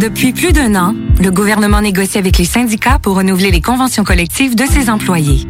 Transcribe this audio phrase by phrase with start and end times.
[0.00, 4.56] Depuis plus d'un an, le gouvernement négocie avec les syndicats pour renouveler les conventions collectives
[4.56, 5.46] de ses employés.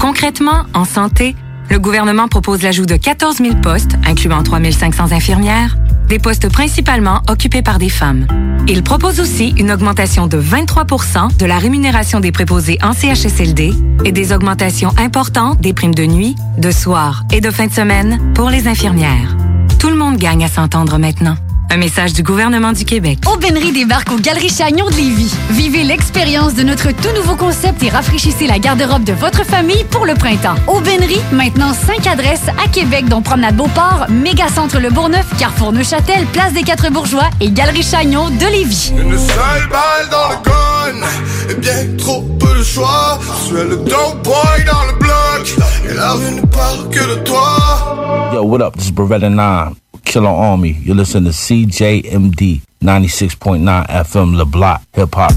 [0.00, 1.36] Concrètement, en santé,
[1.70, 5.76] le gouvernement propose l'ajout de 14 000 postes, incluant 3 500 infirmières,
[6.08, 8.26] des postes principalement occupés par des femmes.
[8.66, 13.72] Il propose aussi une augmentation de 23% de la rémunération des préposés en CHSLD
[14.04, 18.32] et des augmentations importantes des primes de nuit, de soir et de fin de semaine
[18.34, 19.36] pour les infirmières.
[19.78, 21.36] Tout le monde gagne à s'entendre maintenant.
[21.72, 23.20] Un message du gouvernement du Québec.
[23.26, 25.34] Aubainerie débarque aux Galeries Chagnon de Lévis.
[25.48, 30.04] Vivez l'expérience de notre tout nouveau concept et rafraîchissez la garde-robe de votre famille pour
[30.04, 30.56] le printemps.
[30.66, 36.52] Aubainerie, maintenant 5 adresses à Québec, dont Promenade Beauport, Mégacentre Le Bourgneuf, Carrefour Neuchâtel, Place
[36.52, 38.92] des Quatre Bourgeois et Galerie Chagnon de Lévis.
[38.94, 41.06] Une seule balle dans le gun
[41.48, 45.56] Et bien trop peu de choix Je suis le dope boy dans le bloc
[45.90, 48.76] Et la rue ne parle que de toi Yo, what up?
[48.76, 49.72] This is Beretta 9,
[50.04, 50.72] Killer Army.
[50.72, 55.32] You're listening to CJMD 96.9 FM, LeBlanc Hip Hop.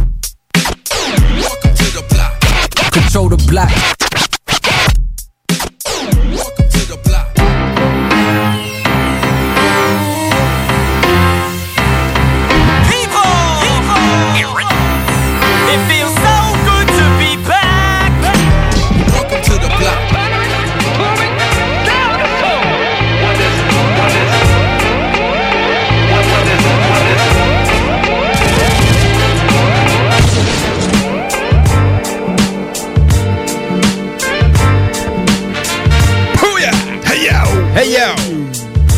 [2.91, 4.04] Control the block.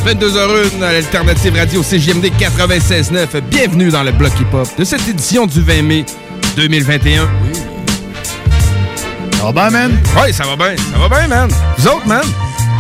[0.08, 3.42] 22h01 à l'Alternative Radio CGMD 96.9.
[3.42, 6.06] Bienvenue dans le bloc hip-hop de cette édition du 20 mai
[6.56, 7.30] 2021.
[9.34, 10.00] Ça va bien, man?
[10.16, 10.78] Oui, ça va bien.
[10.78, 11.52] Ça va bien, man.
[11.78, 12.24] Vous autres, man?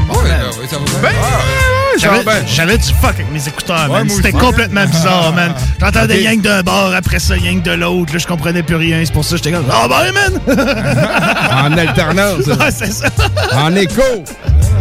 [0.10, 0.16] Oui,
[0.62, 4.02] oui, ça va bien Ben, ouais, va J'avais j'avais du fuck avec mes écouteurs, Ouais,
[4.08, 5.53] C'était complètement bizarre, man.
[5.80, 8.13] J'entendais que d'un bord, après ça, que de l'autre.
[8.13, 9.02] Là, je comprenais plus rien.
[9.06, 10.41] C'est pour ça que j'étais comme, ah ben, man!
[11.58, 12.46] En alternance.
[12.47, 13.08] Ouais, c'est ça.
[13.56, 14.02] en écho.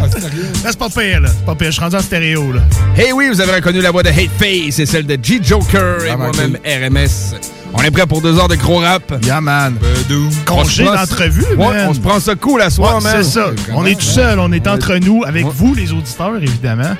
[0.01, 1.29] Mais c'est pas pire, là.
[1.29, 1.67] C'est pas pire.
[1.67, 2.61] Je suis rendu en stéréo, là.
[2.95, 6.05] Hey oui, vous avez reconnu la voix de Hate Face et celle de G Joker
[6.05, 7.35] et moi-même RMS.
[7.73, 9.13] On est prêt pour deux heures de gros rap?
[9.23, 9.75] Yeah, man.
[9.81, 11.87] On Congé se prend- d'entrevue, Ouais, man.
[11.89, 13.15] on se prend ça cool à soir, Ouais, man.
[13.17, 13.47] c'est ça.
[13.73, 14.39] On est tout seul.
[14.39, 16.95] On est entre nous, avec vous, les auditeurs, évidemment.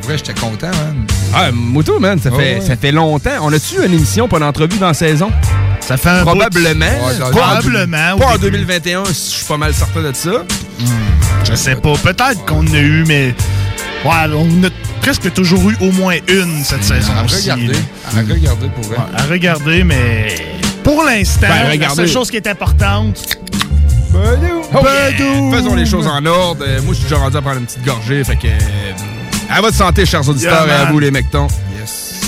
[0.00, 1.06] Pour vrai, j'étais content, man.
[1.34, 2.66] Ah, Moutou, man, ça, Ouais, fait, ouais.
[2.66, 3.30] ça fait longtemps.
[3.42, 5.30] On a-tu une émission, pas d'entrevue dans la saison?
[5.80, 6.86] Ça fait un Probablement.
[6.86, 8.50] bout de- Pas en- Probablement, Pas en début.
[8.58, 10.30] 2021, je suis pas mal certain de ça.
[11.44, 11.94] Je sais pas.
[11.94, 13.34] Peut-être qu'on en a eu, mais.
[14.04, 14.70] Ouais, on a
[15.02, 17.12] presque toujours eu au moins une cette saison.
[17.16, 17.72] À regarder.
[18.06, 18.96] À regarder, pour vrai.
[19.16, 20.34] à regarder, mais
[20.84, 21.96] pour l'instant, Ben, la regardez.
[21.96, 23.38] seule chose qui est importante,
[24.14, 25.52] Oh yeah!
[25.56, 26.62] Faisons les choses en ordre.
[26.66, 28.22] Euh, moi, je suis déjà rendu à prendre une petite gorgée.
[28.24, 28.46] Fait que.
[28.46, 28.92] euh,
[29.50, 31.46] à votre santé, chers auditeurs, Yeah, et à vous, les mectons.
[31.80, 32.20] Yes.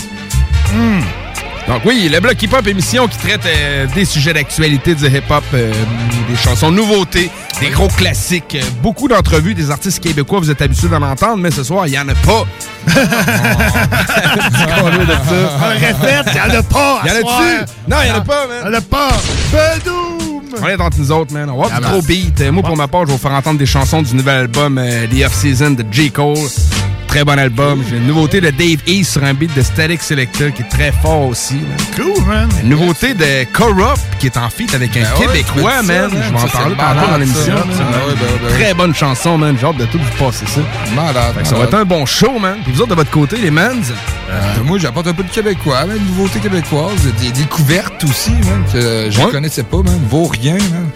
[1.67, 5.73] Donc, oui, le bloc hip-hop, émission qui traite euh, des sujets d'actualité du hip-hop, euh,
[6.29, 10.41] des chansons nouveautés, des gros classiques, euh, beaucoup d'entrevues des artistes québécois.
[10.41, 12.45] Vous êtes habitués d'en entendre, mais ce soir, il n'y en a pas.
[12.87, 13.01] De ça.
[15.63, 17.01] on répète, il n'y en a pas.
[17.05, 17.65] Il y en a-tu?
[17.89, 18.57] Non, il y en a pas, man.
[18.65, 19.09] Il n'y en a pas.
[19.51, 20.43] Bedoum!
[20.63, 21.49] On est entre nous autres, man.
[21.51, 21.89] On va Ah, ben.
[21.89, 22.43] gros beat.
[22.51, 25.25] Moi, pour ma part, je vais vous faire entendre des chansons du nouvel album The
[25.25, 26.11] Off-Season de J.
[26.11, 26.37] Cole.
[27.15, 27.85] Très bon album.
[27.89, 30.91] J'ai une nouveauté de Dave East sur un beat de Static Selector qui est très
[30.91, 31.61] fort aussi.
[31.95, 32.49] Cool, man.
[32.61, 36.11] Une nouveauté de Corrupt qui est en feat avec un Ben ouais, Québécois, ça, man.
[36.11, 37.55] Je vais en parler tantôt dans l'émission.
[37.55, 38.53] Ben ouais, ben ouais, ben ouais.
[38.65, 39.57] Très bonne chanson, man.
[39.61, 40.61] J'ai hâte de tout vous passer ça.
[40.97, 41.35] Malade.
[41.45, 42.57] Ça va être un bon show, man.
[42.65, 43.61] Puis vous autres, de votre côté, les mans,
[44.31, 48.65] Euh, moi, j'apporte un peu de québécois, man, de nouveautés québécoises, des découvertes aussi, man,
[48.73, 49.31] que je Ouais.
[49.31, 50.01] connaissais pas, man.
[50.11, 50.91] Vaut rien, man.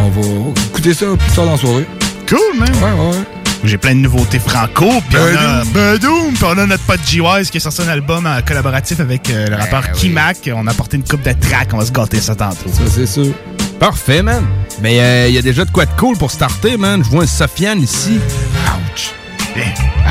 [0.00, 1.86] On va écouter ça plus tard dans la soirée.
[2.28, 2.68] Cool, man.
[2.76, 3.24] Ouais, ouais, ouais.
[3.64, 4.86] J'ai plein de nouveautés franco.
[5.08, 6.34] Puis on a Badoom.
[6.34, 9.46] Puis on a notre pote G-Wise qui a sorti un album en collaboratif avec euh,
[9.46, 10.50] le rappeur Kimak.
[10.54, 11.70] On a apporté une coupe de tracks.
[11.72, 12.70] On va se gâter ça tantôt.
[12.72, 13.32] Ça, c'est sûr.
[13.80, 14.44] Parfait, man.
[14.82, 17.02] Mais il y a déjà de quoi de cool pour starter, man.
[17.04, 18.18] Je vois un Sofiane ici.
[18.66, 19.12] Ouch.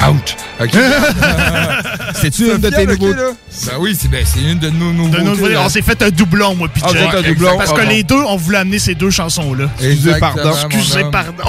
[0.08, 0.36] Ouch.
[0.60, 0.72] OK.
[2.16, 3.14] C'est-tu une de tes nouveaux...
[3.14, 3.32] là?
[3.68, 5.24] Ben oui, c'est ben, c'est une de nos nouveautés.
[5.24, 5.64] De nouveau, là.
[5.66, 7.58] on s'est fait un doublon, moi, puis Ah, un doublon?
[7.58, 7.90] Parce Ah, que bon.
[7.90, 9.70] les deux, on voulait amener ces deux chansons-là.
[9.82, 10.52] Excusez, pardon.
[10.70, 11.44] Excusez, pardon.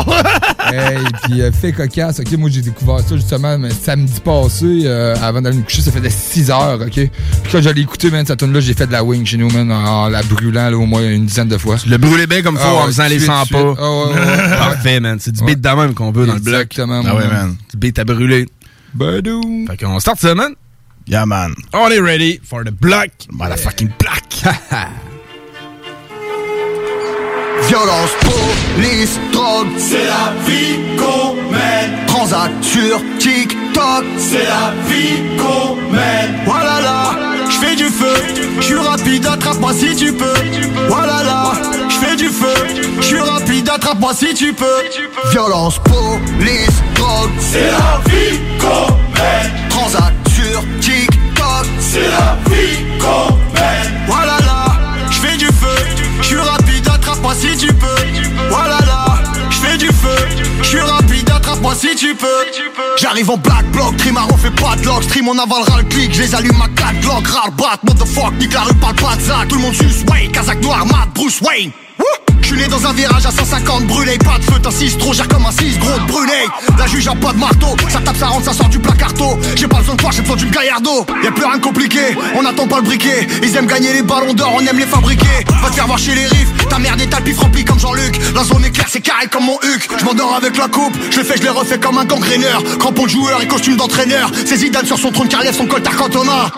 [0.73, 5.15] Hey, puis euh, fait cocasse, ok, moi j'ai découvert ça justement mais samedi passé, euh,
[5.23, 6.91] avant d'aller me coucher, ça faisait 6 heures, ok?
[6.93, 7.11] Puis
[7.53, 9.71] quand j'allais écouter, man, cette tune là j'ai fait de la wing chez nous, man,
[9.71, 11.77] en, en la brûlant là, au moins une dizaine de fois.
[11.87, 13.53] Le brûler bien comme faut Ah ouais, en faisant les suite, 100 suite.
[13.59, 13.75] pas.
[13.79, 14.49] Ah ouais, ouais, ouais.
[14.59, 15.19] Parfait, man.
[15.21, 16.55] C'est du beat de même qu'on veut dans le bloc.
[16.55, 17.57] Exactement, Ah ouais, man.
[17.71, 18.47] Du beat à brûler.
[18.95, 19.67] Badou.
[19.69, 20.53] Fait qu'on start ça, man.
[21.09, 21.55] Yeah, man.
[21.73, 23.11] On est ready for the block.
[23.31, 24.25] Motherfucking black.
[27.69, 34.05] Violence, police, drogue, C'est la vie qu'on mène, transac sur TikTok.
[34.19, 36.37] c'est la vie qu'on mène.
[36.45, 37.17] Voilà là,
[37.51, 38.15] je fais du feu,
[38.61, 40.35] je suis rapide, attrape-moi si tu peux.
[40.89, 41.53] Voilà là,
[41.89, 42.55] je fais du feu,
[42.99, 44.83] je suis rapide, attrape-moi si tu peux.
[45.33, 50.86] Violence, police, drogue, C'est la vie qu'on mène, transac sur TikTok.
[51.87, 54.07] C'est la vie qu'on mène.
[54.07, 54.67] Voilà là,
[55.11, 55.79] je fais du feu,
[56.21, 58.01] je suis rapide, attrape-moi si tu peux.
[58.51, 59.07] Voilà là,
[59.51, 60.19] je fais du feu,
[60.63, 62.43] je suis rapide, attrape-moi si tu peux.
[62.99, 66.23] J'arrive en black block, Trimaro fait pas de lock, stream on avalera le clic, je
[66.23, 69.57] les allume à 4 glock, rare bat, motherfuck, nique la rue, parle pas de tout
[69.57, 71.71] le monde suce, Wayne, Kazakh noir, Matt, Bruce Wayne.
[72.57, 75.51] Né dans un virage à 150 brûlé, pas de feu, 6 trop, gère comme un
[75.51, 76.33] 6 gros brûlé.
[76.79, 79.39] La juge a pas de marteau, ça tape, ça rentre, ça sort du placarto.
[79.55, 81.05] J'ai pas besoin de toi, j'ai besoin d'une gaillardo.
[81.23, 83.27] Y'a plus rien de compliqué, on attend pas le briquet.
[83.43, 85.45] Ils aiment gagner les ballons d'or, on aime les fabriquer.
[85.63, 88.19] Va te faire voir chez les riffs, ta merde est tapis rempli comme Jean-Luc.
[88.35, 89.89] La zone est claire, c'est carré comme mon huc.
[89.99, 92.63] Je m'endors avec la coupe, je le fais, je les refais comme un gangréneur.
[92.79, 94.31] Crampon de joueur et costume d'entraîneur.
[94.47, 96.51] C'est Zidane sur son trône car lève son coltard cantona.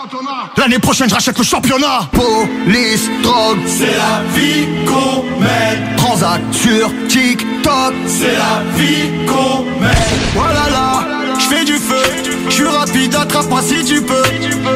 [0.57, 2.09] L'année prochaine, je rachète le championnat.
[2.11, 7.93] Police, drogue, C'est la vie qu'on mène, transac sur TikTok.
[8.07, 10.19] c'est la vie qu'on mène.
[10.35, 11.05] Voilà là,
[11.39, 12.03] je fais du feu,
[12.47, 14.23] je suis rapide, attrape-moi si tu peux.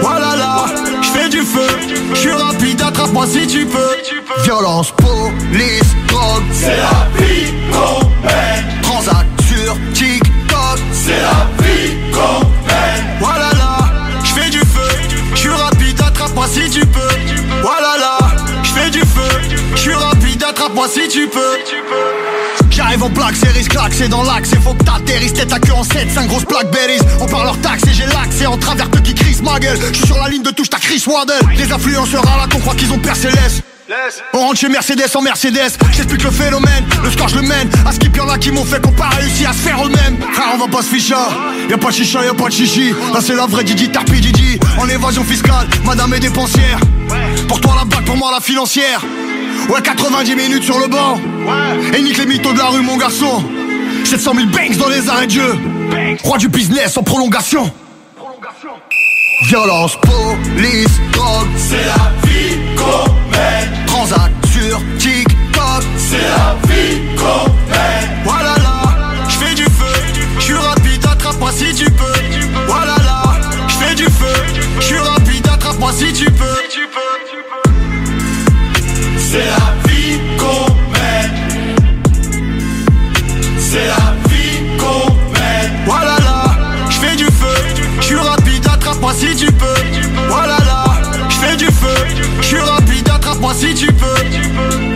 [0.01, 0.65] Voilà là,
[1.01, 1.67] je fais du feu,
[2.13, 3.95] je suis rapide, attrape-moi si tu peux.
[4.43, 9.32] Violence, police, drogue, C'est la vie qu'on mène, transac
[23.03, 25.73] En plaque, c'est risque claque, c'est dans l'axe, c'est faut que t'atterrisses, tête à queue
[25.73, 27.01] en 7, 5 grosses plaques berries.
[27.19, 29.77] On parle leur taxe et j'ai l'accès en travers de qui crisse ma gueule.
[29.91, 31.33] Je suis sur la ligne de touche, t'as Chris Waddle.
[31.57, 33.61] Les influenceurs à la con croient qu'ils ont percé l'Est.
[34.33, 37.91] On rentre chez Mercedes en Mercedes, j'explique le phénomène, le score je le mène, à
[37.91, 40.17] skip y'en a qui m'ont fait qu'on pas réussi à se faire eux-mêmes.
[40.31, 41.15] Frère on va pas se ficher,
[41.69, 42.91] y'a pas de chicha, y'a pas de chichi.
[43.13, 46.79] Là c'est la vraie Didi Tarpi Didi, en évasion fiscale, madame est dépensière.
[47.49, 49.03] Pour toi la bague, pour moi la financière
[49.69, 51.19] Ouais 90 minutes sur le banc,
[51.95, 53.43] et nique les mythos de la rue mon garçon.
[54.03, 55.57] 700 000 banks dans les arrêts de jeu,
[56.23, 57.71] roi du business en prolongation.
[59.47, 65.83] Violence, police, drogue, C'est la vie qu'on mène, transac sur TikTok.
[65.97, 68.23] C'est la vie qu'on mène.
[68.23, 69.95] Voilà là, je fais du feu,
[70.37, 72.19] je suis rapide, attrape-moi si tu peux.
[72.67, 73.23] Voilà là,
[73.67, 74.43] je fais du feu,
[74.79, 76.62] je suis rapide, attrape-moi si tu peux.
[79.33, 81.33] C'est la vie qu'on mène,
[83.57, 85.71] c'est la vie qu'on mène.
[85.87, 86.55] Voilà là,
[86.87, 87.57] je fais du feu,
[87.97, 89.73] je suis rapide, attrape-moi si tu peux.
[90.29, 90.83] Voilà là,
[91.29, 92.05] je fais du feu,
[92.41, 94.92] je suis rapide, attrape-moi si tu peux.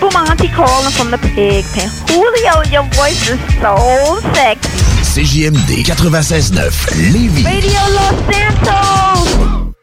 [0.00, 1.90] Is Bumanti calling from the pig pen.
[2.08, 4.70] Julio, your voice is so sexy.
[5.04, 7.44] CJMD 96.9 Lévis.
[7.44, 9.74] Radio Los Santos!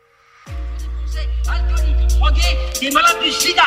[2.79, 3.63] des malades du sida,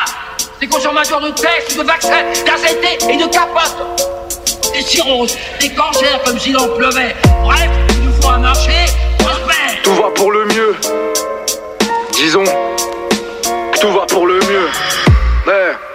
[0.59, 4.11] des consommateurs de tests, de vaccins, d'AZT et de capotes,
[4.73, 7.15] des cirrhoses, des cancers comme s'il en pleuvait.
[7.43, 8.85] Bref, il nous faut un marché
[9.19, 9.81] prospère.
[9.83, 10.75] Tout va pour le mieux.
[12.13, 14.69] Disons que tout va pour le mieux.
[15.45, 15.90] Ouais.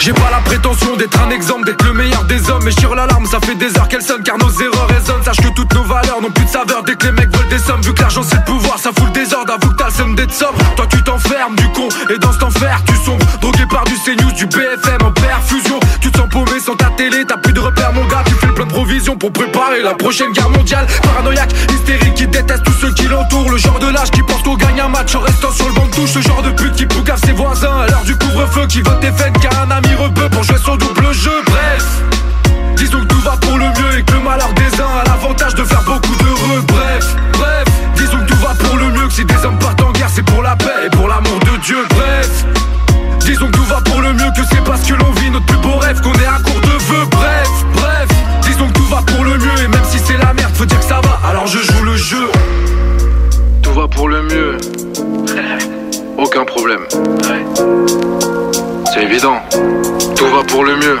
[0.00, 2.64] J'ai pas la prétention d'être un exemple, d'être le meilleur des hommes.
[2.64, 5.22] Mais sur l'alarme, ça fait des heures qu'elle sonne car nos erreurs résonnent.
[5.22, 7.58] Sache que toutes nos valeurs n'ont plus de saveur dès que les mecs veulent des
[7.58, 7.82] sommes.
[7.82, 9.52] Vu que l'argent c'est le pouvoir, ça fout le désordre.
[9.52, 10.58] Avoue que t'as le seum d'être sobre.
[10.74, 13.26] Toi tu t'enfermes du con et dans cet enfer tu sombres.
[13.42, 15.78] Drogué par du CNews, du BFM en perfusion.
[16.00, 18.46] Tu te sens paumé sans ta télé, t'as plus de repères mon gars, tu fais
[18.46, 20.86] le plein de provisions pour préparer la prochaine guerre mondiale.
[21.02, 23.50] Paranoïaque, hystérique, qui déteste tous ceux qui l'entourent.
[23.50, 25.84] Le genre de lâche qui pense qu'on gagne un match en restant sur le banc
[25.84, 26.12] de touche.
[26.12, 29.12] Ce genre de pute qui poucave ses voisins à l'heure du couvre-feu, qui vote des
[29.12, 31.42] fêtes car un ami rebeu pour jouer son double jeu.
[31.46, 32.02] Bref.
[32.80, 35.54] Disons que tout va pour le mieux et que le malheur des uns a l'avantage
[35.54, 36.62] de faire beaucoup d'heureux.
[36.66, 39.92] Bref, bref, disons que tout va pour le mieux, que si des hommes partent en
[39.92, 41.76] guerre, c'est pour la paix et pour l'amour de Dieu.
[41.90, 42.46] Bref,
[43.20, 45.58] disons que tout va pour le mieux, que c'est parce que l'on vit notre plus
[45.58, 47.06] beau rêve qu'on est à court de vœux.
[47.10, 48.08] Bref, bref,
[48.42, 50.80] disons que tout va pour le mieux et même si c'est la merde, faut dire
[50.80, 52.30] que ça va, alors je joue le jeu.
[53.62, 54.56] Tout va pour le mieux.
[56.16, 56.86] Aucun problème.
[58.92, 59.40] C'est évident.
[60.16, 60.98] Tout va pour le mieux.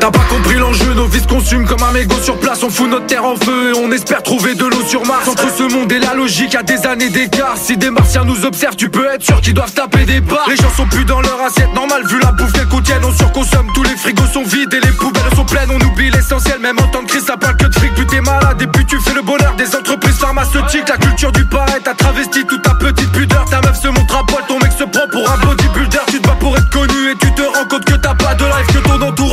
[0.00, 2.88] T'as pas compris l'enjeu, nos vies se consument comme un mégot sur place On fout
[2.88, 5.26] notre terre en feu et on espère trouver de l'eau sur Mars.
[5.26, 7.56] Entre ce monde et la logique, à des années d'écart.
[7.56, 10.56] Si des martiens nous observent, tu peux être sûr qu'ils doivent taper des barres Les
[10.56, 13.66] gens sont plus dans leur assiette normale Vu la bouffe qu'elles contiennent, on surconsomme.
[13.74, 16.86] Tous les frigos sont vides et les poubelles sont pleines On oublie l'essentiel, même en
[16.88, 19.14] temps de crise ça parle que de fric Plus t'es malade et plus tu fais
[19.14, 20.88] le bonheur des entreprises pharmaceutiques.
[20.88, 23.44] La culture du paraît, t'as travesti toute ta petite pudeur.
[23.50, 25.98] Ta meuf se montre à poil, ton mec se prend pour un bodybuilder.
[26.06, 27.84] Tu te bats pour être connu et tu te rends compte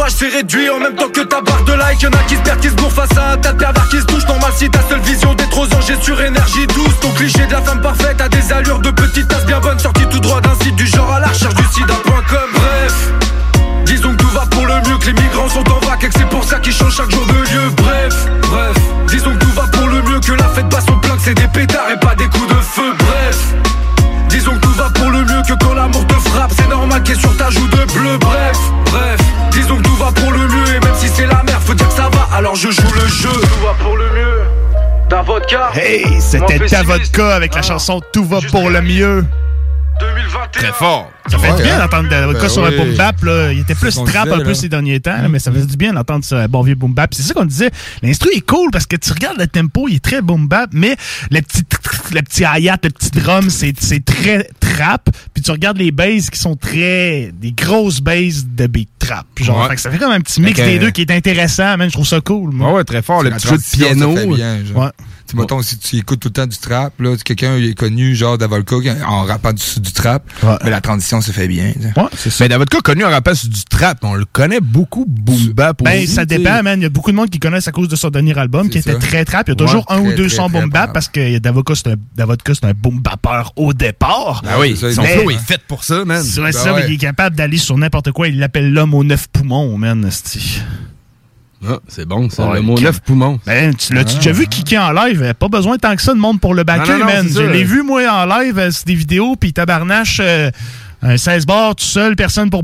[0.05, 2.01] Que ton entourage s'est réduit en même temps que ta barre de like.
[2.01, 4.05] Y'en a qui se perdent, qui se bourrent face à un tas de qui se
[4.05, 4.27] touchent.
[4.27, 6.99] Normal si ta seule vision aux anges est sur énergie douce.
[7.01, 10.05] Ton cliché de la femme parfaite a des allures de petite tasse bien bonne Sortie
[10.09, 13.11] tout droit d'un site du genre à la recherche du sida.com Bref,
[13.85, 16.13] disons que tout va pour le mieux Que les migrants sont en vrac et que
[16.17, 17.69] c'est pour ça qu'ils changent chaque jour de lieu.
[17.77, 18.13] Bref,
[18.49, 21.23] bref, disons que tout va pour le mieux Que la fête bat son plein, que
[21.23, 22.93] c'est des pétards et pas des coups de feu.
[22.99, 23.55] Bref,
[25.45, 28.17] que quand l'amour te frappe C'est normal qu'il y ait sur ta joue de bleu.
[28.19, 29.19] Bref, bref,
[29.51, 30.75] disons que tout va pour le mieux.
[30.75, 32.35] Et même si c'est la merde, faut dire que ça va.
[32.35, 33.29] Alors je joue le jeu.
[33.29, 34.41] Tout va pour le mieux.
[35.09, 35.71] Ta vodka.
[35.75, 39.25] Hey, c'était ta vodka avec la chanson Tout va pour le mieux.
[40.51, 41.11] Très fort.
[41.27, 41.79] Ça fait Ouais, du bien hein?
[41.87, 42.77] d'entendre vodka Ben sur un oui.
[42.77, 43.23] boom bap.
[43.23, 43.51] Là.
[43.51, 44.53] Il était plus ce trap disait, un peu là.
[44.53, 46.93] ces derniers temps, là, mais ça fait du bien d'entendre ça, un bon vieux boom
[46.93, 47.13] bap.
[47.13, 47.71] C'est ça qu'on disait.
[48.01, 50.95] L'instru est cool parce que tu regardes le tempo, il est très boom bap, mais
[51.31, 51.63] le petit,
[52.13, 55.09] le petit hi-hat, le petit drum, c'est c'est très trap.
[55.33, 59.25] Puis tu regardes les basses qui sont très des grosses basses de beat trap.
[59.41, 59.69] Genre, Ouais.
[59.69, 61.87] Fait que ça fait comme un petit mix des deux qui est intéressant, man.
[61.89, 62.51] Je trouve ça cool.
[62.53, 62.69] moi.
[62.69, 63.23] Ouais, ouais, très fort.
[63.23, 64.15] Le petit jeu de ça piano.
[64.15, 64.83] fait bien, genre.
[64.85, 64.89] Ouais.
[65.27, 67.73] Tu sais, mettons, si tu écoutes tout le temps du trap, là, quelqu'un il est
[67.73, 68.75] connu, genre Davolka,
[69.07, 70.23] en rappant du, du trap,
[70.63, 71.73] mais la transition se fait bien.
[71.97, 72.29] Ouais, ça.
[72.41, 76.03] Mais Davodka, connu en rappant sur du trap, on le connaît beaucoup, boom bap Ben,
[76.03, 76.79] aussi, ça dépend, man.
[76.79, 78.77] Il y a beaucoup de monde qui connaissent à cause de son dernier album, qui
[78.77, 78.99] était ça.
[78.99, 79.47] très trap.
[79.47, 80.93] Il y a Ouais, toujours un ou deux sons très boom bap bap.
[80.93, 84.43] parce que Davodka, c'est un, Davodka, c'est un boom bapper au départ.
[84.47, 86.21] Ah oui, Mais- son flow est fait pour ça, man.
[86.23, 88.27] C'est vrai, Ben ça, il est capable d'aller sur n'importe quoi.
[88.27, 90.07] Il l'appelle l'homme aux neuf poumons, man.
[91.67, 92.47] Ah, c'est bon, ça.
[92.49, 93.39] Ouais, le mot neuf poumons.
[93.45, 94.17] Ben, tu l'as-tu Ah.
[94.19, 95.21] déjà vu kicker en live?
[95.23, 97.27] Euh, Pas besoin tant que ça de monde pour le backer, man.
[97.27, 100.51] Je l'ai vu, moi, en live, euh, c'est des vidéos, puis tabarnache, euh,
[101.07, 102.63] un 16 bars tout seul, personne pour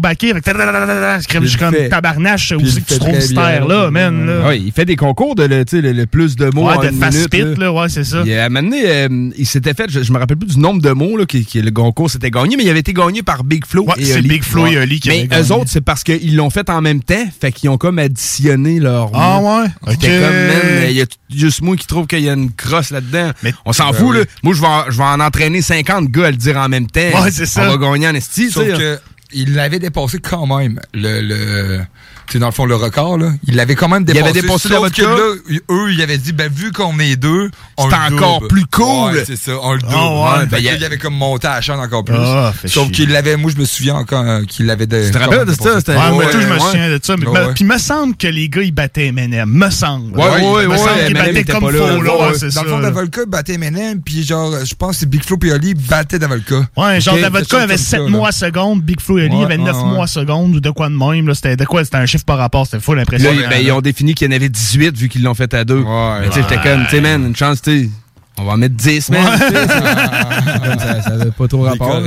[1.33, 4.25] comme- je suis comme tabarnache, où c'est que tu trouves cette terre-là, man.
[4.25, 4.47] Là.
[4.47, 6.87] Ouais, il fait des concours de le, le, le plus de mots Ouais, en de
[6.89, 8.23] une fast minute, spit, là, ouais, c'est ça.
[8.25, 10.59] Il, à un moment donné, euh, il s'était fait, je, je me rappelle plus du
[10.59, 13.21] nombre de mots là, qui, qui- le concours s'était gagné, mais il avait été gagné
[13.21, 14.27] par Big Flo Ouais, et c'est Oli.
[14.29, 15.51] Big Flo et Oli qui Mais avaient eux gagné.
[15.61, 19.11] autres, c'est parce qu'ils l'ont fait en même temps, fait qu'ils ont comme additionné leur
[19.13, 19.59] Ah mots.
[19.61, 19.67] ouais?
[19.91, 20.13] C'était Ok.
[20.23, 21.05] comme, man, il y a
[21.35, 23.31] juste moi qui trouve qu'il y a une crosse là-dedans.
[23.65, 24.17] On s'en Ben fout, oui.
[24.19, 24.23] là.
[24.43, 26.87] Moi, je vais, en- je vais en entraîner 50 gars à le dire en même
[26.87, 27.01] temps.
[27.21, 27.63] Ouais, c'est ça.
[27.67, 28.99] On va gagner en Sauf que
[29.33, 30.79] il l'avait dépassé quand même.
[30.93, 31.81] Le, le,
[32.33, 33.31] sais, dans le fond, le record, là.
[33.47, 34.23] Il l'avait quand même Il dépassé.
[34.29, 35.35] avait dépassé sauf la que là,
[35.69, 38.47] eux, ils avaient dit, ben, vu qu'on est deux, on C'est encore double.
[38.47, 39.13] plus cool.
[39.13, 39.93] Ouais, c'est ça, on le double.
[39.95, 40.39] Ah ouais.
[40.41, 42.15] Fait Ben, il il avait comme monté à la chaîne encore plus.
[42.17, 42.91] Ah, Sauf chier.
[42.91, 44.87] qu'il l'avait, moi, je me souviens encore euh, qu'il l'avait.
[44.87, 45.79] Tu te rappelles de ça?
[45.79, 46.59] C'était- Ouais, moi, Ouais, tout, je me ouais.
[46.59, 47.15] souviens de ça.
[47.55, 49.49] Puis, me semble que les gars, ils battaient Eminem.
[49.49, 50.17] Me semble.
[50.17, 52.31] Ouais, ouais, ouais, me ouais, semble qu'ils Eminem battaient comme faux, là.
[52.37, 52.79] c'est Dans le fond.
[52.79, 56.55] Davolka battait Eminem, puis genre, je pense que c'est Big Flo et Oli battaient Davolka.
[56.77, 58.07] Ouais, genre, chose avait comme 7 ça, là.
[58.09, 59.89] mois à seconde, Big Flo et Oli avait 9 ouais, ouais.
[59.89, 61.33] mois à seconde, ou de quoi de même, là.
[61.35, 61.83] C'était de quoi?
[61.83, 63.31] C'était un chiffre par rapport, c'était fou Là, l'impression.
[63.49, 65.83] ben, ils ont défini qu'il y en avait 18 vu qu'ils l'ont fait à deux.
[65.83, 66.63] mais tu sais, j'étais ouais.
[66.63, 67.89] comme, tu sais, man, une chance, tu.
[68.37, 69.37] On va en mettre 10, man.
[69.39, 72.01] Ça- ça, avait pas trop rapport.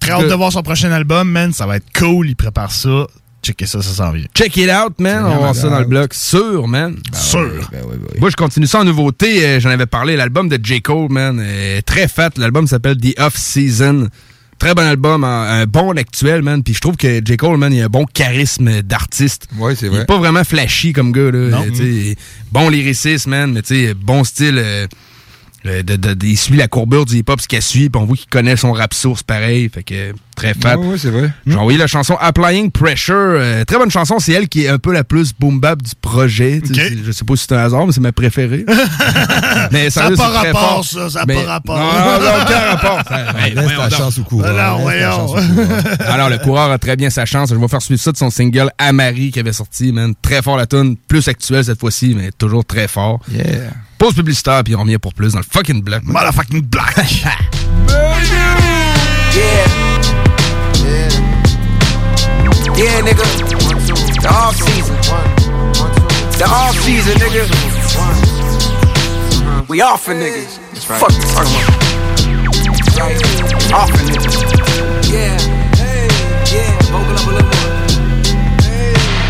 [0.00, 1.52] Très hâte de voir son prochain album, man.
[1.52, 3.06] Ça va être cool, il prépare ça.
[3.42, 4.24] Checkez ça, ça s'en vient.
[4.34, 5.24] Check it out, man.
[5.24, 6.14] On va voir ça dans le bloc.
[6.14, 6.96] Sûr, man.
[7.12, 7.68] Sûr.
[8.18, 9.46] Moi, je continue ça en nouveauté.
[9.46, 10.16] Euh, J'en avais parlé.
[10.16, 10.80] L'album de J.
[10.80, 12.30] Cole, man, est très fat.
[12.38, 14.08] L'album s'appelle The Off Season.
[14.58, 16.62] Très bon album, un, un bon actuel, man.
[16.62, 17.36] Puis je trouve que J.
[17.36, 19.48] Cole, man, il a un bon charisme d'artiste.
[19.58, 20.02] Ouais, c'est Il vrai.
[20.02, 21.48] est pas vraiment flashy comme gars, là.
[21.50, 21.64] Non.
[22.52, 24.58] Bon lyricisme, man, mais tu sais, bon style.
[24.58, 24.86] euh,
[25.66, 28.04] euh, de, de- de- il suit la courbure du hip-hop, ce qu'il suit, puis on
[28.04, 29.70] voit qu'il connaît son rap source pareil.
[29.72, 30.76] Fait que Très fat.
[30.76, 31.30] Ouais, c'est vrai.
[31.46, 33.14] J'ai envoyé la chanson Applying Pressure.
[33.14, 34.18] euh, très bonne chanson.
[34.18, 36.60] C'est elle qui est un peu la plus boom bap du projet.
[36.64, 38.64] C'est- Je sais pas si c'est un hasard, mais c'est ma préférée.
[39.70, 40.84] mais Ça a sérieux, pas rapport, fort.
[40.84, 41.78] ça, ça a Mais- pas rapport.
[41.78, 43.00] Non, non, non, aucun rapport.
[43.08, 44.54] Ça- Laisse ta chance au coureur.
[44.56, 45.10] Ta voyons.
[45.10, 45.82] chance au coureur.
[46.10, 47.50] Alors, le coureur a très bien sa chance.
[47.50, 50.14] Je vais faire suivre ça de son single Amari qui avait sorti, man.
[50.20, 53.20] Très fort la tune, plus actuelle cette fois-ci, mais toujours très fort.
[53.30, 53.44] Yeah.
[53.98, 56.02] Pause publicitaire, puis on revient pour plus dans le fucking black.
[56.04, 56.96] Motherfucking black.
[59.34, 59.93] Yeah.
[62.76, 63.22] Yeah, nigga.
[64.20, 64.96] The off season.
[66.38, 67.46] The off season, nigga.
[69.68, 70.58] We off for niggas.
[70.82, 71.82] Fuck you talking about.
[73.72, 74.36] Off for niggas.
[75.08, 75.38] Yeah.
[75.76, 76.08] Hey.
[76.52, 76.78] Yeah.
[76.90, 77.93] Vocal up a little more.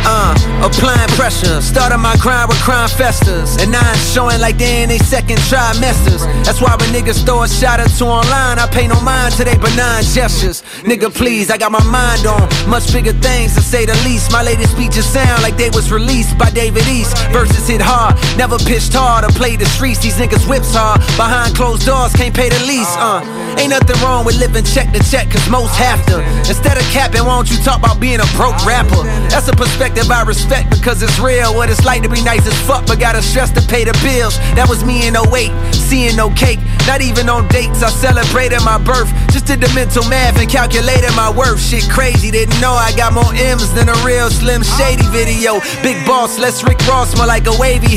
[0.04, 1.60] Uh, applying pressure.
[1.62, 3.56] Started my grind with crime festers.
[3.56, 6.20] And now I'm showing like they in they second trimesters.
[6.44, 9.44] That's why when niggas throw a shot or two online, I pay no mind to
[9.44, 10.60] they benign gestures.
[10.84, 14.30] Nigga, please, I got my mind on much bigger things to say the least.
[14.30, 17.16] My latest speeches sound like they was released by David East.
[17.32, 20.00] Verses hit hard, never pitched hard or played the streets.
[20.00, 21.00] These niggas whips hard.
[21.16, 22.92] Behind closed doors, can't pay the lease.
[23.00, 23.24] Uh,
[23.58, 26.20] ain't nothing wrong with living check to check, cause most have to.
[26.44, 29.00] Instead of capping, why don't you talk about being a broke rapper?
[29.32, 31.54] That's a perspective I respect because it's real.
[31.54, 34.36] What it's like to be nice as fuck, but gotta stress to pay the bills.
[34.54, 36.60] That was me in 08, seeing no cake.
[36.86, 39.08] Not even on dates, I celebrated my birth.
[39.32, 41.58] Just did the mental math and calculated my worth.
[41.58, 45.58] Shit crazy, didn't know I got more M's than a real Slim Shady video.
[45.82, 47.96] Big boss, let's Rick Ross, more like a wavy.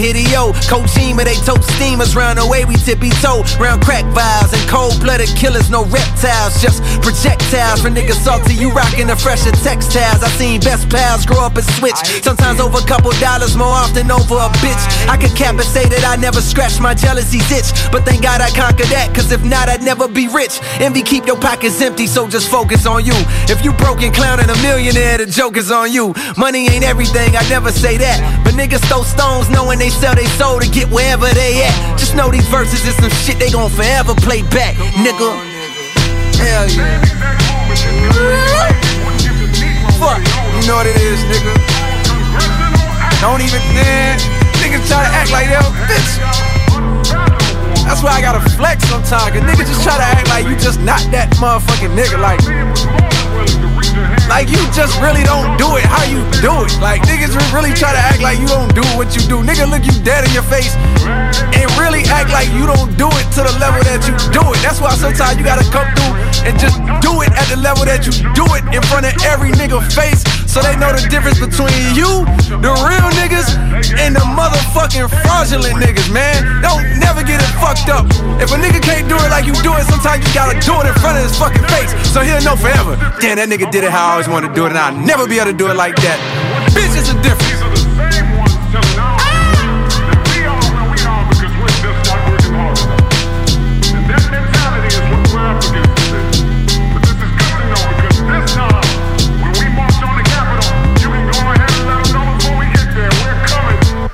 [0.72, 3.44] Coach team, they tote steamers round the way we tippy toe.
[3.60, 7.82] Round crack vials and cold blooded killers, no reptiles, just projectiles.
[7.82, 10.24] For niggas salty, you rockin' the fresher textiles.
[10.24, 11.87] I seen best pals grow up and switch.
[12.24, 14.84] Sometimes over a couple dollars, more often over a bitch.
[15.08, 17.72] I could cap and say that I never scratched my jealousy's itch.
[17.92, 20.60] But thank God I conquered that, cause if not, I'd never be rich.
[20.80, 23.16] Envy keep your pockets empty, so just focus on you.
[23.48, 26.14] If you broke and clowning a millionaire, the joke is on you.
[26.36, 28.20] Money ain't everything, I never say that.
[28.44, 32.00] But niggas throw stones knowing they sell their soul to get wherever they at.
[32.00, 35.30] Just know these verses is some shit they gon' forever play back, nigga.
[36.38, 37.02] Hell yeah.
[40.00, 40.20] Fuck,
[40.54, 41.77] you know what it is, nigga.
[43.22, 44.20] Don't even, man.
[44.62, 46.12] Niggas try to act like they're a bitch.
[47.88, 49.32] That's why I gotta flex sometimes.
[49.32, 52.20] Cause niggas just try to act like you just not that motherfucking nigga.
[52.20, 52.42] Like,
[54.28, 56.72] like you just really don't do it how you do it.
[56.80, 59.40] Like niggas really try to act like you don't do what you do.
[59.44, 60.76] Nigga look you dead in your face
[61.56, 64.60] and really act like you don't do it to the level that you do it.
[64.62, 66.14] That's why sometimes you gotta come through
[66.48, 69.52] and just do it at the level that you do it in front of every
[69.56, 70.24] nigga face.
[70.48, 73.46] So they know the difference between you, the real niggas,
[74.00, 76.64] and the motherfucking fraudulent niggas, man.
[76.64, 78.10] Don't never get it fucked up.
[78.42, 80.90] If a nigga can't do it like you do it, sometimes you gotta do it
[80.90, 81.94] in front of his fucking face.
[82.10, 82.98] So he'll know forever.
[83.22, 85.38] Damn, that nigga did it how always wanted to do it, and I'll never be
[85.38, 86.18] able to do it like that.
[86.74, 87.46] Bitch, it's a difference.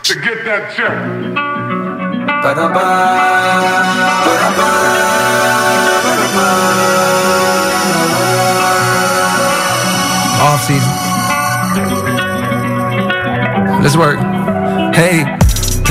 [0.03, 0.91] To get that check.
[2.43, 3.72] Ba-da-ba, ba-da-ba,
[13.93, 14.01] season.
[14.01, 14.95] Let's work.
[14.95, 15.32] Hey.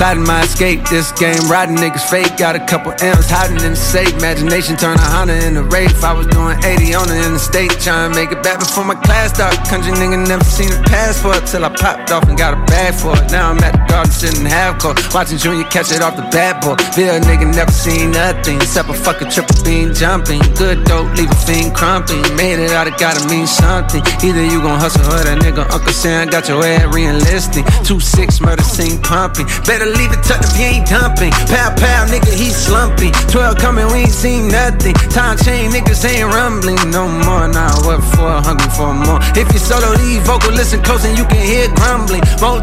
[0.02, 2.36] Plotting my escape, this game riding niggas fake.
[2.36, 4.12] Got a couple M's hiding in the safe.
[4.18, 6.02] Imagination turn a Honda into Wraith.
[6.02, 8.82] I was doing 80 on it in the interstate, trying to make it back before
[8.82, 9.54] my class start.
[9.70, 13.14] Country nigga never seen a passport till I popped off and got a bag for
[13.14, 13.30] it.
[13.30, 16.58] Now I'm at the garden sitting half court, watching Junior catch it off the bad
[16.66, 16.74] boy.
[16.98, 20.42] Bill nigga never seen nothing except a fucking triple beam jumping.
[20.58, 22.26] Good dope, leave a fiend crumping.
[22.34, 24.02] Made it out, it gotta mean something.
[24.18, 27.62] Either you gon' hustle or that nigga Uncle Sam got your ass re-enlisting.
[27.86, 29.46] Two six murder scene pumping.
[29.62, 31.32] Better leave it tucked if you ain't dumping.
[31.48, 33.12] Pow pow, nigga, he slumping.
[33.32, 34.94] Twelve coming, we ain't seen nothing.
[35.12, 37.48] Time chain, niggas ain't rumbling no more.
[37.48, 38.42] Now what for?
[38.42, 39.20] Hungry for more.
[39.36, 42.22] If you solo leave vocal, listen close and you can hear grumbling.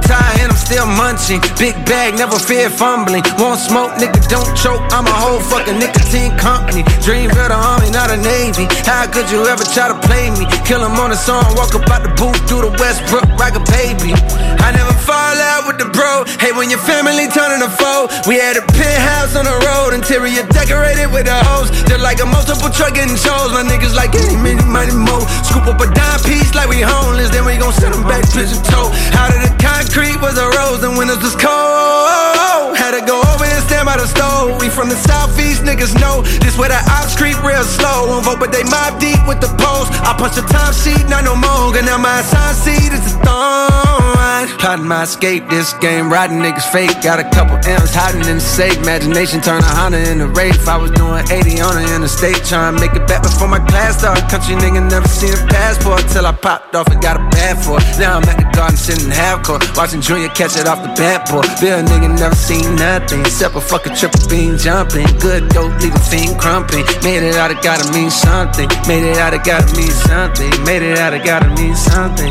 [0.10, 1.42] Tie and I'm still munching.
[1.58, 3.24] Big bag, never fear fumbling.
[3.38, 4.82] Won't smoke, nigga, don't choke.
[4.89, 6.84] I'm a whole fucking nicotine company.
[7.04, 8.65] Dream of the army, not a navy.
[8.86, 10.46] How could you ever try to play me?
[10.65, 13.63] Kill him on the song, walk up out the booth through the Westbrook like a
[13.70, 14.13] baby.
[14.62, 16.24] I never fall out with the bro.
[16.39, 20.47] Hey, when your family turning a foe, we had a penthouse on the road, interior
[20.53, 21.67] decorated with the hose.
[21.89, 23.51] Just like a multiple truck getting shows.
[23.51, 25.25] My niggas like any many money mo.
[25.43, 28.62] Scoop up a dime piece like we homeless, then we gon' send them back pigeon
[28.69, 28.93] toe.
[29.19, 33.43] Out of the concrete was a rose, and it was cold, had to go over
[33.43, 34.62] and stand by the stove.
[34.62, 38.08] We from the southeast, niggas know this where the ops creep real slow.
[38.08, 39.89] won't vote, but they mob deep with the polls.
[40.05, 41.75] I punch the time sheet, not no more.
[41.75, 44.45] And now my assigned seat is a thorn.
[44.60, 47.03] Plotting my escape, this game, riding niggas fake.
[47.10, 48.78] Got a couple M's hiding in the safe.
[48.86, 50.62] Imagination turn a Honda into Wraith.
[50.69, 53.98] I was doing 80 on the interstate, trying to make it back before my class
[53.98, 54.30] started.
[54.30, 57.82] Country nigga never seen a passport till I popped off and got a bad for
[57.82, 57.98] it.
[57.98, 61.26] Now I'm at the garden sitting half court, watching Junior catch it off the bat
[61.26, 61.50] board.
[61.58, 65.10] Bill nigga never seen nothing except a fucking triple beam jumping.
[65.17, 66.86] Good dope, leave a fiend crumping.
[67.02, 68.69] Made it out, it gotta mean something.
[68.86, 70.54] Made it out, it gotta mean something.
[70.62, 72.30] Made it out, it gotta mean something.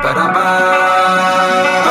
[0.00, 1.81] Down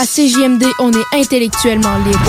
[0.00, 2.20] À CJMD, on est intellectuellement libre.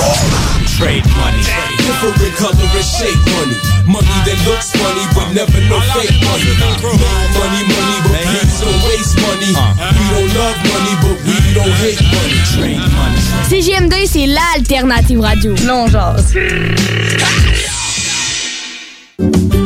[0.79, 1.43] Trade money.
[1.77, 3.57] Different color and shape money.
[3.85, 6.49] Money that looks funny but never no fake money.
[6.81, 9.53] Money, money, but please don't waste money.
[9.53, 12.41] We don't love money, but we don't hate money.
[12.55, 13.21] Trade money.
[13.47, 15.53] CJMD, c'est l'alternative radio.
[15.67, 16.15] Non, genre.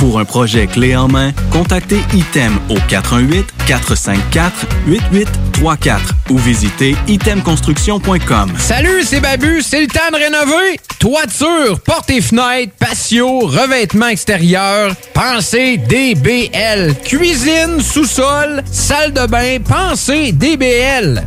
[0.00, 2.78] Pour un projet clé en main, contactez ITEM au
[3.68, 8.52] 418-454-8834 ou visitez itemconstruction.com.
[8.56, 10.80] Salut, c'est Babu, c'est le temps de rénover.
[10.98, 16.94] Toiture, portes et fenêtres, patio, revêtement extérieur, pensez DBL.
[17.04, 21.26] Cuisine, sous-sol, salle de bain, pensez DBL.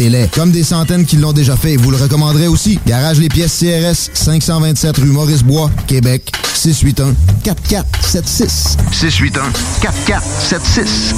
[0.33, 2.79] Comme des centaines qui l'ont déjà fait et vous le recommanderez aussi.
[2.87, 8.77] Garage Les Pièces CRS, 527 rue Maurice-Bois, Québec, 681 4476.
[8.91, 11.13] 681 4476.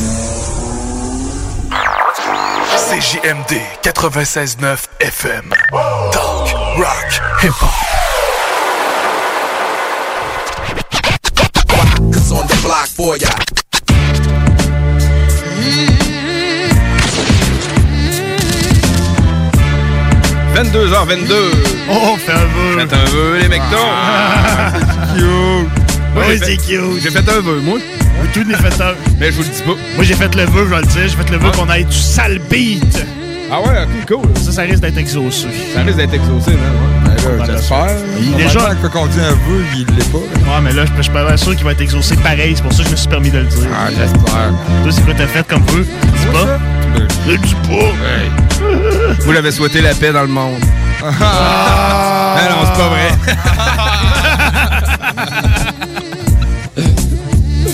[2.76, 5.54] CJMD 96.9 FM.
[6.12, 7.70] Talk, rock, hip-hop.
[12.12, 13.30] Cause on the block for ya.
[20.56, 21.34] 22h22.
[21.90, 22.80] Oh, fais un vœu.
[22.80, 24.72] Faites un vœu, les mecs Ah.
[25.16, 25.26] cute.
[26.14, 27.02] Moi, Oui, c'est cute.
[27.02, 27.80] J'ai fait un vœu, moi.
[28.22, 28.94] Oui, tout n'est fait un.
[29.20, 29.72] Mais je vous le dis pas.
[29.96, 31.02] Moi, j'ai fait le vœu, je vais le dire.
[31.08, 33.06] J'ai fait le vœu qu'on ait du sale beat.
[33.52, 34.38] Ah ouais, ok, cool.
[34.44, 35.48] Ça, ça risque d'être exaucé.
[35.74, 37.38] Ça risque d'être exaucé, hein, ouais.
[37.38, 37.88] là, j'espère.
[38.20, 38.74] Il déjà.
[38.92, 40.18] quand on dit un vœu, il l'est pas.
[40.18, 42.54] Ouais, mais là, je je suis pas sûr qu'il va être exaucé pareil.
[42.56, 43.68] C'est pour ça que je me suis permis de le dire.
[43.76, 44.52] Ah, j'espère.
[44.84, 45.86] Toi, c'est quoi t'as fait comme vœu?
[45.86, 46.60] Dis pas.
[47.28, 48.53] Je dis pas.
[49.22, 50.62] Vous l'avez souhaité la paix dans le monde.
[51.04, 53.10] Ah, Ah non, c'est pas vrai.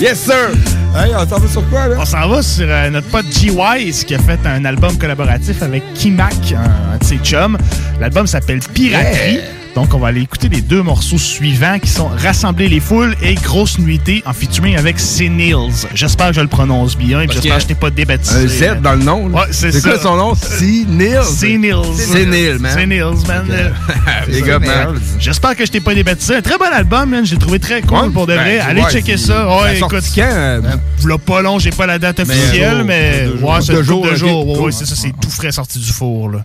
[0.00, 0.50] yes, sir!
[0.96, 1.96] Hey, on s'en va sur quoi, là?
[2.00, 5.82] On s'en va sur euh, notre pote G-Wise qui a fait un album collaboratif avec
[5.94, 7.56] Kimak, un, un de ses chums.
[8.00, 9.40] L'album s'appelle Piraterie.
[9.76, 13.34] Donc, on va aller écouter les deux morceaux suivants qui sont Rassembler les foules et
[13.34, 15.28] Grosse nuitée en featuring avec C.
[15.28, 15.86] Nils.
[15.94, 18.68] J'espère que je le prononce bien et j'espère que je t'ai pas débaptisé.
[18.68, 19.28] Un Z dans le nom.
[19.28, 19.38] là.
[19.38, 19.90] Ouais, c'est ça.
[19.90, 20.34] quoi son nom?
[20.34, 20.84] C.
[20.88, 21.22] Nils.
[21.24, 21.56] C.
[21.56, 21.94] Nils.
[21.96, 22.26] C.
[22.26, 22.74] Nils, man.
[22.74, 22.86] C.
[22.86, 23.46] Nils, man.
[24.28, 25.00] Big up, man.
[25.20, 26.34] J'espère que je t'ai pas débaptisé.
[26.36, 27.24] Un très bon album, man.
[27.24, 28.10] J'ai trouvé très cool Ouais?
[28.10, 28.58] pour de Ben, vrai.
[28.58, 29.46] Allez ouais, checker ça.
[29.62, 29.90] Ouais, écoute.
[30.14, 30.60] quand, euh,
[30.98, 34.60] V'là pas long, j'ai pas la date officielle, euh, mais ouais, c'est Deux jours, jours.
[34.62, 36.44] Ouais, c'est ça, c'est tout frais sorti du four, là.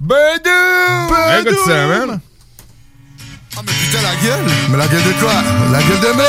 [0.00, 1.40] Bedou!
[1.40, 2.20] Écoute ça, man.
[3.58, 4.44] Ah, mais putain, la gueule!
[4.68, 5.32] Mais la gueule de quoi?
[5.72, 6.18] La gueule de merde!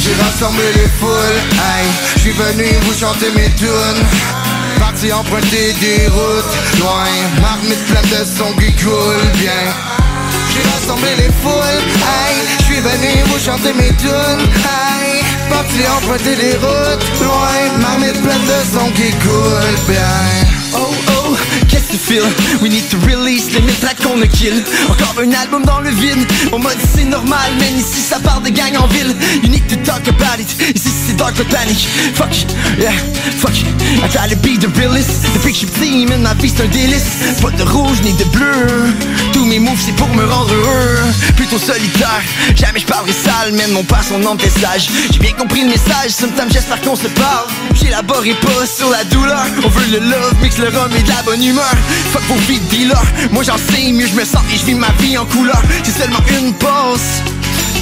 [0.00, 4.06] J'ai rassemblé les foules, aïe, je suis venu vous chanter mes tunes.
[4.78, 7.08] Parti emprunter des routes, loin,
[7.40, 9.74] marmite pleine de sons qui coulent bien.
[10.58, 15.22] J'ai rassemblé les foules, aïe, je suis venu vous chanter mes tunes, aïe.
[15.48, 20.48] Parti emprunter des routes, loin, marmite pleine de sons qui coulent bien.
[20.74, 21.36] Oh oh,
[21.68, 22.24] qu'est-ce que feel?
[22.60, 24.64] We need to release les métraques qu'on a kill.
[24.88, 26.26] Encore un album dans le vide.
[26.52, 29.14] On m'a dit c'est normal, mais ici ça part de gang en ville.
[29.42, 30.48] You need to talk about it.
[30.74, 31.86] Ici c'est dark the panic.
[32.14, 32.34] Fuck,
[32.78, 32.92] yeah,
[33.38, 35.22] fuck I try to be the realest.
[35.34, 37.40] Depuis que je suis petit, man, ma vie c'est un délice.
[37.40, 38.92] Pas de rouge ni de bleu.
[39.32, 40.98] Tous mes moves c'est pour me rendre heureux.
[41.36, 42.22] Plutôt solitaire,
[42.56, 44.20] jamais je parlerai sale Man, mon père son
[44.60, 47.46] sage J'ai bien compris le message, sometimes j'espère qu'on se parle.
[47.74, 49.44] J'élaborerai pas sur la douleur.
[49.64, 51.67] On veut le love, mix le rhum et de la bonne humeur
[52.12, 54.74] Fuck vos vies de dealer Moi j'en sais mieux, je me sens et je vis
[54.74, 57.00] ma vie en couleur C'est seulement une pause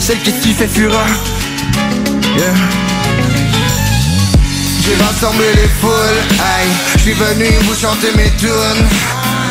[0.00, 1.08] Celle que tu fais fureur.
[4.86, 5.90] J'ai rassemblé les foules,
[6.38, 8.86] aïe, je suis venu vous chanter mes tunes.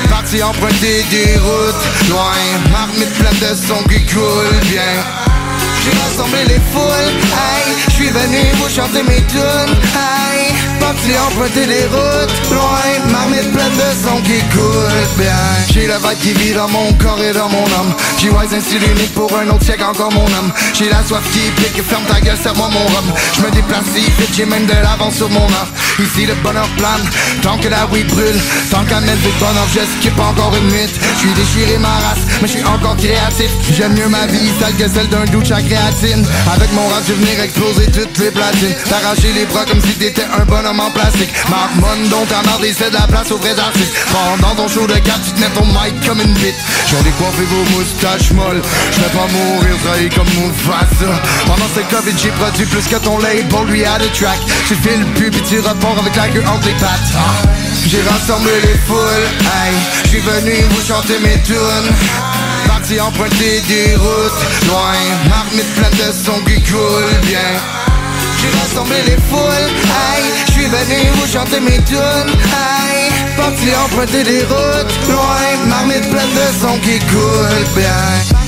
[0.09, 2.31] Parti emprunter des routes, loin,
[2.71, 5.24] marmite pleine de sons qui coulent bien.
[5.85, 10.51] J'ai rassemblé les foules, aïe, je suis venu vous chanter mes tunes, aïe.
[10.79, 15.31] Parti emprunter des routes, loin, marmite pleine de sons qui coulent bien.
[15.71, 17.93] J'ai la vague qui vit dans mon corps et dans mon âme.
[18.17, 20.51] J'ai wise un style unique pour un autre siècle encore mon âme.
[20.73, 23.05] J'ai la soif qui pique, ferme ta gueule, serre-moi mon rhum.
[23.35, 25.69] Je me déplace si vite, j'ai même de l'avance sur mon art.
[25.99, 27.05] Ici le bonheur plane,
[27.41, 30.89] tant que la weed brûle, tant qu'à mettre du bonheur, je skip encore une nuit.
[31.15, 33.51] Je suis déchiré ma race, mais je suis encore créatif.
[33.71, 37.25] J'aime mieux ma vie sale que celle d'un douche à Avec mon rap, je vais
[37.25, 38.75] venir exploser toutes les platines.
[38.89, 41.29] T'arracher les bras comme si t'étais un bonhomme en plastique.
[41.49, 41.71] Marc
[42.09, 43.93] dont ta marre laissé de la place aux vrais artistes.
[44.11, 46.55] Pendant ton show de cap, tu tenais ton mic comme une bite.
[46.87, 48.61] Je vais décoiffer vos moustaches molles.
[48.91, 51.11] Je vais pas mourir trahi comme Mufasa.
[51.45, 54.39] Pendant ce Covid, j'ai produit plus que ton label, lui a de track.
[54.67, 57.11] Tu files le pub et tu repars avec la queue entre les pattes.
[57.15, 57.47] Ah.
[57.87, 59.75] J'ai rassemblé les foules, aïe.
[60.03, 62.34] Je suis venu vous chanter mes tunes.
[62.67, 64.93] Parti emprunter des routes, loin,
[65.29, 67.59] marmite pleine de sons qui coulent bien.
[68.39, 69.69] J'ai rassemblé les foules,
[70.11, 76.09] aïe Je suis venu vous chanter mes tunes, aïe Parti emprunter des routes, loin Marmite
[76.09, 78.44] pleine de sons qui coulent bien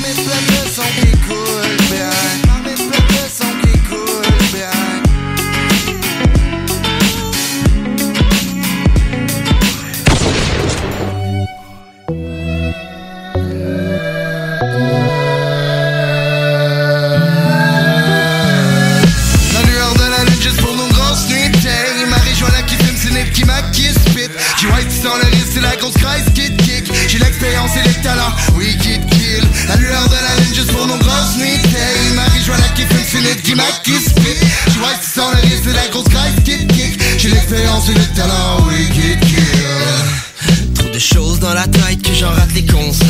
[28.56, 29.43] oui qui te kill.
[29.67, 33.22] La lueur de la lune juste pour nos grosses nuits Hey, Marie-Joana qui fume, c'est
[33.22, 36.74] Nip qui maquille spit J'ai white sans le risque, c'est la grosse crise qui te
[36.74, 37.00] kick.
[37.17, 40.74] J'ai l'expérience et oui qui te kill.
[40.76, 43.08] Trop de choses dans la tête que j'en rate les concerts.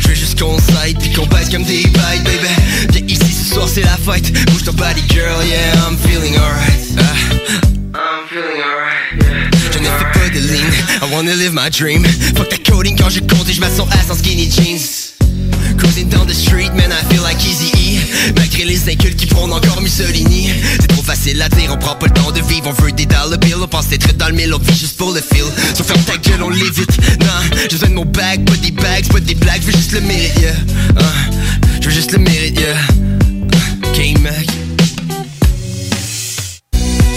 [0.00, 2.48] Je veux juste qu'on s'aide puis qu'on comme des bites baby.
[2.90, 4.32] Viens ici ce soir c'est la fête.
[4.50, 6.80] Bouge ton body girl yeah I'm feeling alright.
[6.98, 7.38] Ah.
[7.94, 8.97] I'm feeling alright
[11.00, 12.02] I wanna live my dream.
[12.34, 15.14] Fuck ta coding quand je compte et je son ass en skinny jeans.
[15.78, 19.52] Cruising down the street, man, I feel like Easy E Malgré les incultes qui prônent
[19.52, 20.50] encore Mussolini.
[20.80, 22.66] C'est trop facile à dire, on prend pas le temps de vivre.
[22.66, 25.12] On veut des dollar bills, on pense être dans le mille On vit juste pour
[25.12, 25.44] le feel.
[25.76, 26.98] So ferme ta gueule, on l'évite.
[27.20, 29.92] Non, j'ai besoin de mon bag, pas des bags, pas des blagues Je veux juste
[29.92, 30.54] le mérite, yeah.
[30.98, 31.02] Ah,
[31.80, 32.76] Je veux juste le mérite, yeah.
[32.76, 34.57] Ah, K-Mac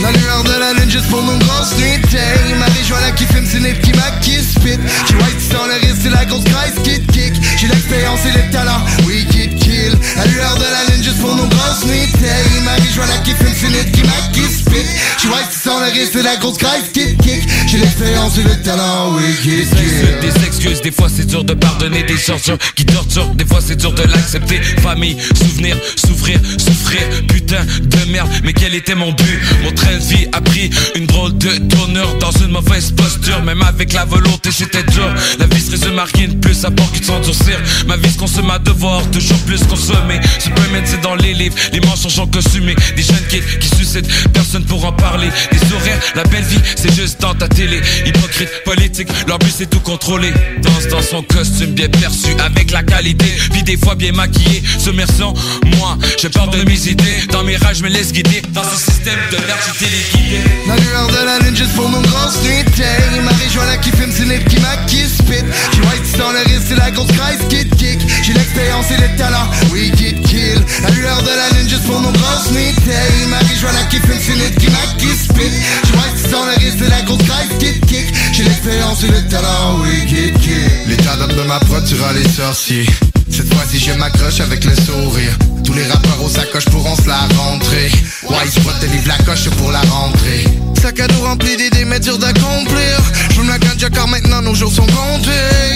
[0.02, 3.60] La lueur de la lune juste pour nos grosses nuits Hey, Marie-Joana qui fume, c'est
[3.60, 4.80] Nip qui maquille spit.
[5.08, 7.34] J'ai white sans le risque, c'est la grosse crise qui kick.
[7.58, 9.28] J'ai l'expérience et les talents, oui
[10.24, 13.54] qui La lueur de la lune juste pour nos grosses nuits Hey, Marie-Joana qui fume,
[13.56, 14.86] c'est Nip qui maquille spit
[15.22, 18.44] J'ai white sans le risque, c'est la grosse crise qui te kick J'ai l'expérience et
[18.44, 22.58] le talent, oui, kid, J'insulte des excuses, des fois c'est dur de pardonner des tortures
[22.76, 24.62] qui torturent, des fois c'est dur de l'accepter.
[24.82, 29.40] Famille, souvenir, souffrir, souffrir, putain de merde, mais quel était mon but?
[29.64, 33.62] Mon train de vie a pris une drôle de tournure dans une mauvaise posture, même
[33.64, 35.14] avec la volonté c'était dur.
[35.40, 37.58] La vie se résume à rien de plus à part que de s'endurcir.
[37.88, 40.11] Ma vie se consomme à devoir, toujours plus consommer.
[40.40, 42.76] Superman c'est dans les livres, les mensonges ont consumé.
[42.96, 45.30] Des jeunes kids qui suicident, personne pour en parler.
[45.52, 47.82] Des sourires, la belle vie, c'est juste dans ta télé.
[48.06, 50.34] Hypocrite, politique, leur but c'est tout contrôler.
[50.62, 54.64] Danse dans son costume bien perçu, avec la qualité, puis des fois bien maquillé.
[54.80, 55.34] Submersion,
[55.78, 57.28] moi, je pars de mes idées.
[57.32, 58.42] Dans mes rages, je me laisse guider.
[58.54, 60.38] Dans ce système de merde, téléguidé.
[60.68, 62.84] La lueur de la lune juste pour mon grand snuité
[63.24, 66.76] Marie-Joanna qui fume, c'est Nip qui m'a qui spit J'ai white dans le risque, c'est
[66.76, 69.91] la grosse Christ kid kick J'ai l'expérience et le talent, oui
[70.94, 72.92] lueur de la lune juste pour mon grand snuité
[73.30, 75.52] Marie-Joanna qui fume, Nip qui m'a qui spit.
[75.86, 78.14] J'ai white dans le risque, c'est la grosse Christ kid kick.
[78.34, 80.72] J'ai l'expérience et le talent, oui kid kill.
[80.88, 82.86] L'état d'homme de ma prod, tu les sorciers.
[83.30, 85.38] Cette fois-ci je m'accroche avec le sourire.
[85.64, 87.92] Tous les rappeurs aux sacoches pourront se la rentrer.
[88.30, 90.71] Wise Spot délivre la coche pour la rentrée?
[90.82, 92.98] Sac à dos rempli d'idées mais dur d'accomplir.
[93.36, 95.30] Je me la ganja car maintenant nos jours sont comptés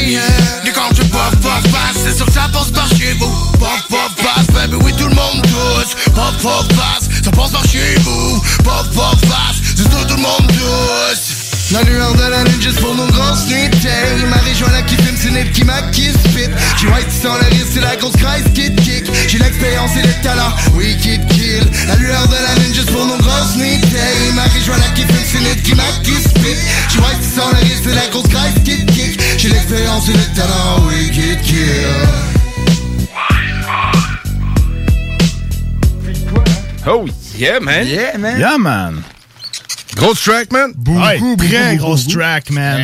[0.08, 0.22] yeah.
[0.64, 3.30] Du quand tu pop pop passe C'est sûr que ça passe par chez vous.
[3.60, 7.64] Pop pop passe baby oui tout le monde tous Pop pop passe Ça passe par
[7.66, 8.42] chez vous.
[8.64, 12.80] Pop pop passe C'est tout, tout le monde tous la lueur de la lune juste
[12.80, 13.90] pour nos grands snutés
[14.30, 16.50] Marie-Joanna qui fume, c'est Nip qui m'a qui spit
[16.80, 19.06] J'ai white sans le risque, c'est la grosse Christ kid kick.
[19.28, 21.64] J'ai l'expérience et le talent, oui kid kill.
[21.88, 25.64] La lueur de la lune juste pour nos grands snutés Marie-Joanna qui fume, c'est Nip
[25.64, 26.58] qui m'a qui spit
[26.90, 29.20] J'ai white sans le risque, c'est la grosse Christ kid kick.
[29.38, 31.66] J'ai l'expérience et le talent, oui kid kill.
[36.88, 37.88] Oh yeah, man.
[37.88, 38.40] Yeah, man.
[38.40, 39.04] Yeah, man.
[39.96, 40.74] Grosse track, man?
[40.88, 42.82] Ouais, très grosse track, man.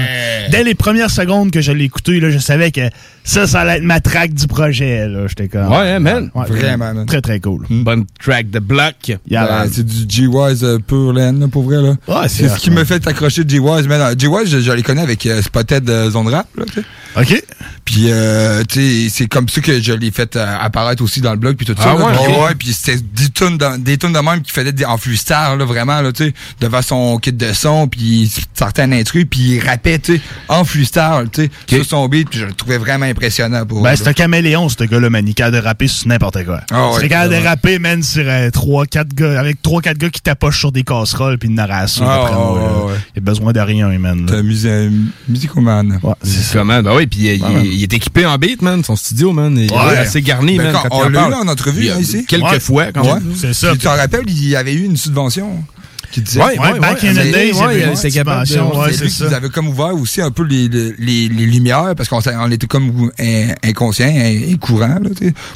[0.49, 2.89] Dès les premières secondes que je l'ai écouté, là, je savais que
[3.23, 5.07] ça, ça allait être ma track du projet.
[5.07, 5.27] Là.
[5.27, 5.69] J'étais comme.
[5.71, 6.31] Ouais, hein, man.
[6.33, 7.05] Ouais, Vraiment, man.
[7.05, 7.65] Très, très cool.
[7.69, 8.95] Bonne track de block.
[9.29, 11.81] Yeah, Ben, c'est du G-Wise euh, pur laine, là, pour vrai.
[11.81, 11.95] Là.
[12.07, 13.87] Ouais, c'est c'est ce qui me fait accrocher G-Wise.
[13.87, 14.01] man.
[14.01, 16.47] Euh, G-Wise, je, je les connais avec euh, Spotted euh, Zone Rap.
[16.57, 16.85] Là, tu sais.
[17.17, 17.43] OK.
[17.83, 21.31] Puis, euh, tu sais, c'est comme ça que je l'ai fait euh, apparaître aussi dans
[21.31, 21.93] le blog, puis tout Ah ça.
[21.95, 22.05] là.
[22.05, 22.41] ouais, Puis, ok.
[22.47, 25.57] ouais, puis c'était des tunes, dans- des tunes de même qui faisaient des, en freestyle,
[25.57, 28.31] là, vraiment, là, tu sais, devant son kit de son, puis
[28.77, 32.39] un intrus, puis il rappait, tu sais, en freestyle, tu sais, sur son beat, puis
[32.39, 35.25] je le trouvais vraiment impressionnant pour Ben, eux, c'est un caméléon, ce gars-là, man.
[35.27, 36.61] Il est capable de rapper sur n'importe quoi.
[36.71, 40.59] Ah ouais, c'est capable de rapper, man, sur 3-4 gars, avec 3-4 gars qui tapochent
[40.59, 42.05] sur des casseroles puis une narration.
[42.07, 42.93] Ah, d'après moi, ouais.
[43.15, 44.27] Il a besoin de rien, man.
[44.31, 44.89] euh,
[45.27, 45.99] musicoman.
[46.03, 46.59] Ouais, c'est ça.
[46.59, 46.81] Comment?
[46.81, 48.83] Ben oui, puis il, Ouais, il- il est équipé en beat, man.
[48.83, 49.55] Son studio, man.
[49.57, 50.73] Il est assez garni, Ben, man.
[50.83, 52.25] quand quand on l'a eu en entrevue, hein, ici.
[52.25, 53.33] Quelques fois, quand même.
[53.35, 53.69] C'est ça.
[53.69, 55.63] Puis, Tu te rappelles, il y avait eu une subvention
[56.11, 56.39] qui disait.
[56.41, 58.41] Ouais, Ouais, back in the ouais, days, il y ouais, avait il une était capable
[58.41, 59.27] de- subvention, ouais, c'est ça.
[59.27, 62.51] qui avait comme ouvert aussi un peu les, les, les, les lumières parce qu'on on
[62.51, 65.09] était comme in- inconscient et courant là,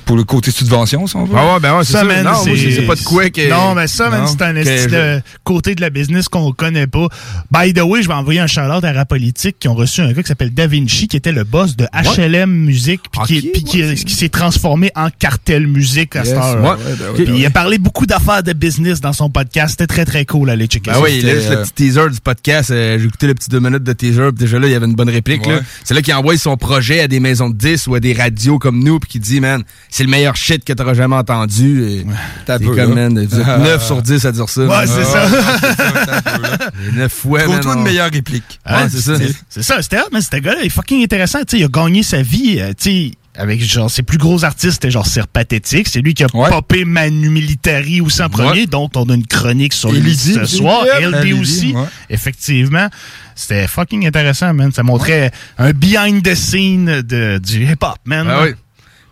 [0.05, 1.35] pour le côté subvention si on veut.
[1.37, 2.03] Ah ouais, ben ouais, c'est ça.
[2.03, 3.49] man, non, c'est- pas de quoi que...
[3.49, 7.07] Non, mais ça, c'est un que côté de la business qu'on connaît pas.
[7.51, 10.21] By the way, je vais envoyer un shout-out à Rapolitique qui ont reçu un gars
[10.21, 13.63] qui s'appelle Da Vinci, qui était le boss de HLM Musique, puis qui, Ok, puis
[13.63, 16.61] qui- qui s'est transformé en Cartel Musique à Yes, cette heure.
[16.61, 19.71] ouais, ben oui, Puis il a parlé beaucoup d'affaires de business dans son podcast.
[19.71, 20.44] C'était très, très cool.
[20.49, 21.03] Allez checker Ben ça.
[21.03, 22.71] oui, là, c'était, juste le euh, petit teaser du podcast.
[22.71, 24.85] euh, J'ai écouté le petit deux minutes de teaser, puis déjà là, il y avait
[24.85, 25.45] une bonne réplique.
[25.45, 25.55] là.
[25.55, 25.61] Ouais.
[25.83, 28.59] C'est là qu'il envoie son projet à des maisons de 10 ou à des radios
[28.59, 31.83] comme nous, puis qui dit, man, c'est le meilleur shit que t'auras jamais entendu.
[31.83, 32.05] Et
[32.45, 34.61] T'as C'est peu, comme, man, vous êtes 9 sur 10 à dire ça.
[34.61, 34.87] Ouais, man.
[34.87, 36.71] c'est Ah, ça.
[36.87, 37.47] Et 9 fois, man.
[37.49, 38.59] Trouve-toi une meilleure réplique.
[38.69, 39.13] Ouais, c'est ça.
[39.49, 41.39] C'est ça, c'était hot, mais ce gars-là, il est fucking intéressant.
[41.39, 44.43] Tu sais, il a gagné sa vie, euh, tu sais, avec genre ses plus gros
[44.43, 45.87] artistes, c'était genre Sir Pathétique.
[45.87, 46.49] C'est lui qui a Ouais.
[46.49, 50.83] popé Manu Militari aussi en premier, dont on a une chronique sur lui ce soir.
[50.99, 51.73] LD aussi.
[51.73, 51.83] ouais.
[52.09, 52.87] Effectivement.
[53.35, 54.71] C'était fucking intéressant, man.
[54.71, 58.27] Ça montrait un behind the scene de, du hip-hop, man.
[58.29, 58.53] Ah oui.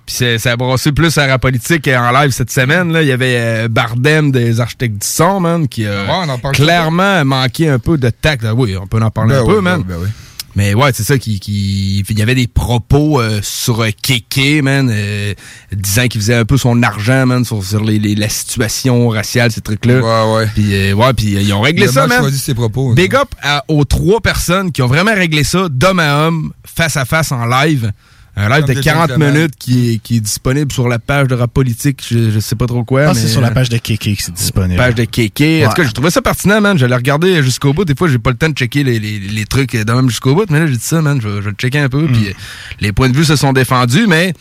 [0.05, 2.91] Puis c'est- ça a brassé plus à la politique en live cette semaine.
[2.91, 3.01] Là.
[3.03, 7.69] Il y avait euh, Bardem des Architectes du Son, man, qui a Ouais, clairement manqué
[7.69, 8.43] un peu de tact.
[8.45, 9.83] Ah Oui, on peut en parler Ben un oui, peu, man.
[9.83, 10.09] ben oui, ben oui.
[10.55, 14.61] Mais ouais, c'est ça qui, qui il y avait des propos euh, sur euh, Kéké,
[14.61, 15.33] man, euh,
[15.71, 19.51] disant qu'il faisait un peu son argent, man, sur, sur les, les- la situation raciale,
[19.51, 19.99] ces trucs-là.
[19.99, 20.47] Ouais, ouais.
[20.53, 22.19] Puis euh, ouais, puis euh, ils ont réglé ça, man.
[22.19, 22.91] choisi ses propos.
[22.91, 22.93] hein.
[22.95, 26.97] Big up à- aux trois personnes qui ont vraiment réglé ça d'homme à homme, face
[26.97, 27.91] à face en live.
[28.35, 29.33] Un live de des 40 gentlemen.
[29.33, 32.55] minutes qui est, qui est disponible sur la page de rap politique, je, je sais
[32.55, 33.03] pas trop quoi.
[33.03, 34.75] Ah, mais, c'est sur la page de Kéké que c'est disponible.
[34.77, 35.65] page de Kéké.
[35.65, 36.77] En tout cas, j'ai trouvé ça pertinent, man.
[36.77, 37.85] J'allais regarder jusqu'au bout.
[37.85, 40.33] Des fois, j'ai pas le temps de checker les, les, les trucs de même jusqu'au
[40.33, 40.49] bout.
[40.49, 41.21] Mais là, j'ai dit ça, man.
[41.21, 42.07] Je vais, je vais le checker un peu.
[42.07, 42.33] Puis euh,
[42.79, 44.33] les points de vue se sont défendus, mais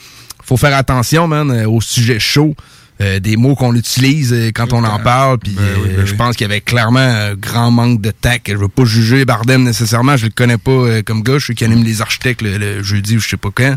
[0.42, 2.54] faut faire attention, man, euh, au sujet chaud.
[3.02, 5.38] Euh, des mots qu'on utilise euh, quand on en parle.
[5.38, 8.48] Puis euh, je pense qu'il y avait clairement un grand manque de tact.
[8.50, 11.38] Je veux pas juger Bardem nécessairement, je le connais pas comme gars.
[11.38, 13.76] Je sais qu'il anime les architectes le, le jeudi ou je sais pas quand.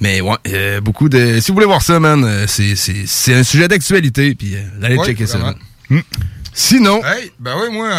[0.00, 1.40] Mais ouais, euh, beaucoup de.
[1.40, 4.34] Si vous voulez voir ça, man, c'est c'est c'est un sujet d'actualité.
[4.34, 5.52] Puis euh, allez Ouais, checker vraiment.
[5.52, 5.54] ça.
[5.90, 6.02] man.
[6.52, 7.90] Sinon, Hey, ben oui, moi,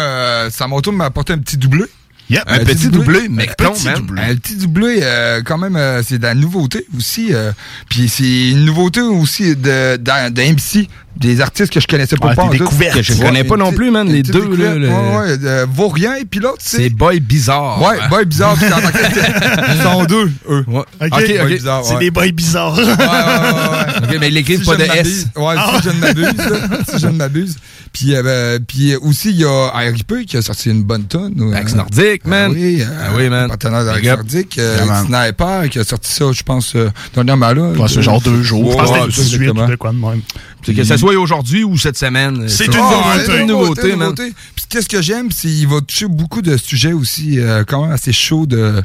[0.50, 1.84] ça m'a retourné m'apporter un petit doublé.
[2.32, 3.94] Yep, un petit doublé, mec, un petit man.
[3.96, 4.22] doublé.
[4.22, 7.34] Un petit doublé, euh, quand même, euh, c'est de la nouveauté aussi.
[7.34, 7.52] euh,
[7.90, 12.28] Puis c'est une nouveauté aussi de, de, de MC, des artistes que je connaissais pas.
[12.28, 12.58] Ouais, pas des en tout.
[12.64, 12.96] découvertes.
[12.96, 16.14] Que je connais pas non plus, man, les deux, là, le- Ouais, ouais, euh, Vaurien
[16.16, 16.78] et puis l'autre, c'est...
[16.78, 17.80] c'est Boy Bizarre.
[17.80, 18.56] Ouais, Boy Bizarre,
[19.74, 20.64] Ils sont deux, eux.
[20.66, 20.80] Ouais.
[21.00, 21.08] Ok.
[21.12, 21.48] Ok, Boy ok.
[21.48, 22.00] Bizarre, C'est ouais.
[22.00, 22.76] des boys bizarres.
[22.76, 23.92] Ouais, ouais, ouais, ouais.
[24.12, 25.18] Ok, mais ils l'écrivent Si pas de m'abuse.
[25.20, 25.26] S.
[25.36, 25.72] Ouais, Ah.
[25.80, 26.78] si je ne m'abuse, là.
[26.88, 27.56] si je ne m'abuse.
[27.92, 31.52] Puis, euh, ben, puis aussi, il y a RIP qui a sorti une bonne tonne.
[31.54, 32.50] Axe Nordique, man.
[32.52, 33.48] oui, euh, Ah oui, man.
[33.48, 34.06] Partenaire d'Axe.
[34.06, 34.58] Nordique.
[34.58, 34.78] Euh.
[35.06, 37.62] Sniper qui a sorti ça, je pense, euh, dernièrement là.
[37.70, 38.72] Ouais, c'est genre deux jours.
[38.72, 39.64] Je pense que Ouais, c'était le 18 exactement.
[39.66, 40.20] ou de quoi de même.
[40.64, 42.48] C'est que ça soit aujourd'hui ou cette semaine.
[42.48, 43.80] C'est ça- une Ah, nouveauté.
[43.82, 44.32] c'est une nouveauté.
[44.54, 47.90] Puis qu'est-ce que j'aime, c'est qu'il va toucher beaucoup de sujets aussi, euh, quand même
[47.92, 48.82] assez chauds de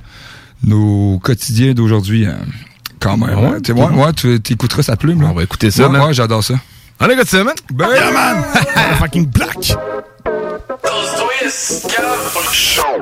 [0.63, 2.25] nos quotidiens d'aujourd'hui.
[2.25, 2.38] hein.
[2.99, 3.38] Quand même.
[3.38, 5.21] Ouais, Ouais, Tu- ouais, ouais, tu tu écouteras sa plume.
[5.21, 5.28] Là.
[5.30, 6.55] On va écouter ça, Ouais, j'adore ça.
[6.99, 7.53] On écoute ça, man.
[7.71, 8.43] Ben, Yeah, man!
[8.99, 9.75] Fucking black!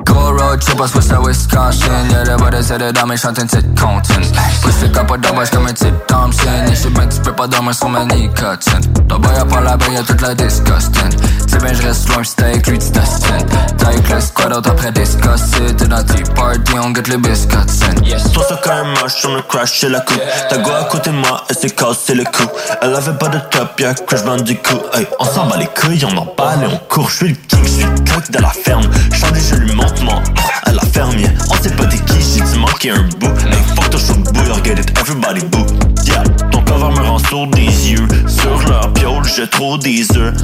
[0.04, 1.90] Go road trip, I switch to Wisconsin.
[2.10, 4.26] Yeah, det var det så det där med chanten till content.
[4.62, 8.28] Pussfickar på damer ska med till Thompson Ich hab inte på damer som en ny
[8.28, 11.12] cutten De börjar parla, börjar toute la disgusting.
[11.48, 13.38] C'est bien, je reste loin, j'étais avec lui de Dustin
[13.78, 18.44] Taille le squad out après discussé T'es dans tea party, on get les biscuits Toi
[18.48, 20.22] ça quand même moche, on a crashé la coupe.
[20.48, 22.48] Ta go à côté de moi, elle s'est cassé le cou.
[22.82, 24.80] Elle avait pas de top, y'a crash band du coup.
[24.94, 27.38] Hey, on s'en bat les couilles, on en parle et on court Je suis le
[27.48, 28.82] king, je suis le coq de la ferme.
[29.10, 30.22] Charlie, je lui montre mon
[30.64, 31.32] à la fermière.
[31.48, 33.28] On sait pas t'es qui, j'ai dû manquer un bout.
[33.28, 35.64] Hey, fuck ton show bouille, get it, everybody boo
[36.04, 38.06] Yeah, ton cover me rend sourd des yeux.
[38.28, 40.34] Sur leur piole, j'ai trop des œufs.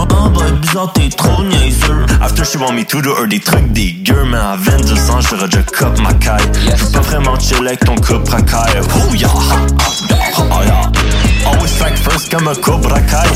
[0.00, 2.04] Oh, boy, bizarre, t'es trop niaiseux.
[2.20, 5.46] After she want me to do her des trucs dégueux Mais à 22 ans, j'aurais
[5.46, 6.50] déjà cop ma caille.
[6.76, 12.30] J'veux pas vraiment chill avec ton couple racaille Oh yeah, oh yeah Always strike first
[12.30, 13.28] comme un cobra kai.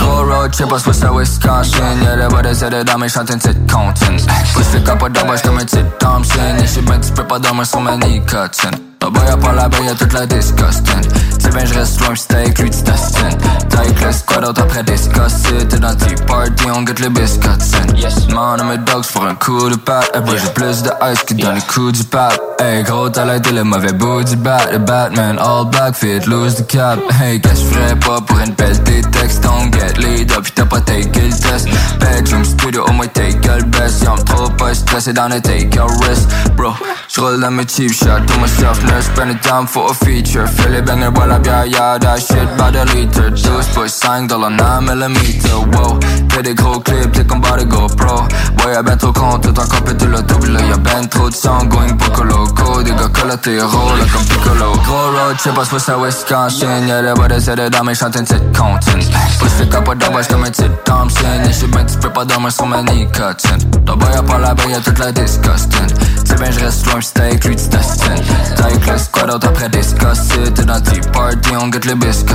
[0.00, 2.02] Go road trip, I switch to Wisconsin.
[2.02, 4.22] Yeah, det var det så det där med chanten till content
[4.56, 6.56] Pussfickar på damer ska med till Thompson.
[6.64, 10.26] Ich hab inte på damer som en ny cutten De börjar parla, börjar toute la
[10.26, 13.28] disgusting Bien, je reste loin, avec lui de Dustin.
[13.68, 17.48] Taille le squad out après discussé T'es dans tea party, on get les biscuits
[17.96, 20.10] Yes, man, on mes dogs pour un coup de patte.
[20.24, 22.40] Boy, j'ai plus de ice que dans les coups du pape.
[22.58, 24.70] Hey, gros, t'as l'air le mauvais bout du bat.
[24.72, 26.98] Le Batman, all black, fit, lose the cap.
[27.20, 29.42] Hey, qu'est-ce que j'ferais pas pour une belle tes textes?
[29.42, 33.64] Don't get lead up, t'as pas take le test Bedroom studio, au moins take le
[33.64, 36.74] best Y'en trop pas stressé dans le take your risk Bro,
[37.08, 40.46] j'roule dans mes cheap shots To myself, nurse, spend it down for a feature.
[40.46, 43.30] Fais les bangers, bois la bière, yeah, that shit by the liter.
[43.30, 45.98] 12.5 dans le 9mm, wow
[46.42, 48.22] des gros clips, t'es comme de GoPro
[48.64, 51.34] Ouais, y'a ben trop con, tout en compé tout le double Y'a ben trop de
[51.34, 54.72] sang, going poco loco Des gars collatéraux, là comme Piccolo.
[54.84, 56.88] Gros road trip, I switch to Wisconsin.
[56.88, 59.04] Yeah, det var det så det där med chanten till content.
[59.40, 61.26] Pussfickar på damer ska med till Thompson.
[61.50, 65.12] Ich hab inte pas damer som en ny cutten De börjar parla, börjar toute la
[65.12, 65.86] disgusting.
[66.24, 68.14] C'est bien, je reste loin, j'étais avec lui de Dustin
[68.56, 72.34] Taille le squad out après discussé T'es dans tea party, on get les biscuits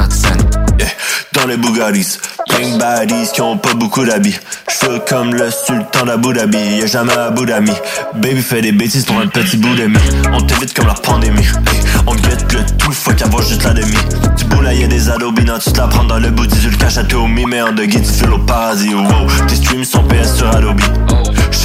[0.80, 0.88] Yeah,
[1.34, 4.38] dans les Bugattis Plein de baddies qui ont pas beaucoup d'habits.
[4.70, 6.78] J'fais comme le sultan d'Abu Dhabi.
[6.80, 7.74] Y'a jamais Abu Dhabi.
[8.16, 9.98] Baby fait des bêtises pour un petit bout de mie
[10.32, 11.42] On t'évite comme la pandémie.
[11.42, 13.98] Hey, On guette le tout, fuck avoir juste la demi.
[14.38, 16.78] Tu boules y'a des adobes, non tu te la prends dans le bout Tu le
[16.78, 20.04] caches à Tommy Mais en de guide tu fais au paradis Wow, tes streams sont
[20.04, 20.82] PS sur Adobe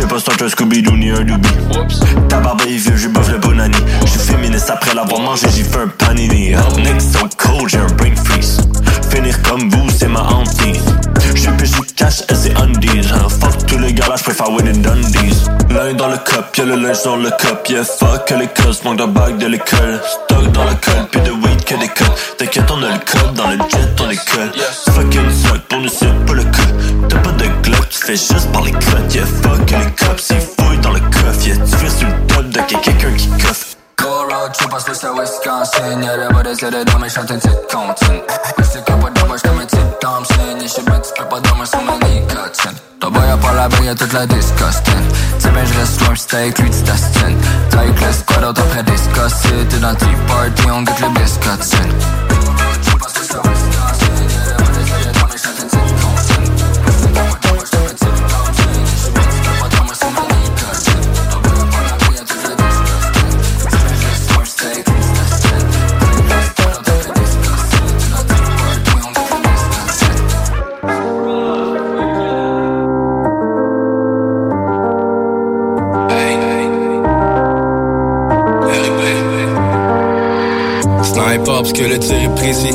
[0.03, 1.49] J'sais pas t'as un Scooby-Doo ni un Doobie
[2.29, 5.79] Ta barbe est vieux, j'ai bouffe le bonani J'suis féministe après l'avoir mangé, j'ai fait
[5.79, 6.55] un panini.
[6.55, 8.59] Up next so cold, j'ai un brain freeze.
[9.11, 10.83] Finir comme vous, c'est ma hantise.
[11.37, 12.89] J'suis péché cash, elle c'est undies.
[13.15, 16.65] Hein, Fuck tous les gars là, j'préfère win in Dundies L'un dans le cup, y'a
[16.65, 17.69] le linge dans le cup.
[17.69, 20.01] Yeah, fuck les cosses, manque de bague de l'école.
[20.05, 22.05] Stock dans le col, puis de weed que des cuts
[22.39, 24.51] T'inquiète, on a le code, dans le jet, on école
[24.95, 28.51] Fucking suck, pour nous c'est pas le cas T'as pas de glock, tu fais juste
[28.53, 31.47] par les clottes Yeah, fuck les cops, ils fouillent dans le coffre.
[31.47, 33.77] Yeah, tu sur le top de quelqu'un qui coffre.
[33.97, 37.13] Go road trip, I switch to Wisconsin Yeah, det var det så det där med
[37.13, 38.23] chanten till content
[38.57, 40.57] Pussfickar på damer ska med till Thompson.
[40.65, 44.27] Ich hab inte på damer som en ny cutten De börjar parla, börjar toute la
[44.27, 45.05] disgusting
[45.39, 47.33] C'est bien, je reste loin, j'étais avec lui de Dustin.
[47.71, 51.73] Taille le squad out après discussé T'es dans tea party, on get les biscuits
[81.83, 82.75] que le tir est précis.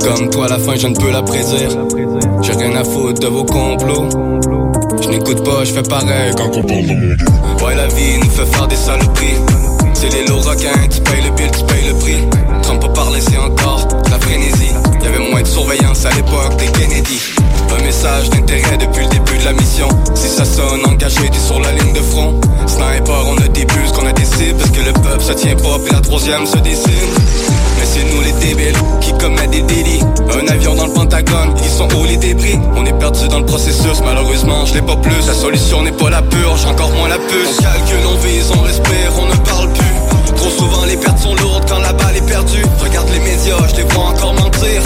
[0.00, 1.70] Comme toi, à la fin, je ne peux la prédire.
[2.42, 4.08] J'ai rien à foutre de vos complots.
[5.02, 7.64] Je n'écoute pas, je fais pareil quand on parle de mon.
[7.64, 9.36] Ouais, la vie nous fait faire des saloperies.
[9.92, 12.16] C'est les lots requins, tu payes le bill, tu payes le prix.
[12.62, 14.72] Trump pas parler, c'est encore la frénésie.
[15.02, 17.20] Y'avait moins de surveillance à l'époque des Kennedy.
[17.78, 19.88] Un message d'intérêt depuis le début de la mission.
[20.14, 22.40] Si ça sonne engagé, t'es sur la ligne de front.
[22.66, 24.58] Sniper, on a des bus, qu'on a des cibles.
[24.58, 27.55] Parce que le peuple se tient pas, puis la troisième se dessine.
[27.78, 30.00] Mais c'est nous les débiles qui commettent des délits.
[30.32, 32.58] Un avion dans le Pentagone, ils sont où les débris?
[32.76, 35.26] On est perdu dans le processus, malheureusement, je l'ai pas plus.
[35.26, 37.58] La solution n'est pas la purge, encore moins la puce.
[37.58, 40.34] On calcule, on vise, on respire, on ne parle plus.
[40.36, 42.64] Trop souvent les pertes sont lourdes quand la balle est perdue.
[42.82, 44.82] Regarde les médias, je les vois encore mentir.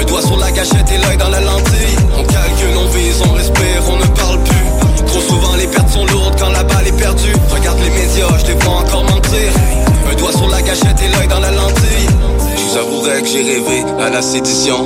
[0.00, 1.96] Un doigt sur la gâchette et l'œil dans la lentille.
[2.18, 5.06] On calcule, on vise, on respire, on ne parle plus.
[5.06, 7.32] Trop souvent les pertes sont lourdes quand la balle est perdue.
[7.50, 9.52] Regarde les médias, je les vois encore mentir.
[10.10, 12.08] Un doigt sur la gâchette et l'œil dans la lentille.
[12.76, 14.76] Je vous avouerai que j'ai rêvé à la sédition.